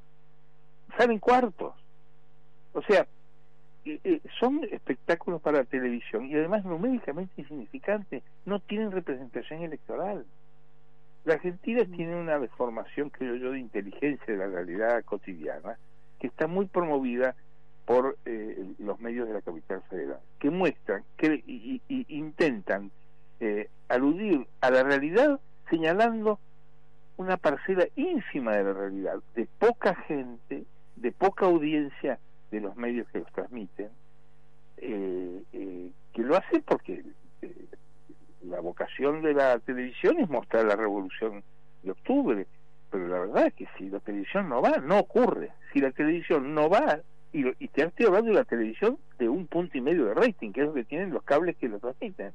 salen 0.96 1.18
cuartos. 1.18 1.74
O 2.74 2.82
sea, 2.82 3.06
eh, 3.84 4.00
eh, 4.04 4.20
son 4.40 4.62
espectáculos 4.70 5.40
para 5.40 5.58
la 5.58 5.64
televisión 5.64 6.26
y 6.26 6.34
además 6.34 6.64
numéricamente 6.64 7.32
insignificantes, 7.40 8.22
no 8.44 8.60
tienen 8.60 8.90
representación 8.92 9.62
electoral. 9.62 10.24
La 11.24 11.34
Argentina 11.34 11.84
tiene 11.86 12.16
una 12.16 12.38
deformación, 12.38 13.08
creo 13.10 13.36
yo, 13.36 13.52
de 13.52 13.60
inteligencia 13.60 14.26
de 14.26 14.36
la 14.36 14.46
realidad 14.46 15.02
cotidiana, 15.04 15.78
que 16.20 16.26
está 16.26 16.46
muy 16.46 16.66
promovida 16.66 17.34
por 17.86 18.16
eh, 18.24 18.74
los 18.78 18.98
medios 19.00 19.28
de 19.28 19.34
la 19.34 19.42
capital 19.42 19.82
federal, 19.88 20.18
que 20.38 20.50
muestran, 20.50 21.02
que 21.16 21.42
y, 21.46 21.80
y- 21.88 22.06
y 22.08 22.16
intentan 22.18 22.90
eh, 23.40 23.68
aludir 23.88 24.46
a 24.60 24.70
la 24.70 24.82
realidad 24.82 25.38
señalando 25.70 26.38
una 27.16 27.36
parcela 27.36 27.86
ínfima 27.96 28.52
de 28.56 28.64
la 28.64 28.72
realidad, 28.72 29.18
de 29.34 29.46
poca 29.58 29.94
gente, 29.94 30.64
de 30.96 31.12
poca 31.12 31.46
audiencia 31.46 32.18
de 32.54 32.60
los 32.60 32.76
medios 32.76 33.08
que 33.08 33.18
los 33.18 33.32
transmiten, 33.32 33.88
eh, 34.76 35.42
eh, 35.52 35.90
que 36.12 36.22
lo 36.22 36.36
hacen 36.36 36.62
porque 36.62 37.02
eh, 37.42 37.66
la 38.42 38.60
vocación 38.60 39.22
de 39.22 39.34
la 39.34 39.58
televisión 39.58 40.18
es 40.20 40.28
mostrar 40.28 40.64
la 40.64 40.76
revolución 40.76 41.42
de 41.82 41.90
octubre, 41.90 42.46
pero 42.90 43.08
la 43.08 43.18
verdad 43.18 43.46
es 43.48 43.54
que 43.54 43.68
si 43.76 43.90
la 43.90 43.98
televisión 43.98 44.48
no 44.48 44.62
va, 44.62 44.78
no 44.78 45.00
ocurre. 45.00 45.50
Si 45.72 45.80
la 45.80 45.90
televisión 45.90 46.54
no 46.54 46.68
va, 46.68 47.00
y, 47.32 47.44
y 47.58 47.68
te 47.68 47.82
estoy 47.82 48.06
hablando 48.06 48.30
de 48.30 48.36
la 48.36 48.44
televisión 48.44 48.98
de 49.18 49.28
un 49.28 49.48
punto 49.48 49.76
y 49.76 49.80
medio 49.80 50.04
de 50.06 50.14
rating, 50.14 50.52
que 50.52 50.60
es 50.60 50.66
lo 50.66 50.74
que 50.74 50.84
tienen 50.84 51.10
los 51.10 51.24
cables 51.24 51.56
que 51.56 51.68
lo 51.68 51.80
transmiten. 51.80 52.32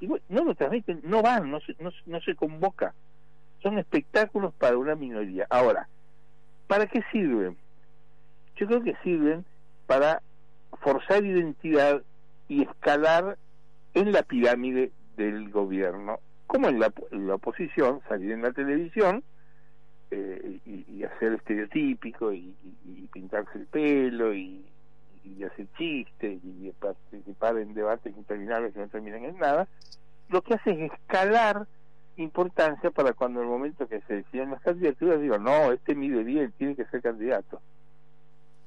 Si 0.00 0.06
no 0.06 0.44
lo 0.44 0.54
transmiten, 0.54 1.00
no 1.02 1.20
van, 1.20 1.50
no 1.50 1.60
se, 1.60 1.76
no, 1.80 1.90
no 2.06 2.20
se 2.22 2.34
convoca. 2.34 2.94
Son 3.62 3.78
espectáculos 3.78 4.54
para 4.54 4.78
una 4.78 4.94
minoría. 4.94 5.46
Ahora, 5.50 5.88
¿para 6.68 6.86
qué 6.86 7.02
sirven? 7.12 7.56
Yo 8.56 8.66
creo 8.66 8.82
que 8.82 8.96
sirven 9.02 9.44
para 9.88 10.22
forzar 10.82 11.24
identidad 11.24 12.02
y 12.46 12.62
escalar 12.62 13.38
en 13.94 14.12
la 14.12 14.22
pirámide 14.22 14.92
del 15.16 15.50
gobierno, 15.50 16.20
como 16.46 16.68
en 16.68 16.78
la, 16.78 16.92
en 17.10 17.26
la 17.26 17.36
oposición, 17.36 18.00
salir 18.06 18.32
en 18.32 18.42
la 18.42 18.52
televisión 18.52 19.24
eh, 20.10 20.60
y, 20.66 21.02
hacer 21.04 21.32
estereotípico 21.34 22.32
y, 22.32 22.54
pintarse 23.12 23.58
el 23.58 23.66
pelo 23.66 24.34
y, 24.34 24.64
hacer 25.44 25.66
chistes 25.76 26.40
y 26.44 26.70
participar 26.78 27.58
en 27.58 27.72
debates 27.72 28.14
interminables 28.16 28.74
que 28.74 28.80
no 28.80 28.88
terminan 28.88 29.24
en 29.24 29.38
nada, 29.38 29.68
lo 30.28 30.42
que 30.42 30.54
hace 30.54 30.70
es 30.70 30.92
escalar 30.92 31.66
importancia 32.16 32.90
para 32.90 33.12
cuando 33.14 33.40
en 33.40 33.46
el 33.46 33.52
momento 33.52 33.88
que 33.88 34.00
se 34.02 34.16
deciden 34.16 34.50
las 34.50 34.60
candidaturas 34.60 35.20
digo, 35.20 35.38
no, 35.38 35.72
este 35.72 35.94
mide 35.94 36.24
bien, 36.24 36.52
tiene 36.58 36.74
que 36.76 36.84
ser 36.86 37.00
candidato. 37.00 37.60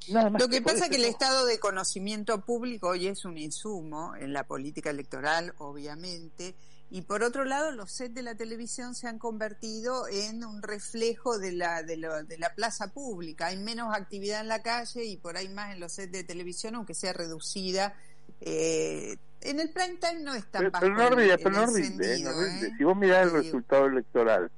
Nada 0.09 0.29
más 0.29 0.41
Lo 0.41 0.47
que 0.49 0.61
pasa 0.61 0.85
es 0.85 0.89
que 0.89 0.95
el 0.97 1.05
estado 1.05 1.45
de 1.45 1.59
conocimiento 1.59 2.41
público 2.41 2.89
hoy 2.89 3.07
es 3.07 3.23
un 3.25 3.37
insumo 3.37 4.15
en 4.15 4.33
la 4.33 4.43
política 4.45 4.89
electoral, 4.89 5.53
obviamente, 5.59 6.55
y 6.89 7.03
por 7.03 7.23
otro 7.23 7.45
lado 7.45 7.71
los 7.71 7.91
sets 7.91 8.13
de 8.15 8.23
la 8.23 8.35
televisión 8.35 8.95
se 8.95 9.07
han 9.07 9.17
convertido 9.19 10.07
en 10.09 10.43
un 10.43 10.61
reflejo 10.61 11.37
de 11.37 11.51
la, 11.53 11.83
de, 11.83 11.97
lo- 11.97 12.23
de 12.23 12.37
la 12.37 12.53
plaza 12.53 12.91
pública. 12.91 13.47
Hay 13.47 13.57
menos 13.57 13.95
actividad 13.95 14.41
en 14.41 14.47
la 14.49 14.61
calle 14.61 15.05
y 15.05 15.17
por 15.17 15.37
ahí 15.37 15.47
más 15.49 15.73
en 15.73 15.79
los 15.79 15.93
sets 15.93 16.11
de 16.11 16.23
televisión, 16.23 16.75
aunque 16.75 16.93
sea 16.95 17.13
reducida. 17.13 17.93
Eh, 18.41 19.15
en 19.41 19.59
el 19.59 19.69
prime 19.71 19.97
time 19.97 20.19
no 20.21 20.33
es 20.33 20.45
tan 20.51 20.63
Pero, 20.63 20.71
pero 20.79 20.93
no 20.95 21.09
rinde, 21.11 21.37
pero 21.37 21.51
no 21.51 21.65
rinde, 21.67 22.15
¿eh? 22.15 22.23
no 22.23 22.31
rinde. 22.31 22.67
¿eh? 22.67 22.71
Si 22.77 22.83
vos 22.83 22.97
mirás 22.97 23.27
el 23.27 23.31
resultado 23.33 23.85
electoral 23.85 24.51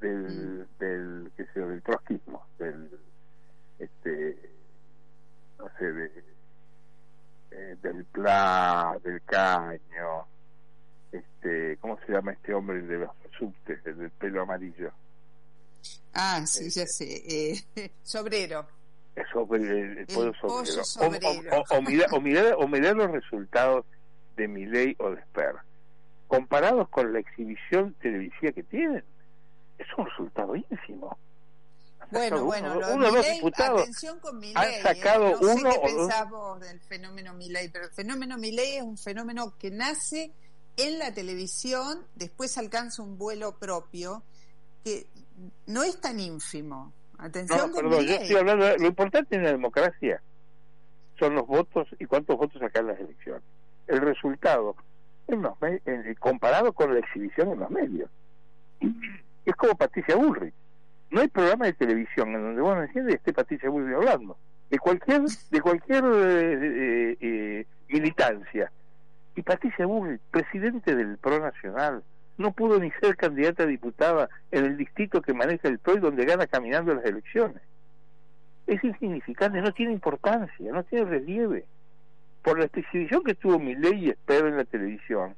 Mm. 0.00 0.06
del, 0.06 0.66
del, 0.78 1.32
qué 1.36 1.46
sé 1.54 1.60
del 1.60 1.82
trotskismo, 1.82 2.46
del, 2.58 2.90
este, 3.78 4.53
no 5.64 5.78
sé, 5.78 5.92
de, 5.92 6.24
eh, 7.50 7.76
del 7.82 8.04
Pla, 8.06 8.98
del 9.02 9.22
Caño, 9.22 10.26
este, 11.12 11.76
¿cómo 11.78 11.98
se 12.06 12.12
llama 12.12 12.32
este 12.32 12.52
hombre 12.54 12.78
el 12.78 12.88
de 12.88 12.98
los 12.98 13.10
subtes, 13.38 13.80
el 13.86 13.98
del 13.98 14.10
pelo 14.10 14.42
amarillo? 14.42 14.90
Ah, 16.14 16.44
sí, 16.46 16.70
ya 16.70 16.86
sé. 16.86 17.22
Eh, 17.76 17.90
sobrero. 18.02 18.66
Sobre 19.32 19.60
el, 19.62 19.98
el 19.98 20.06
pueblo 20.06 20.32
sobrero. 20.34 20.80
O- 20.80 20.84
sobrero. 20.84 21.28
O, 21.52 21.60
o- 21.60 21.78
o 21.78 21.82
mirar, 21.82 22.08
o, 22.12 22.20
mirar, 22.20 22.54
o 22.58 22.66
mirar 22.68 22.96
los 22.96 23.10
resultados 23.10 23.84
de 24.36 24.48
Milei 24.48 24.96
o 24.98 25.10
de 25.10 25.22
Sper, 25.22 25.54
comparados 26.26 26.88
con 26.88 27.12
la 27.12 27.20
exhibición 27.20 27.94
televisiva 28.00 28.50
que 28.52 28.64
tienen, 28.64 29.04
es 29.78 29.86
un 29.96 30.06
resultado 30.06 30.56
ínfimo. 30.56 31.16
Bueno, 32.14 32.36
sacado 32.36 32.44
bueno, 32.46 32.72
uno, 32.76 32.94
uno 32.94 33.08
o 33.08 33.12
dos 33.12 33.26
diputados. 33.32 33.82
atención 33.82 34.18
con 34.20 34.38
Milei. 34.38 34.56
han 34.76 34.82
sacado 34.82 35.26
¿eh? 35.28 35.36
no 35.40 35.46
sé 35.48 35.54
uno 35.54 35.70
qué 35.70 35.76
o 35.78 35.80
dos- 35.82 35.90
pensás 36.08 36.30
vos 36.30 36.60
del 36.60 36.80
fenómeno 36.80 37.34
Milei, 37.34 37.68
pero 37.68 37.84
el 37.86 37.90
fenómeno 37.90 38.38
Milei 38.38 38.76
es 38.76 38.82
un 38.82 38.96
fenómeno 38.98 39.54
que 39.58 39.70
nace 39.70 40.32
en 40.76 40.98
la 40.98 41.12
televisión, 41.14 42.00
después 42.16 42.56
alcanza 42.58 43.02
un 43.02 43.16
vuelo 43.18 43.56
propio, 43.58 44.22
que 44.84 45.06
no 45.66 45.82
es 45.82 46.00
tan 46.00 46.18
ínfimo. 46.20 46.92
Atención 47.18 47.58
No, 47.58 47.70
con 47.72 47.82
perdón, 47.84 48.04
yo 48.06 48.14
estoy 48.14 48.36
hablando 48.36 48.64
de 48.64 48.78
lo 48.78 48.86
importante 48.86 49.36
en 49.36 49.44
la 49.44 49.52
democracia 49.52 50.20
son 51.18 51.36
los 51.36 51.46
votos 51.46 51.86
y 52.00 52.06
cuántos 52.06 52.36
votos 52.36 52.60
sacan 52.60 52.88
las 52.88 52.98
elecciones. 52.98 53.42
El 53.86 54.00
resultado, 54.00 54.74
en 55.28 55.42
los 55.42 55.54
en- 55.62 56.14
comparado 56.16 56.72
con 56.72 56.92
la 56.92 56.98
exhibición 57.00 57.52
en 57.52 57.60
los 57.60 57.70
medios. 57.70 58.10
Es 59.44 59.54
como 59.56 59.74
Patricia 59.76 60.16
Bullrich. 60.16 60.54
No 61.10 61.20
hay 61.20 61.28
programa 61.28 61.66
de 61.66 61.72
televisión 61.74 62.34
en 62.34 62.42
donde 62.42 62.60
vos 62.60 62.76
no 62.76 62.82
entiendes 62.82 63.16
esté 63.16 63.32
Patricia 63.32 63.70
Bullrich 63.70 63.94
hablando. 63.94 64.36
De 64.70 64.78
cualquier, 64.78 65.22
de 65.22 65.60
cualquier 65.60 66.04
eh, 66.04 66.52
eh, 66.54 67.16
eh, 67.20 67.66
militancia. 67.88 68.72
Y 69.36 69.42
Patricia 69.42 69.86
Bullrich, 69.86 70.20
presidente 70.30 70.94
del 70.96 71.18
PRO 71.18 71.40
Nacional, 71.40 72.02
no 72.36 72.52
pudo 72.52 72.80
ni 72.80 72.90
ser 72.92 73.16
candidata 73.16 73.62
a 73.62 73.66
diputada 73.66 74.28
en 74.50 74.64
el 74.64 74.76
distrito 74.76 75.22
que 75.22 75.34
maneja 75.34 75.68
el 75.68 75.78
PRO 75.78 75.94
y 75.94 76.00
donde 76.00 76.24
gana 76.24 76.46
caminando 76.46 76.94
las 76.94 77.04
elecciones. 77.04 77.62
Es 78.66 78.82
insignificante, 78.82 79.60
no 79.60 79.72
tiene 79.72 79.92
importancia, 79.92 80.72
no 80.72 80.82
tiene 80.84 81.04
relieve. 81.04 81.64
Por 82.42 82.58
la 82.58 82.64
exhibición 82.64 83.22
que 83.22 83.34
tuvo 83.34 83.58
Milei 83.58 84.06
y 84.06 84.10
Esper 84.10 84.46
en 84.46 84.56
la 84.56 84.64
televisión, 84.64 85.34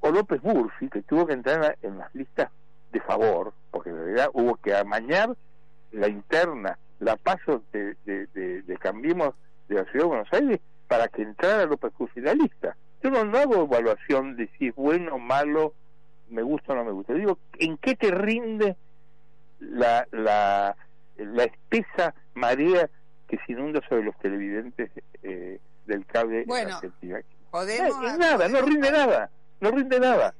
o 0.00 0.10
López 0.10 0.42
Murphy, 0.42 0.88
que 0.88 1.02
tuvo 1.02 1.26
que 1.26 1.32
entrar 1.32 1.78
en 1.82 1.98
las 1.98 2.14
listas 2.14 2.50
de 2.92 3.00
favor, 3.00 3.52
porque 3.70 3.90
en 3.90 3.96
realidad 3.96 4.28
hubo 4.34 4.56
que 4.56 4.74
amañar 4.74 5.34
la 5.92 6.08
interna, 6.08 6.78
la 7.00 7.16
paso 7.16 7.62
de, 7.72 7.96
de, 8.04 8.26
de- 8.28 8.62
de 8.62 8.76
Cambiemos 8.78 9.34
de 9.68 9.76
la 9.76 9.84
Ciudad 9.86 10.04
de 10.04 10.08
Buenos 10.08 10.32
Aires 10.32 10.60
para 10.88 11.08
que 11.08 11.22
entrara 11.22 11.64
López 11.66 11.92
Murphy 11.98 12.20
en 12.20 12.26
la 12.26 12.34
lista. 12.34 12.76
Yo 13.02 13.10
no, 13.10 13.24
no 13.24 13.38
hago 13.38 13.64
evaluación 13.64 14.36
de 14.36 14.48
si 14.58 14.68
es 14.68 14.74
bueno 14.74 15.14
o 15.14 15.18
malo, 15.18 15.74
me 16.28 16.42
gusta 16.42 16.72
o 16.72 16.76
no 16.76 16.84
me 16.84 16.92
gusta. 16.92 17.14
Digo, 17.14 17.38
¿en 17.58 17.76
qué 17.78 17.94
te 17.96 18.10
rinde 18.10 18.76
la, 19.60 20.06
la, 20.12 20.76
la 21.16 21.44
espesa 21.44 22.14
marea 22.34 22.88
que 23.26 23.38
se 23.46 23.52
inunda 23.52 23.80
sobre 23.88 24.04
los 24.04 24.16
televidentes 24.18 24.90
eh, 25.22 25.58
del 25.86 26.04
cable 26.06 26.44
Bueno, 26.46 26.68
en 26.68 26.74
Argentina? 26.74 27.20
podemos- 27.50 28.02
Eh, 28.04 28.06
es 28.08 28.18
nada, 28.18 28.48
no 28.48 28.60
rinde 28.62 28.90
nada, 28.92 29.30
no 29.60 29.70
rinde 29.70 29.98
nada. 30.00 30.34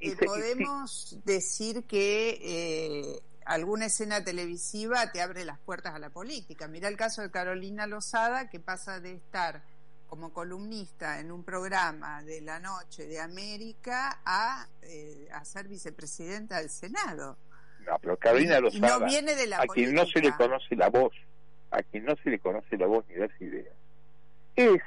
Y 0.00 0.10
Eh, 0.10 0.16
podemos 0.24 1.18
decir 1.24 1.84
que 1.84 2.38
eh, 2.40 3.22
alguna 3.44 3.86
escena 3.86 4.22
televisiva 4.22 5.10
te 5.10 5.20
abre 5.20 5.44
las 5.44 5.58
puertas 5.58 5.94
a 5.94 5.98
la 5.98 6.10
política. 6.10 6.68
Mira 6.68 6.88
el 6.88 6.96
caso 6.96 7.22
de 7.22 7.30
Carolina 7.30 7.86
Lozada, 7.86 8.48
que 8.48 8.60
pasa 8.60 9.00
de 9.00 9.12
estar 9.12 9.62
como 10.06 10.32
columnista 10.32 11.20
en 11.20 11.30
un 11.30 11.44
programa 11.44 12.22
de 12.22 12.40
la 12.40 12.60
noche 12.60 13.06
de 13.06 13.20
América 13.20 14.20
a, 14.24 14.66
eh, 14.82 15.28
a 15.32 15.44
ser 15.44 15.68
vicepresidenta 15.68 16.58
del 16.58 16.70
Senado. 16.70 17.36
No, 17.86 17.98
pero 18.00 18.16
Carolina 18.16 18.58
y 18.58 18.60
no 18.60 18.70
Lozada, 18.70 19.06
viene 19.06 19.34
de 19.34 19.46
la 19.46 19.58
a 19.62 19.66
quien 19.66 19.94
no 19.94 20.06
se 20.06 20.20
le 20.20 20.32
conoce 20.32 20.76
la 20.76 20.88
voz, 20.88 21.12
a 21.70 21.82
quien 21.82 22.04
no 22.04 22.14
se 22.22 22.30
le 22.30 22.38
conoce 22.38 22.76
la 22.76 22.86
voz 22.86 23.04
ni 23.08 23.16
las 23.16 23.30
ideas, 23.40 23.74
es 24.56 24.80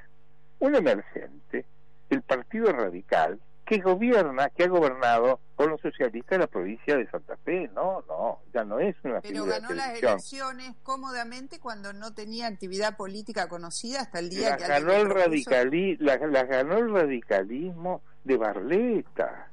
un 0.59 0.75
emergente 0.75 1.65
del 2.09 2.21
Partido 2.23 2.71
Radical 2.71 3.39
que 3.71 3.79
gobierna, 3.79 4.49
que 4.49 4.65
ha 4.65 4.67
gobernado 4.67 5.39
con 5.55 5.69
los 5.69 5.79
socialistas 5.79 6.37
la 6.37 6.47
provincia 6.47 6.97
de 6.97 7.07
Santa 7.09 7.37
Fe. 7.37 7.69
No, 7.73 8.03
no, 8.05 8.39
ya 8.53 8.65
no 8.65 8.79
es 8.81 8.97
una 9.05 9.21
Pero 9.21 9.45
de 9.45 9.51
ganó 9.51 9.71
las 9.71 9.97
elecciones 9.97 10.73
cómodamente 10.83 11.57
cuando 11.61 11.93
no 11.93 12.13
tenía 12.13 12.47
actividad 12.47 12.97
política 12.97 13.47
conocida 13.47 14.01
hasta 14.01 14.19
el 14.19 14.29
día 14.29 14.49
Las 14.49 14.57
que 14.61 14.67
ganó, 14.67 14.91
el 14.91 15.09
radicali 15.09 15.95
las 16.01 16.19
las 16.19 16.49
ganó 16.49 16.79
el 16.79 16.91
radicalismo 16.93 18.01
de 18.25 18.35
Barleta. 18.35 19.47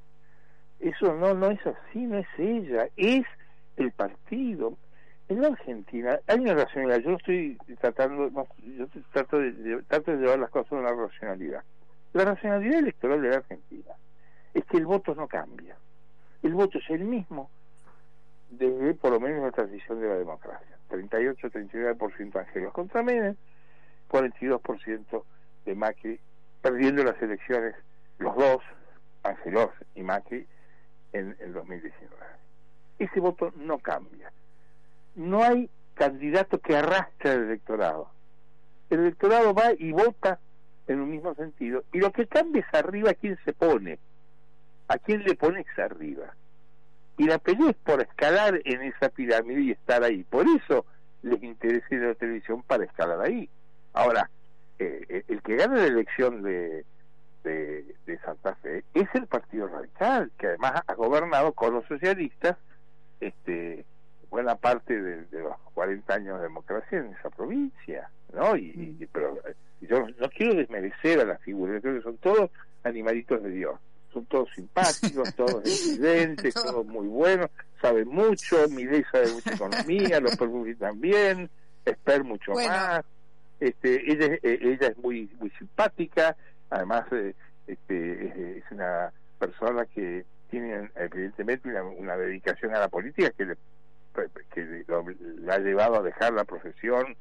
Eso 0.81 1.15
no, 1.15 1.35
no 1.35 1.53
es 1.53 1.61
así, 1.65 2.01
no 2.01 2.19
es 2.19 2.27
ella, 2.39 2.89
es 2.97 3.25
el 3.77 3.93
partido. 3.93 4.77
En 5.29 5.43
la 5.43 5.49
Argentina 5.49 6.19
hay 6.27 6.41
una 6.41 6.55
racionalidad. 6.55 6.99
Yo 7.09 7.13
estoy 7.17 7.57
tratando, 7.81 8.31
no, 8.31 8.49
yo 8.77 8.87
trato 9.13 9.39
de, 9.39 9.53
de- 9.53 9.83
trato 9.85 10.11
de 10.11 10.17
llevar 10.17 10.41
las 10.41 10.51
cosas 10.51 10.73
a 10.73 10.77
una 10.77 10.93
racionalidad. 10.93 11.63
La 12.15 12.25
racionalidad 12.25 12.79
electoral 12.79 13.21
de 13.23 13.29
la 13.29 13.37
Argentina 13.37 13.68
que 14.69 14.77
el 14.77 14.87
voto 14.87 15.15
no 15.15 15.27
cambia. 15.27 15.77
El 16.43 16.55
voto 16.55 16.79
es 16.79 16.91
el 16.91 17.05
mismo 17.05 17.51
desde 18.51 18.95
por 18.95 19.13
lo 19.13 19.21
menos 19.21 19.43
la 19.43 19.53
transición 19.53 20.01
de 20.01 20.09
la 20.09 20.17
democracia. 20.17 20.77
38-39% 20.91 22.37
Ángelos 22.37 22.73
contra 22.73 23.03
Menem, 23.03 23.37
42% 24.11 25.23
de 25.67 25.75
Macri, 25.75 26.19
perdiendo 26.63 27.05
las 27.05 27.21
elecciones, 27.21 27.75
los 28.19 28.35
dos, 28.37 28.63
Ángelos 29.23 29.71
y 29.95 30.03
Macri, 30.03 30.47
en 31.13 31.37
el 31.41 31.53
2019. 31.53 32.17
Ese 32.99 33.21
voto 33.21 33.53
no 33.57 33.79
cambia. 33.79 34.33
No 35.15 35.43
hay 35.43 35.69
candidato 35.95 36.59
que 36.59 36.77
arrastre 36.77 37.33
el 37.33 37.43
electorado. 37.45 38.11
El 38.91 39.01
electorado 39.01 39.53
va 39.53 39.73
y 39.79 39.93
vota 39.93 40.39
en 40.87 41.01
un 41.01 41.11
mismo 41.11 41.35
sentido. 41.35 41.85
Y 41.93 41.99
lo 41.99 42.13
que 42.13 42.27
cambia 42.27 42.65
es 42.67 42.75
arriba 42.75 43.15
quién 43.15 43.39
se 43.45 43.53
pone, 43.53 43.99
a 44.89 44.99
quién 44.99 45.23
le 45.25 45.35
pones 45.35 45.67
arriba. 45.79 46.35
Y 47.17 47.25
la 47.27 47.39
pelea 47.39 47.71
es 47.71 47.77
por 47.77 48.01
escalar 48.01 48.61
en 48.65 48.83
esa 48.83 49.09
pirámide 49.09 49.61
y 49.63 49.71
estar 49.73 50.03
ahí. 50.05 50.23
Por 50.25 50.47
eso 50.49 50.87
les 51.23 51.43
interesa 51.43 51.87
ir 51.91 52.05
a 52.05 52.09
la 52.09 52.15
televisión 52.15 52.63
para 52.63 52.85
escalar 52.85 53.21
ahí. 53.21 53.49
Ahora, 53.93 54.31
eh, 54.79 55.05
eh, 55.09 55.25
el 55.29 55.43
que 55.43 55.57
gana 55.57 55.77
la 55.77 55.87
elección 55.87 56.43
de, 56.43 56.85
de, 57.43 57.95
de 58.07 58.19
Santa 58.21 58.55
Fe 58.57 58.85
es 58.95 59.09
el 59.15 59.27
Partido 59.27 59.67
Radical, 59.67 60.31
que 60.39 60.47
además 60.47 60.83
ha 60.87 60.95
gobernado 60.95 61.53
con 61.53 61.75
los 61.75 61.85
socialistas 61.87 62.57
este 63.21 63.85
buena 64.31 64.55
parte 64.57 65.01
de, 65.01 65.25
de 65.25 65.41
los 65.41 65.57
40 65.75 66.15
años 66.15 66.37
de 66.37 66.43
democracia 66.45 66.99
en 66.99 67.07
esa 67.19 67.31
provincia, 67.31 68.11
¿no? 68.35 68.57
Y, 68.57 68.97
y- 69.01 69.09
pero 69.11 69.39
eh, 69.49 69.55
yo 69.81 70.07
no 70.21 70.29
quiero 70.29 70.55
desmerecer 70.55 71.19
a 71.21 71.25
las 71.25 71.41
figuras, 71.41 71.77
yo 71.77 71.81
creo 71.83 71.95
que 71.97 72.03
son 72.03 72.17
todos 72.19 72.51
animalitos 72.85 73.43
de 73.43 73.51
Dios, 73.51 73.81
son 74.13 74.25
todos 74.27 74.49
simpáticos, 74.55 75.35
todos 75.35 75.63
evidentes, 75.65 76.55
todos 76.55 76.87
muy 76.87 77.07
buenos, 77.07 77.51
saben 77.81 78.09
mucho, 78.09 78.69
Milei 78.71 79.05
sabe 79.13 79.33
mucha 79.33 79.55
economía, 79.55 80.21
los 80.21 80.37
Perbuji 80.37 80.75
también, 80.77 81.51
Esper 81.85 82.25
mucho 82.25 82.53
Bueno. 82.53 82.69
más, 82.71 83.05
este, 83.61 84.11
ella, 84.13 84.27
es- 84.35 84.45
eh, 84.45 84.59
ella 84.63 84.89
es 84.89 84.99
muy 84.99 85.31
muy 85.41 85.51
simpática, 85.51 86.37
además 86.71 87.05
eh, 87.13 87.35
este, 87.67 88.59
es, 88.59 88.65
una 88.71 89.13
persona 89.39 89.85
que 89.87 90.25
tiene 90.51 90.91
evidentemente 90.97 91.69
una, 91.69 91.83
una 91.83 92.17
dedicación 92.17 92.75
a 92.75 92.81
la 92.81 92.89
política 92.89 93.31
que 93.31 93.45
le 93.47 93.57
que 94.53 94.85
lo- 94.89 95.05
la 95.43 95.55
ha 95.55 95.59
llevado 95.59 95.97
a 95.97 96.03
dejar 96.03 96.33
la 96.33 96.45
profesión 96.45 97.15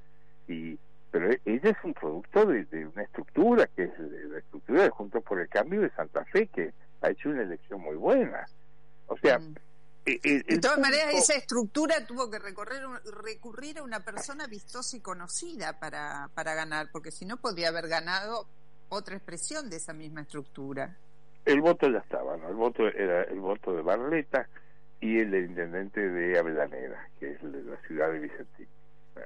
y 0.48 0.80
pero 1.12 1.32
e- 1.32 1.42
ella 1.46 1.70
es 1.72 1.78
un 1.84 1.94
producto 1.94 2.46
de, 2.46 2.66
de 2.66 2.86
una 2.86 3.04
estructura 3.04 3.68
que 3.76 3.84
es 3.84 3.98
de- 3.98 4.24
la 4.30 4.38
estructura 4.40 4.84
de 4.84 4.90
Juntos 4.90 5.24
por 5.24 5.40
el 5.40 5.48
Cambio 5.50 5.82
de 5.82 5.90
Santa 5.92 6.24
Fe 6.26 6.48
que 6.48 6.74
ha 7.02 7.10
hecho 7.10 7.30
una 7.30 7.44
elección 7.44 7.82
muy 7.82 7.96
buena 7.96 8.46
o 9.08 9.18
sea 9.18 9.40
e- 10.06 10.20
e- 10.24 10.38
Mm. 10.38 10.48
De 10.48 10.54
el 10.56 10.62
todas 10.62 10.80
maneras, 10.80 11.14
esa 11.16 11.34
estructura 11.36 12.06
tuvo 12.08 12.30
que 12.32 12.40
recorrer, 12.40 12.82
recurrir 13.22 13.80
a 13.80 13.84
una 13.84 14.00
persona 14.00 14.48
vistosa 14.48 14.96
y 14.96 15.02
conocida 15.02 15.78
para, 15.80 16.30
para 16.34 16.54
ganar, 16.54 16.88
porque 16.94 17.12
si 17.12 17.26
no 17.26 17.36
podría 17.36 17.68
haber 17.68 17.90
ganado 17.90 18.48
otra 18.88 19.16
expresión 19.18 19.70
de 19.70 19.76
esa 19.76 19.92
misma 19.92 20.22
estructura. 20.22 20.96
el 21.44 21.60
voto 21.60 21.90
ya 21.90 21.98
estaba 22.00 22.38
no 22.38 22.48
el 22.48 22.56
voto 22.56 22.88
era 22.88 23.24
el 23.24 23.40
voto 23.42 23.74
de 23.74 23.82
Barleta 23.82 24.48
y 25.02 25.20
el 25.20 25.30
del 25.32 25.46
intendente 25.50 26.00
de 26.00 26.40
Avellaneda 26.40 27.10
que 27.20 27.32
es 27.32 27.44
la 27.44 27.76
ciudad 27.86 28.10
de 28.14 28.20
Vicentín 28.20 28.68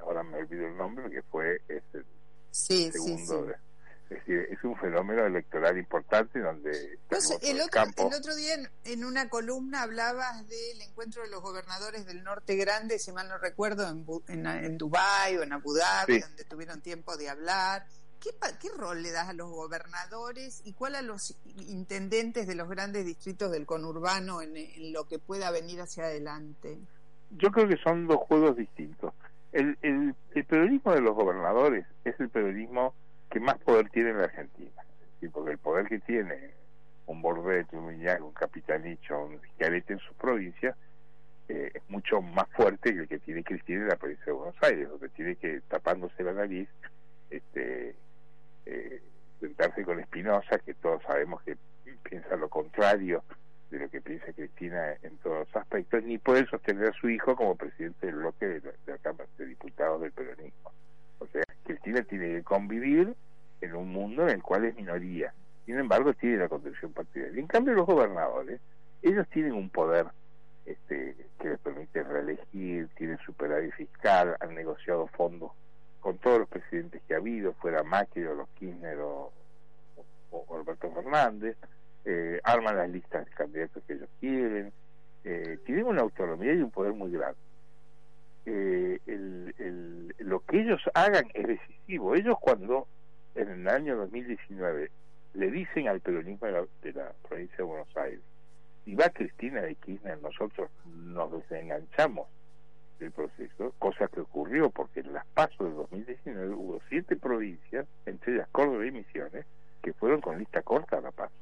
ahora 0.00 0.22
me 0.22 0.38
olvido 0.38 0.66
el 0.66 0.76
nombre 0.76 1.10
que 1.10 1.22
fue 1.22 1.60
este, 1.68 2.02
Sí, 2.50 2.90
sí, 2.90 2.92
segundo 2.92 3.42
sí. 3.42 3.48
de- 3.48 3.72
Es 4.14 4.18
decir, 4.18 4.46
es 4.50 4.62
un 4.64 4.76
fenómeno 4.76 5.24
electoral 5.24 5.78
importante 5.78 6.38
donde 6.40 6.98
No 7.10 7.18
sé, 7.20 7.38
el, 7.42 7.56
otro, 7.62 7.70
campo. 7.70 8.08
el 8.08 8.14
otro 8.14 8.34
día 8.34 8.54
en, 8.54 8.68
en 8.84 9.04
una 9.06 9.30
columna 9.30 9.82
hablabas 9.82 10.46
del 10.48 10.82
encuentro 10.82 11.22
de 11.22 11.30
los 11.30 11.40
gobernadores 11.40 12.04
del 12.04 12.22
norte 12.22 12.56
grande, 12.56 12.98
si 12.98 13.10
mal 13.12 13.26
no 13.28 13.38
recuerdo, 13.38 13.88
en, 13.88 14.04
en, 14.28 14.46
en 14.46 14.76
Dubái 14.76 15.38
o 15.38 15.42
en 15.42 15.52
Abu 15.54 15.72
Dhabi, 15.74 16.20
donde 16.20 16.44
tuvieron 16.44 16.82
tiempo 16.82 17.16
de 17.16 17.30
hablar. 17.30 17.86
¿Qué, 18.20 18.30
¿Qué 18.60 18.68
rol 18.76 19.02
le 19.02 19.10
das 19.12 19.30
a 19.30 19.32
los 19.32 19.48
gobernadores 19.50 20.60
y 20.64 20.74
cuál 20.74 20.94
a 20.94 21.02
los 21.02 21.34
intendentes 21.56 22.46
de 22.46 22.54
los 22.54 22.68
grandes 22.68 23.04
distritos 23.06 23.50
del 23.50 23.64
conurbano 23.66 24.42
en, 24.42 24.56
en 24.56 24.92
lo 24.92 25.08
que 25.08 25.18
pueda 25.18 25.50
venir 25.50 25.80
hacia 25.80 26.04
adelante? 26.04 26.78
Yo 27.30 27.50
creo 27.50 27.66
que 27.66 27.78
son 27.78 28.06
dos 28.06 28.18
juegos 28.28 28.56
distintos. 28.56 29.14
El, 29.52 29.76
el, 29.82 30.14
el 30.34 30.46
de 30.46 31.00
los 31.00 31.14
gobernadores 31.14 31.86
es 32.04 32.18
el 32.20 32.30
peronismo 32.30 32.94
que 33.30 33.40
más 33.40 33.58
poder 33.58 33.90
tiene 33.90 34.10
en 34.10 34.18
la 34.18 34.24
Argentina. 34.24 34.82
Decir, 35.14 35.30
porque 35.30 35.52
el 35.52 35.58
poder 35.58 35.86
que 35.86 35.98
tiene 36.00 36.54
un 37.06 37.20
Bordet, 37.20 37.72
un 37.72 37.88
Viñac, 37.88 38.22
un 38.22 38.32
Capitanicho, 38.32 39.24
un 39.24 39.40
Schiaretti 39.54 39.94
en 39.94 39.98
sus 39.98 40.16
provincias 40.16 40.76
eh, 41.48 41.70
es 41.74 41.82
mucho 41.88 42.22
más 42.22 42.48
fuerte 42.50 42.94
que 42.94 43.00
el 43.00 43.08
que 43.08 43.18
tiene 43.18 43.44
Cristina 43.44 43.82
en 43.82 43.88
la 43.88 43.96
provincia 43.96 44.26
de 44.26 44.32
Buenos 44.32 44.62
Aires, 44.62 44.88
donde 44.88 45.08
tiene 45.10 45.36
que, 45.36 45.60
tapándose 45.68 46.22
la 46.22 46.32
nariz, 46.32 46.68
este, 47.30 47.94
eh, 48.66 49.02
sentarse 49.40 49.84
con 49.84 50.00
Espinosa, 50.00 50.58
que 50.60 50.74
todos 50.74 51.02
sabemos 51.02 51.42
que 51.42 51.56
piensa 52.02 52.36
lo 52.36 52.48
contrario 52.48 53.22
de 53.72 53.78
lo 53.78 53.88
que 53.90 54.00
piensa 54.02 54.32
Cristina 54.34 54.92
en 55.02 55.16
todos 55.18 55.46
los 55.46 55.56
aspectos, 55.56 56.02
ni 56.04 56.18
puede 56.18 56.46
sostener 56.46 56.90
a 56.90 56.92
su 56.92 57.08
hijo 57.08 57.34
como 57.34 57.56
presidente 57.56 58.06
del 58.06 58.16
bloque 58.16 58.46
de 58.46 58.72
la, 58.86 58.98
Cámara 58.98 59.28
de 59.38 59.46
Diputados 59.46 60.00
del 60.02 60.12
peronismo. 60.12 60.70
O 61.18 61.26
sea, 61.28 61.42
Cristina 61.64 62.02
tiene 62.02 62.28
que 62.36 62.42
convivir 62.42 63.14
en 63.62 63.74
un 63.74 63.88
mundo 63.90 64.24
en 64.24 64.34
el 64.36 64.42
cual 64.42 64.66
es 64.66 64.76
minoría. 64.76 65.32
Sin 65.64 65.78
embargo, 65.78 66.12
tiene 66.12 66.36
la 66.36 66.48
conducción 66.48 66.92
partidaria. 66.92 67.40
En 67.40 67.46
cambio, 67.46 67.72
los 67.74 67.86
gobernadores, 67.86 68.60
ellos 69.00 69.26
tienen 69.30 69.54
un 69.54 69.70
poder 69.70 70.06
este, 70.66 71.16
que 71.40 71.48
les 71.48 71.58
permite 71.60 72.02
reelegir, 72.02 72.88
tienen 72.96 73.18
superávit 73.24 73.72
fiscal, 73.74 74.36
han 74.40 74.54
negociado 74.54 75.06
fondos 75.06 75.52
con 76.00 76.18
todos 76.18 76.40
los 76.40 76.48
presidentes 76.48 77.00
que 77.08 77.14
ha 77.14 77.18
habido, 77.18 77.54
fuera 77.54 77.82
Macri 77.84 78.24
o 78.24 78.34
los 78.34 78.48
Kirchner 78.50 78.98
o, 78.98 79.32
o- 80.30 80.44
o 80.48 80.56
Alberto 80.58 80.90
Fernández, 80.92 81.56
eh, 82.04 82.40
arman 82.44 82.76
las 82.76 82.90
listas 82.90 83.24
de 83.26 83.30
candidatos 83.32 83.82
que 83.84 83.94
ellos 83.94 84.08
quieren, 84.20 84.72
eh, 85.24 85.58
tienen 85.64 85.86
una 85.86 86.02
autonomía 86.02 86.52
y 86.52 86.62
un 86.62 86.70
poder 86.70 86.92
muy 86.92 87.10
grande. 87.12 87.38
Eh, 88.44 88.98
el- 89.06 90.12
lo 90.18 90.40
que 90.40 90.60
ellos 90.60 90.80
hagan 90.94 91.26
es 91.34 91.46
decisivo. 91.46 92.14
Ellos 92.14 92.36
cuando 92.40 92.86
en 93.34 93.48
el 93.48 93.68
año 93.68 93.96
2019 93.96 94.90
le 95.34 95.50
dicen 95.50 95.88
al 95.88 96.00
peronismo 96.00 96.46
de 96.46 96.92
la, 96.92 97.12
provincia 97.28 97.56
de 97.58 97.62
Buenos 97.62 97.96
Aires, 97.96 98.20
si 98.84 98.94
va 98.94 99.08
Cristina 99.10 99.62
de 99.62 99.74
Kirchner, 99.76 100.20
nosotros 100.20 100.70
nos 100.86 101.30
desenganchamos 101.32 102.26
del 102.98 103.12
proceso, 103.12 103.74
cosa 103.78 104.08
que 104.08 104.20
ocurrió 104.20 104.70
porque 104.70 105.00
en 105.00 105.12
las 105.12 105.26
pasos 105.26 105.58
de 105.68 105.74
2019 105.74 106.54
hubo 106.54 106.80
siete 106.88 107.16
provincias, 107.16 107.86
entre 108.06 108.34
ellas 108.34 108.48
Córdoba 108.52 108.86
y 108.86 108.90
Misiones, 108.90 109.46
que 109.82 109.92
fueron 109.92 110.20
con 110.20 110.38
lista 110.38 110.62
corta 110.62 110.98
a 110.98 111.00
la 111.00 111.10
paso. 111.10 111.34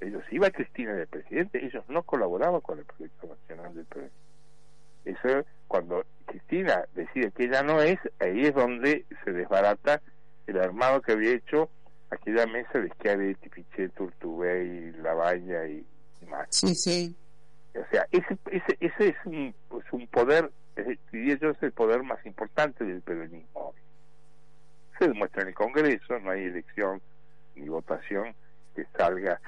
Ellos 0.00 0.22
iba 0.30 0.50
Cristina 0.50 0.94
de 0.94 1.06
presidente, 1.06 1.64
ellos 1.64 1.84
no 1.88 2.02
colaboraban 2.02 2.60
con 2.60 2.78
el 2.78 2.84
proyecto 2.84 3.26
nacional 3.26 3.74
del 3.74 3.84
PRD. 3.86 4.10
Eso 5.04 5.44
cuando 5.66 6.04
Cristina 6.26 6.84
decide 6.94 7.30
que 7.32 7.44
ella 7.44 7.62
no 7.62 7.82
es, 7.82 7.98
ahí 8.20 8.46
es 8.46 8.54
donde 8.54 9.04
se 9.24 9.32
desbarata 9.32 10.00
el 10.46 10.58
armado 10.60 11.02
que 11.02 11.12
había 11.12 11.32
hecho 11.32 11.68
aquella 12.10 12.46
mesa 12.46 12.78
de 12.78 12.88
Schiaretti, 12.90 13.48
Pichetto, 13.48 14.04
Urtubey, 14.04 14.92
Lavagna 15.02 15.66
y, 15.66 15.84
y 16.22 16.26
más. 16.26 16.46
Sí, 16.50 16.74
sí. 16.74 17.14
O 17.74 17.84
sea, 17.90 18.06
ese, 18.10 18.36
ese, 18.50 18.76
ese 18.80 19.08
es, 19.08 19.16
un, 19.26 19.54
es 19.78 19.92
un 19.92 20.06
poder, 20.08 20.50
es- 20.76 20.98
diría 21.12 21.36
yo, 21.38 21.50
es 21.50 21.62
el 21.62 21.72
poder 21.72 22.02
más 22.02 22.24
importante 22.24 22.84
del 22.84 23.02
peronismo. 23.02 23.74
Se 24.98 25.06
demuestra 25.08 25.42
en 25.42 25.48
el 25.48 25.54
Congreso, 25.54 26.18
no 26.18 26.30
hay 26.30 26.44
elección 26.44 27.00
ni 27.56 27.68
votación 27.68 28.34
que 28.74 28.84
salga 28.96 29.40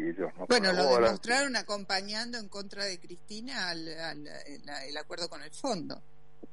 y 0.00 0.08
ellos 0.10 0.30
no 0.38 0.46
Bueno, 0.46 0.72
lo 0.72 0.96
demostraron 1.00 1.56
acompañando 1.56 2.38
en 2.38 2.48
contra 2.48 2.84
de 2.84 2.98
Cristina 2.98 3.68
al, 3.70 3.86
al- 4.00 4.26
el, 4.46 4.62
el 4.88 4.96
acuerdo 4.96 5.28
con 5.28 5.42
el 5.42 5.50
fondo. 5.50 6.00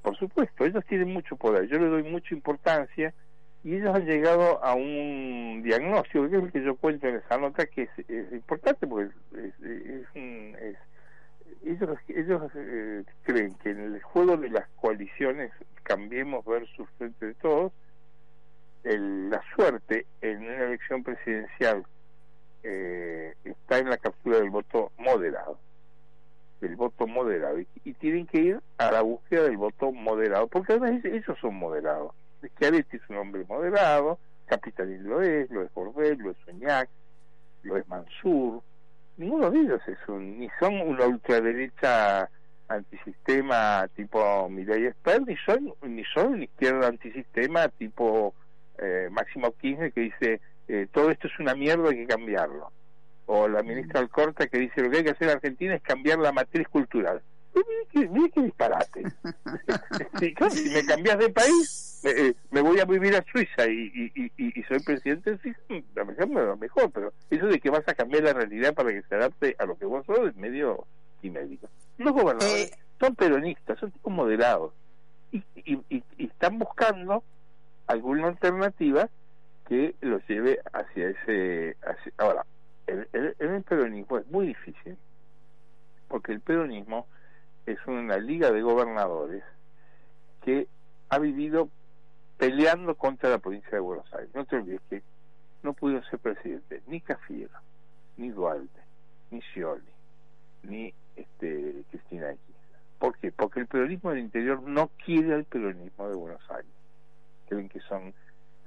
Por 0.01 0.17
supuesto, 0.17 0.65
ellos 0.65 0.83
tienen 0.87 1.11
mucho 1.13 1.35
poder, 1.35 1.67
yo 1.67 1.79
le 1.79 1.87
doy 1.87 2.03
mucha 2.03 2.33
importancia 2.35 3.13
y 3.63 3.75
ellos 3.75 3.95
han 3.95 4.05
llegado 4.05 4.63
a 4.63 4.73
un 4.75 5.61
diagnóstico, 5.63 6.29
que 6.29 6.37
es 6.37 6.43
el 6.43 6.51
que 6.51 6.63
yo 6.63 6.75
cuento 6.75 7.07
en 7.07 7.15
esa 7.17 7.37
nota, 7.37 7.65
que 7.65 7.83
es, 7.83 7.89
es 8.07 8.31
importante 8.31 8.85
porque 8.87 9.11
es, 9.33 9.53
es 9.63 10.07
un- 10.15 10.55
es- 10.61 10.77
ellos, 11.65 11.97
ellos 12.07 12.51
eh, 12.55 13.03
creen 13.23 13.53
que 13.55 13.71
en 13.71 13.79
el 13.95 14.01
juego 14.01 14.37
de 14.37 14.49
las 14.49 14.67
coaliciones 14.79 15.51
Cambiemos 15.83 16.45
versus 16.45 16.87
Frente 16.97 17.25
de 17.27 17.33
Todos, 17.35 17.71
el- 18.83 19.29
la 19.29 19.41
suerte 19.55 20.05
en 20.21 20.37
una 20.43 20.63
elección 20.65 21.03
presidencial 21.03 21.85
eh, 22.63 23.33
está 23.43 23.79
en 23.79 23.89
la 23.89 23.97
captura 23.97 24.37
del 24.39 24.49
voto 24.49 24.91
moderado 24.97 25.59
del 26.61 26.75
voto 26.75 27.05
moderado 27.07 27.59
y, 27.59 27.93
tienen 27.93 28.25
que 28.25 28.39
ir 28.39 28.59
a 28.77 28.91
la 28.91 29.01
búsqueda 29.01 29.43
del 29.43 29.57
voto 29.57 29.91
moderado 29.91 30.47
porque 30.47 30.73
además 30.73 31.03
ellos- 31.05 31.37
son 31.39 31.55
moderados. 31.55 32.13
Schiaretti 32.43 32.97
es 32.97 33.09
un 33.09 33.17
hombre 33.17 33.45
moderado 33.47 34.19
Capitalín 34.45 35.03
lo 35.03 35.21
es, 35.21 35.49
lo 35.49 35.61
es 35.63 35.73
Bordet, 35.73 36.19
lo 36.19 36.31
es 36.31 36.37
Soñac 36.45 36.89
lo 37.63 37.75
es 37.77 37.87
Mansur. 37.87 38.61
Ninguno 39.17 39.51
de 39.51 39.59
ellos 39.59 39.81
es 39.87 39.97
un 40.07 40.39
ni 40.39 40.49
son 40.59 40.79
una 40.81 41.05
ultraderecha 41.05 42.29
antisistema 42.69 43.87
tipo 43.95 44.47
Mireille 44.49 44.89
Esper 44.89 45.21
ni 45.25 45.35
son 45.37 45.73
ni 45.81 46.03
son 46.05 46.33
una 46.33 46.43
izquierda 46.43 46.87
antisistema 46.87 47.67
tipo 47.69 48.33
eh, 48.77 49.09
Máximo 49.11 49.51
Kirchner 49.53 49.91
que 49.91 50.01
dice 50.01 50.41
eh, 50.67 50.87
todo 50.91 51.09
esto 51.11 51.27
es 51.27 51.39
una 51.39 51.55
mierda 51.55 51.89
hay 51.89 51.97
que 51.97 52.07
cambiarlo. 52.07 52.71
O 53.25 53.47
la 53.47 53.61
ministra 53.63 53.99
Alcorta 53.99 54.47
que 54.47 54.57
dice 54.59 54.81
lo 54.81 54.89
que 54.89 54.97
hay 54.97 55.03
que 55.03 55.11
hacer 55.11 55.27
en 55.29 55.35
Argentina 55.35 55.75
es 55.75 55.81
cambiar 55.81 56.19
la 56.19 56.31
matriz 56.31 56.67
cultural 56.67 57.21
mire 58.11 58.29
qué, 58.33 58.41
disparate. 58.41 59.03
Sí, 60.19 60.33
claro, 60.33 60.53
si 60.53 60.69
me 60.69 60.85
cambias 60.85 61.17
de 61.17 61.29
país 61.29 61.99
me, 62.03 62.11
eh, 62.11 62.35
me 62.51 62.61
voy 62.61 62.79
a 62.79 62.85
vivir 62.85 63.15
a 63.15 63.25
Suiza 63.31 63.67
y, 63.67 63.91
y, 63.93 64.11
y, 64.15 64.31
y- 64.37 64.59
y 64.59 64.63
soy 64.63 64.79
presidente 64.79 65.31
de 65.31 65.37
Suiza 65.39 65.59
a 65.69 66.25
lo 66.25 66.57
mejor 66.57 66.91
pero 66.91 67.13
eso 67.29 67.47
de 67.47 67.59
que 67.59 67.69
vas 67.69 67.83
a 67.87 67.95
cambiar 67.95 68.23
la 68.23 68.33
realidad 68.33 68.73
para 68.73 68.89
que 68.91 69.01
se 69.03 69.15
adapte 69.15 69.55
a 69.59 69.65
lo 69.65 69.75
que 69.77 69.85
vos 69.85 70.05
sos 70.05 70.19
es 70.29 70.35
medio 70.35 70.85
inédito. 71.21 71.67
Los 71.97 72.13
gobernadores 72.13 72.69
son 72.99 73.15
peronistas 73.15 73.79
son 73.79 73.91
tipos 73.91 74.13
moderados 74.13 74.73
y- 75.31 75.43
y 75.89 76.03
están 76.17 76.59
buscando 76.59 77.23
alguna 77.87 78.27
alternativa 78.27 79.09
que 79.67 79.95
los 80.01 80.25
lleve 80.27 80.59
hacia 80.73 81.09
ese 81.09 81.75
ahora 82.17 82.45
el, 82.87 83.07
el- 83.39 83.63
peronismo 83.63 84.17
es 84.17 84.27
muy 84.27 84.47
difícil 84.47 84.97
porque 86.07 86.31
el 86.31 86.39
peronismo 86.39 87.05
es 87.65 87.77
una 87.85 88.17
liga 88.17 88.51
de 88.51 88.61
gobernadores 88.61 89.43
que 90.41 90.67
ha 91.09 91.19
vivido 91.19 91.69
peleando 92.37 92.95
contra 92.95 93.29
la 93.29 93.39
provincia 93.39 93.71
de 93.71 93.79
Buenos 93.79 94.11
Aires. 94.13 94.29
No 94.33 94.45
te 94.45 94.55
olvides 94.55 94.79
que 94.89 95.01
no 95.63 95.73
pudieron 95.73 96.05
ser 96.09 96.19
presidentes 96.19 96.81
ni 96.87 97.01
Cafiero, 97.01 97.53
ni 98.15 98.29
Duarte, 98.29 98.79
ni 99.31 99.41
Scioli, 99.41 99.83
ni 100.63 100.93
este, 101.17 101.83
Cristina 101.89 102.27
Kirchner. 102.29 102.79
¿Por 102.99 103.17
qué? 103.17 103.33
Porque 103.33 103.59
el 103.59 103.67
peronismo 103.67 104.11
del 104.11 104.19
interior 104.19 104.61
no 104.61 104.89
quiere 105.03 105.33
al 105.33 105.43
peronismo 105.43 106.07
de 106.07 106.15
Buenos 106.15 106.51
Aires. 106.51 106.71
Creen 107.49 107.67
que 107.67 107.81
son 107.81 108.13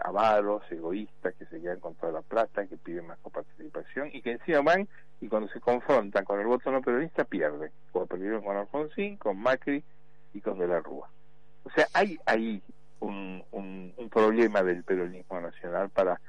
avaros, 0.03 0.62
egoístas, 0.70 1.34
que 1.34 1.46
se 1.46 1.61
quedan 1.61 1.80
con 1.80 1.94
toda 1.94 2.12
la 2.12 2.22
plata, 2.22 2.66
que 2.66 2.76
piden 2.76 3.07
más 3.07 3.18
coparticipación 3.18 4.11
y 4.12 4.22
que 4.22 4.32
encima 4.32 4.61
van 4.61 4.88
y 5.20 5.28
cuando 5.28 5.48
se 5.48 5.61
confrontan 5.61 6.24
con 6.24 6.40
el 6.40 6.46
voto 6.46 6.70
no 6.70 6.80
peronista 6.80 7.24
pierden, 7.24 7.70
como 7.92 8.07
perdieron 8.07 8.42
con 8.42 8.57
Alfonsín, 8.57 9.16
con 9.16 9.38
Macri 9.38 9.82
y 10.32 10.40
con 10.40 10.59
De 10.59 10.66
la 10.66 10.80
Rúa. 10.80 11.09
O 11.64 11.70
sea, 11.70 11.86
hay 11.92 12.18
ahí 12.26 12.62
un, 13.01 13.42
un, 13.51 13.92
un 13.96 14.09
problema 14.09 14.62
del 14.62 14.82
peronismo 14.82 15.40
nacional 15.40 15.90
para 15.90 16.20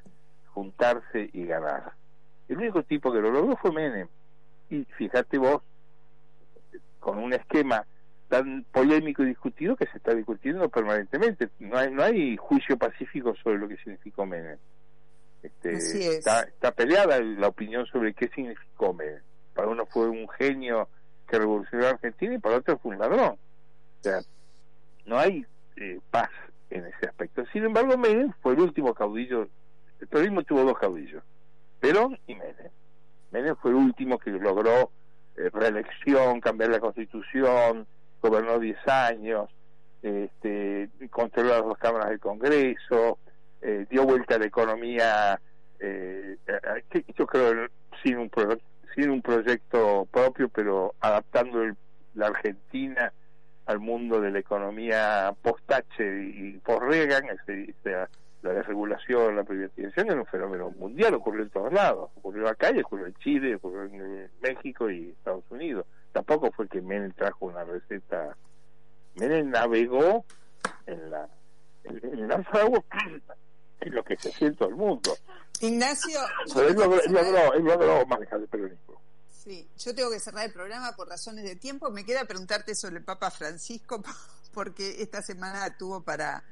juntarse 0.53 1.29
y 1.33 1.45
ganar. 1.45 1.93
El 2.49 2.57
único 2.57 2.83
tipo 2.83 3.11
que 3.11 3.19
lo 3.19 3.31
logró 3.31 3.55
fue 3.57 3.71
Menem. 3.71 4.07
Y 4.69 4.83
fíjate 4.97 5.37
vos, 5.37 5.61
con 6.99 7.17
un 7.17 7.33
esquema 7.33 7.85
tan 8.31 8.63
polémico 8.71 9.23
y 9.23 9.25
discutido 9.25 9.75
que 9.75 9.85
se 9.87 9.97
está 9.97 10.15
discutiendo 10.15 10.69
permanentemente. 10.69 11.49
No 11.59 11.77
hay, 11.77 11.91
no 11.91 12.01
hay 12.01 12.37
juicio 12.37 12.77
pacífico 12.77 13.35
sobre 13.43 13.57
lo 13.57 13.67
que 13.67 13.75
significó 13.75 14.25
Menem. 14.25 14.57
Este, 15.43 15.73
es. 15.73 15.93
Está, 15.93 16.43
está 16.43 16.71
peleada 16.71 17.19
la 17.19 17.49
opinión 17.49 17.85
sobre 17.87 18.13
qué 18.13 18.29
significó 18.29 18.93
Menem. 18.93 19.19
Para 19.53 19.67
uno 19.67 19.85
fue 19.85 20.07
un 20.07 20.29
genio 20.29 20.87
que 21.27 21.39
revolucionó 21.39 21.87
a 21.87 21.89
Argentina 21.89 22.33
y 22.33 22.39
para 22.39 22.55
otro 22.55 22.77
fue 22.77 22.93
un 22.93 22.99
ladrón. 22.99 23.31
O 23.31 24.03
sea, 24.03 24.21
no 25.05 25.19
hay 25.19 25.45
eh, 25.75 25.99
paz 26.09 26.29
en 26.69 26.85
ese 26.85 27.07
aspecto. 27.07 27.43
Sin 27.51 27.65
embargo, 27.65 27.97
Menem 27.97 28.31
fue 28.41 28.53
el 28.53 28.61
último 28.61 28.93
caudillo 28.93 29.49
El 29.99 30.07
peronismo 30.07 30.43
tuvo 30.43 30.63
dos 30.63 30.79
caudillos, 30.79 31.21
Perón 31.81 32.17
y 32.27 32.35
Menem. 32.35 32.71
Menem 33.31 33.57
fue 33.57 33.71
el 33.71 33.77
último 33.77 34.17
que 34.17 34.31
logró 34.31 34.89
eh, 35.35 35.49
reelección, 35.51 36.39
cambiar 36.39 36.69
la 36.69 36.79
constitución, 36.79 37.85
gobernó 38.21 38.59
10 38.59 38.87
años, 38.87 39.49
este, 40.01 40.89
controló 41.09 41.49
las 41.49 41.63
dos 41.63 41.77
cámaras 41.77 42.09
del 42.09 42.19
Congreso, 42.19 43.19
eh, 43.61 43.85
dio 43.89 44.03
vuelta 44.05 44.35
a 44.35 44.39
la 44.39 44.45
economía, 44.45 45.39
eh, 45.79 46.37
yo 47.17 47.27
creo, 47.27 47.67
sin 48.03 48.17
un, 48.17 48.31
sin 48.95 49.09
un 49.09 49.21
proyecto 49.21 50.07
propio, 50.11 50.49
pero 50.49 50.95
adaptando 50.99 51.59
la 52.15 52.27
Argentina 52.27 53.13
al 53.65 53.79
mundo 53.79 54.19
de 54.19 54.31
la 54.31 54.39
economía 54.39 55.33
post-H 55.41 56.03
y 56.03 56.57
post-Reagan, 56.63 57.25
la 58.41 58.53
desregulación, 58.53 59.35
la 59.35 59.43
privatización 59.43 60.07
era 60.07 60.19
un 60.19 60.25
fenómeno 60.25 60.71
mundial, 60.71 61.13
ocurrió 61.13 61.43
en 61.43 61.49
todos 61.51 61.71
lados, 61.71 62.09
ocurrió 62.15 62.47
acá 62.49 62.71
y 62.71 62.79
ocurrió 62.79 63.05
en 63.05 63.13
Chile, 63.15 63.55
ocurrió 63.55 63.83
en 63.83 64.29
México 64.41 64.89
y 64.89 65.09
Estados 65.09 65.43
Unidos. 65.51 65.85
Tampoco 66.11 66.51
fue 66.51 66.67
que 66.67 66.81
Menem 66.81 67.13
trajo 67.13 67.45
una 67.45 67.63
receta, 67.63 68.35
Menem 69.15 69.49
navegó 69.49 70.25
en 70.85 71.09
la 71.09 71.27
en, 71.83 72.27
las 72.27 72.45
aguas 72.53 72.83
en 73.79 73.95
lo 73.95 74.03
que 74.03 74.15
se 74.17 74.51
todo 74.51 74.69
el 74.69 74.75
mundo. 74.75 75.17
Ignacio, 75.59 76.19
Pero 76.53 76.67
él 76.67 76.75
logró, 76.75 77.53
él 77.53 77.63
logró 77.63 78.05
manejar 78.05 78.39
el 78.39 78.47
peronismo. 78.47 79.01
Sí, 79.43 79.67
yo 79.77 79.95
tengo 79.95 80.11
que 80.11 80.19
cerrar 80.19 80.45
el 80.45 80.53
programa 80.53 80.95
por 80.95 81.07
razones 81.07 81.43
de 81.43 81.55
tiempo. 81.55 81.89
Me 81.89 82.05
queda 82.05 82.25
preguntarte 82.25 82.75
sobre 82.75 82.97
el 82.97 83.03
Papa 83.03 83.31
Francisco, 83.31 84.03
porque 84.53 85.01
esta 85.01 85.21
semana 85.21 85.75
tuvo 85.77 86.03
para, 86.03 86.43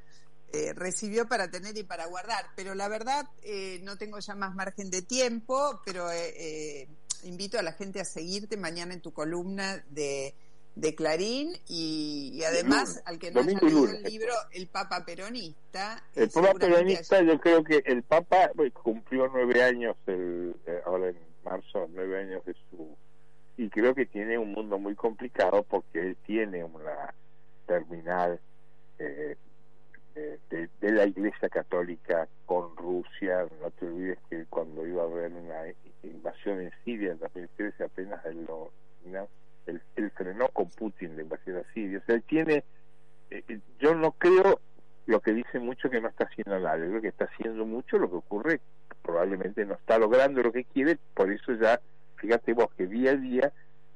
eh, 0.52 0.72
recibió 0.74 1.28
para 1.28 1.50
tener 1.50 1.76
y 1.76 1.84
para 1.84 2.06
guardar. 2.06 2.46
Pero 2.56 2.74
la 2.74 2.88
verdad, 2.88 3.28
eh, 3.42 3.80
no 3.84 3.96
tengo 3.96 4.18
ya 4.18 4.34
más 4.34 4.54
margen 4.54 4.90
de 4.90 5.02
tiempo, 5.02 5.80
pero 5.84 6.10
eh, 6.10 6.88
invito 7.24 7.58
a 7.58 7.62
la 7.62 7.72
gente 7.72 8.00
a 8.00 8.04
seguirte 8.04 8.56
mañana 8.56 8.94
en 8.94 9.00
tu 9.00 9.12
columna 9.12 9.84
de, 9.90 10.34
de 10.74 10.94
Clarín 10.94 11.52
y, 11.68 12.42
además 12.44 13.02
al 13.04 13.18
que 13.18 13.30
no 13.30 13.40
haya 13.40 13.58
leído 13.60 13.88
el 13.88 14.02
libro 14.04 14.32
El 14.52 14.68
Papa 14.68 15.04
Peronista. 15.04 16.02
El 16.14 16.30
Papa 16.30 16.54
Peronista, 16.54 17.22
yo 17.22 17.38
creo 17.40 17.64
que 17.64 17.82
el 17.84 18.02
Papa 18.02 18.50
cumplió 18.72 19.28
nueve 19.28 19.62
años 19.62 19.96
el, 20.06 20.54
ahora 20.84 21.08
en 21.08 21.18
marzo, 21.44 21.88
nueve 21.92 22.20
años 22.20 22.44
de 22.44 22.54
su... 22.70 22.96
Y 23.56 23.68
creo 23.68 23.94
que 23.94 24.06
tiene 24.06 24.38
un 24.38 24.52
mundo 24.52 24.78
muy 24.78 24.94
complicado 24.94 25.62
porque 25.64 26.00
él 26.00 26.16
tiene 26.24 26.64
una 26.64 27.14
terminal 27.66 28.40
eh, 28.98 29.36
de, 30.50 30.92
la 30.92 31.04
Iglesia 31.04 31.48
Católica 31.48 32.28
con 32.46 32.76
Rusia. 32.76 33.46
No 33.60 33.70
te 33.70 33.86
olvides 33.86 34.18
que 34.28 34.44
cuando 34.46 34.86
iba 34.86 35.02
a 35.02 35.06
haber 35.06 35.32
una 35.32 35.62
invasión 36.02 36.60
en 36.60 36.72
Siria 36.84 37.12
en 37.12 37.18
2013 37.18 37.84
apenas 37.84 38.24
él 38.26 38.44
lo... 38.46 38.70
Él, 39.66 40.10
frenó 40.16 40.48
con 40.48 40.68
Putin 40.70 41.16
la 41.16 41.22
invasión 41.22 41.58
a 41.58 41.72
Siria. 41.72 41.98
O 41.98 42.04
sea, 42.04 42.16
él 42.16 42.22
tiene... 42.22 42.64
Eh, 43.30 43.44
eh, 43.48 43.60
yo 43.78 43.94
no 43.94 44.12
creo 44.12 44.60
lo 45.06 45.20
que 45.20 45.32
dice 45.32 45.58
mucho 45.58 45.90
que 45.90 46.00
no 46.00 46.08
está 46.08 46.24
haciendo 46.24 46.58
nada, 46.58 46.78
yo 46.78 46.88
creo 46.88 47.02
que 47.02 47.08
está 47.08 47.24
haciendo 47.24 47.64
mucho, 47.66 47.98
lo 47.98 48.08
que 48.08 48.16
ocurre 48.16 48.60
probablemente 49.02 49.64
no 49.64 49.74
está 49.74 49.98
logrando 49.98 50.42
lo 50.42 50.52
que 50.52 50.64
quiere, 50.64 50.98
por 51.14 51.32
eso 51.32 51.52
ya, 51.54 51.80
fíjate 52.16 52.52
vos 52.52 52.68
que 52.76 52.86
día 52.86 53.12
a 53.12 53.16
día 53.16 53.52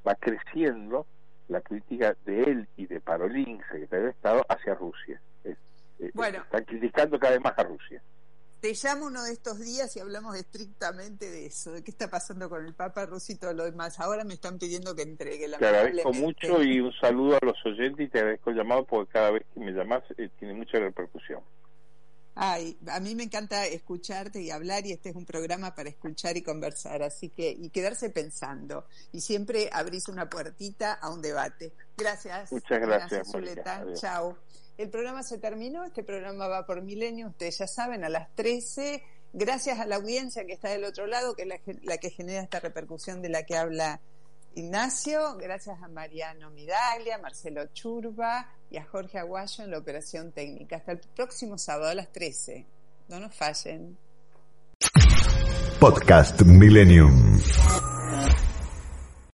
va 0.06 0.14
creciendo 0.16 1.06
la 1.48 1.60
crítica 1.60 2.16
de 2.24 2.42
él 2.42 2.68
y 2.76 2.86
de 2.86 3.00
Parolín, 3.00 3.60
secretario 3.70 4.06
de 4.06 4.10
Estado, 4.10 4.44
hacia 4.48 4.74
Rusia. 4.74 5.20
Bueno, 6.14 6.42
están 6.42 6.64
criticando 6.64 7.18
cada 7.18 7.32
vez 7.32 7.42
más 7.42 7.58
a 7.58 7.62
Rusia. 7.64 8.02
Te 8.60 8.72
llamo 8.82 9.06
uno 9.06 9.22
de 9.22 9.32
estos 9.32 9.60
días 9.60 9.94
y 9.94 10.00
hablamos 10.00 10.36
estrictamente 10.36 11.30
de 11.30 11.44
eso, 11.44 11.72
de 11.72 11.84
qué 11.84 11.90
está 11.90 12.08
pasando 12.08 12.48
con 12.48 12.64
el 12.64 12.72
Papa 12.72 13.04
Rusia 13.04 13.34
y 13.34 13.38
todo 13.38 13.52
lo 13.52 13.64
demás. 13.64 14.00
Ahora 14.00 14.24
me 14.24 14.32
están 14.32 14.58
pidiendo 14.58 14.94
que 14.96 15.02
entregue 15.02 15.48
la 15.48 15.58
Te 15.58 15.66
agradezco 15.66 16.14
mucho 16.14 16.62
y 16.62 16.80
un 16.80 16.90
saludo 16.94 17.36
a 17.36 17.44
los 17.44 17.58
oyentes 17.66 18.06
y 18.06 18.08
te 18.08 18.20
agradezco 18.20 18.48
el 18.48 18.56
llamado 18.56 18.86
porque 18.86 19.12
cada 19.12 19.32
vez 19.32 19.42
que 19.52 19.60
me 19.60 19.70
llamas 19.72 20.02
eh, 20.16 20.30
tiene 20.38 20.54
mucha 20.54 20.78
repercusión. 20.78 21.42
Ay, 22.36 22.76
a 22.88 22.98
mí 23.00 23.14
me 23.14 23.24
encanta 23.24 23.66
escucharte 23.66 24.40
y 24.40 24.50
hablar 24.50 24.86
y 24.86 24.92
este 24.92 25.10
es 25.10 25.14
un 25.14 25.24
programa 25.24 25.74
para 25.74 25.90
escuchar 25.90 26.36
y 26.36 26.42
conversar, 26.42 27.02
así 27.02 27.28
que 27.28 27.50
y 27.50 27.68
quedarse 27.68 28.10
pensando 28.10 28.86
y 29.12 29.20
siempre 29.20 29.68
abrís 29.72 30.08
una 30.08 30.30
puertita 30.30 30.94
a 30.94 31.10
un 31.10 31.22
debate. 31.22 31.72
Gracias. 31.96 32.50
Muchas 32.50 32.80
gracias. 32.80 33.30
Chao. 34.00 34.38
El 34.76 34.90
programa 34.90 35.22
se 35.22 35.38
terminó, 35.38 35.84
este 35.84 36.02
programa 36.02 36.48
va 36.48 36.66
por 36.66 36.82
milenio, 36.82 37.28
ustedes 37.28 37.58
ya 37.58 37.66
saben, 37.66 38.04
a 38.04 38.08
las 38.08 38.34
13. 38.34 39.02
Gracias 39.32 39.78
a 39.78 39.86
la 39.86 39.96
audiencia 39.96 40.44
que 40.44 40.52
está 40.52 40.68
del 40.68 40.84
otro 40.84 41.06
lado, 41.06 41.34
que 41.34 41.42
es 41.42 41.48
la, 41.82 41.98
que 41.98 42.10
genera 42.10 42.42
esta 42.42 42.60
repercusión 42.60 43.22
de 43.22 43.28
la 43.28 43.44
que 43.44 43.56
habla 43.56 44.00
Ignacio, 44.56 45.36
gracias 45.36 45.82
a 45.82 45.88
Mariano 45.88 46.50
Midaglia, 46.50 47.18
Marcelo 47.18 47.66
Churba 47.72 48.48
y 48.70 48.76
a 48.76 48.84
Jorge 48.84 49.18
Aguayo 49.18 49.64
en 49.64 49.70
la 49.72 49.78
operación 49.78 50.30
técnica. 50.30 50.76
Hasta 50.76 50.92
el 50.92 51.00
próximo 51.16 51.58
sábado 51.58 51.90
a 51.90 51.94
las 51.94 52.12
13. 52.12 52.64
No 53.08 53.18
nos 53.18 53.34
fallen. 53.34 53.96
Podcast 55.80 56.42
Millennium. 56.42 57.40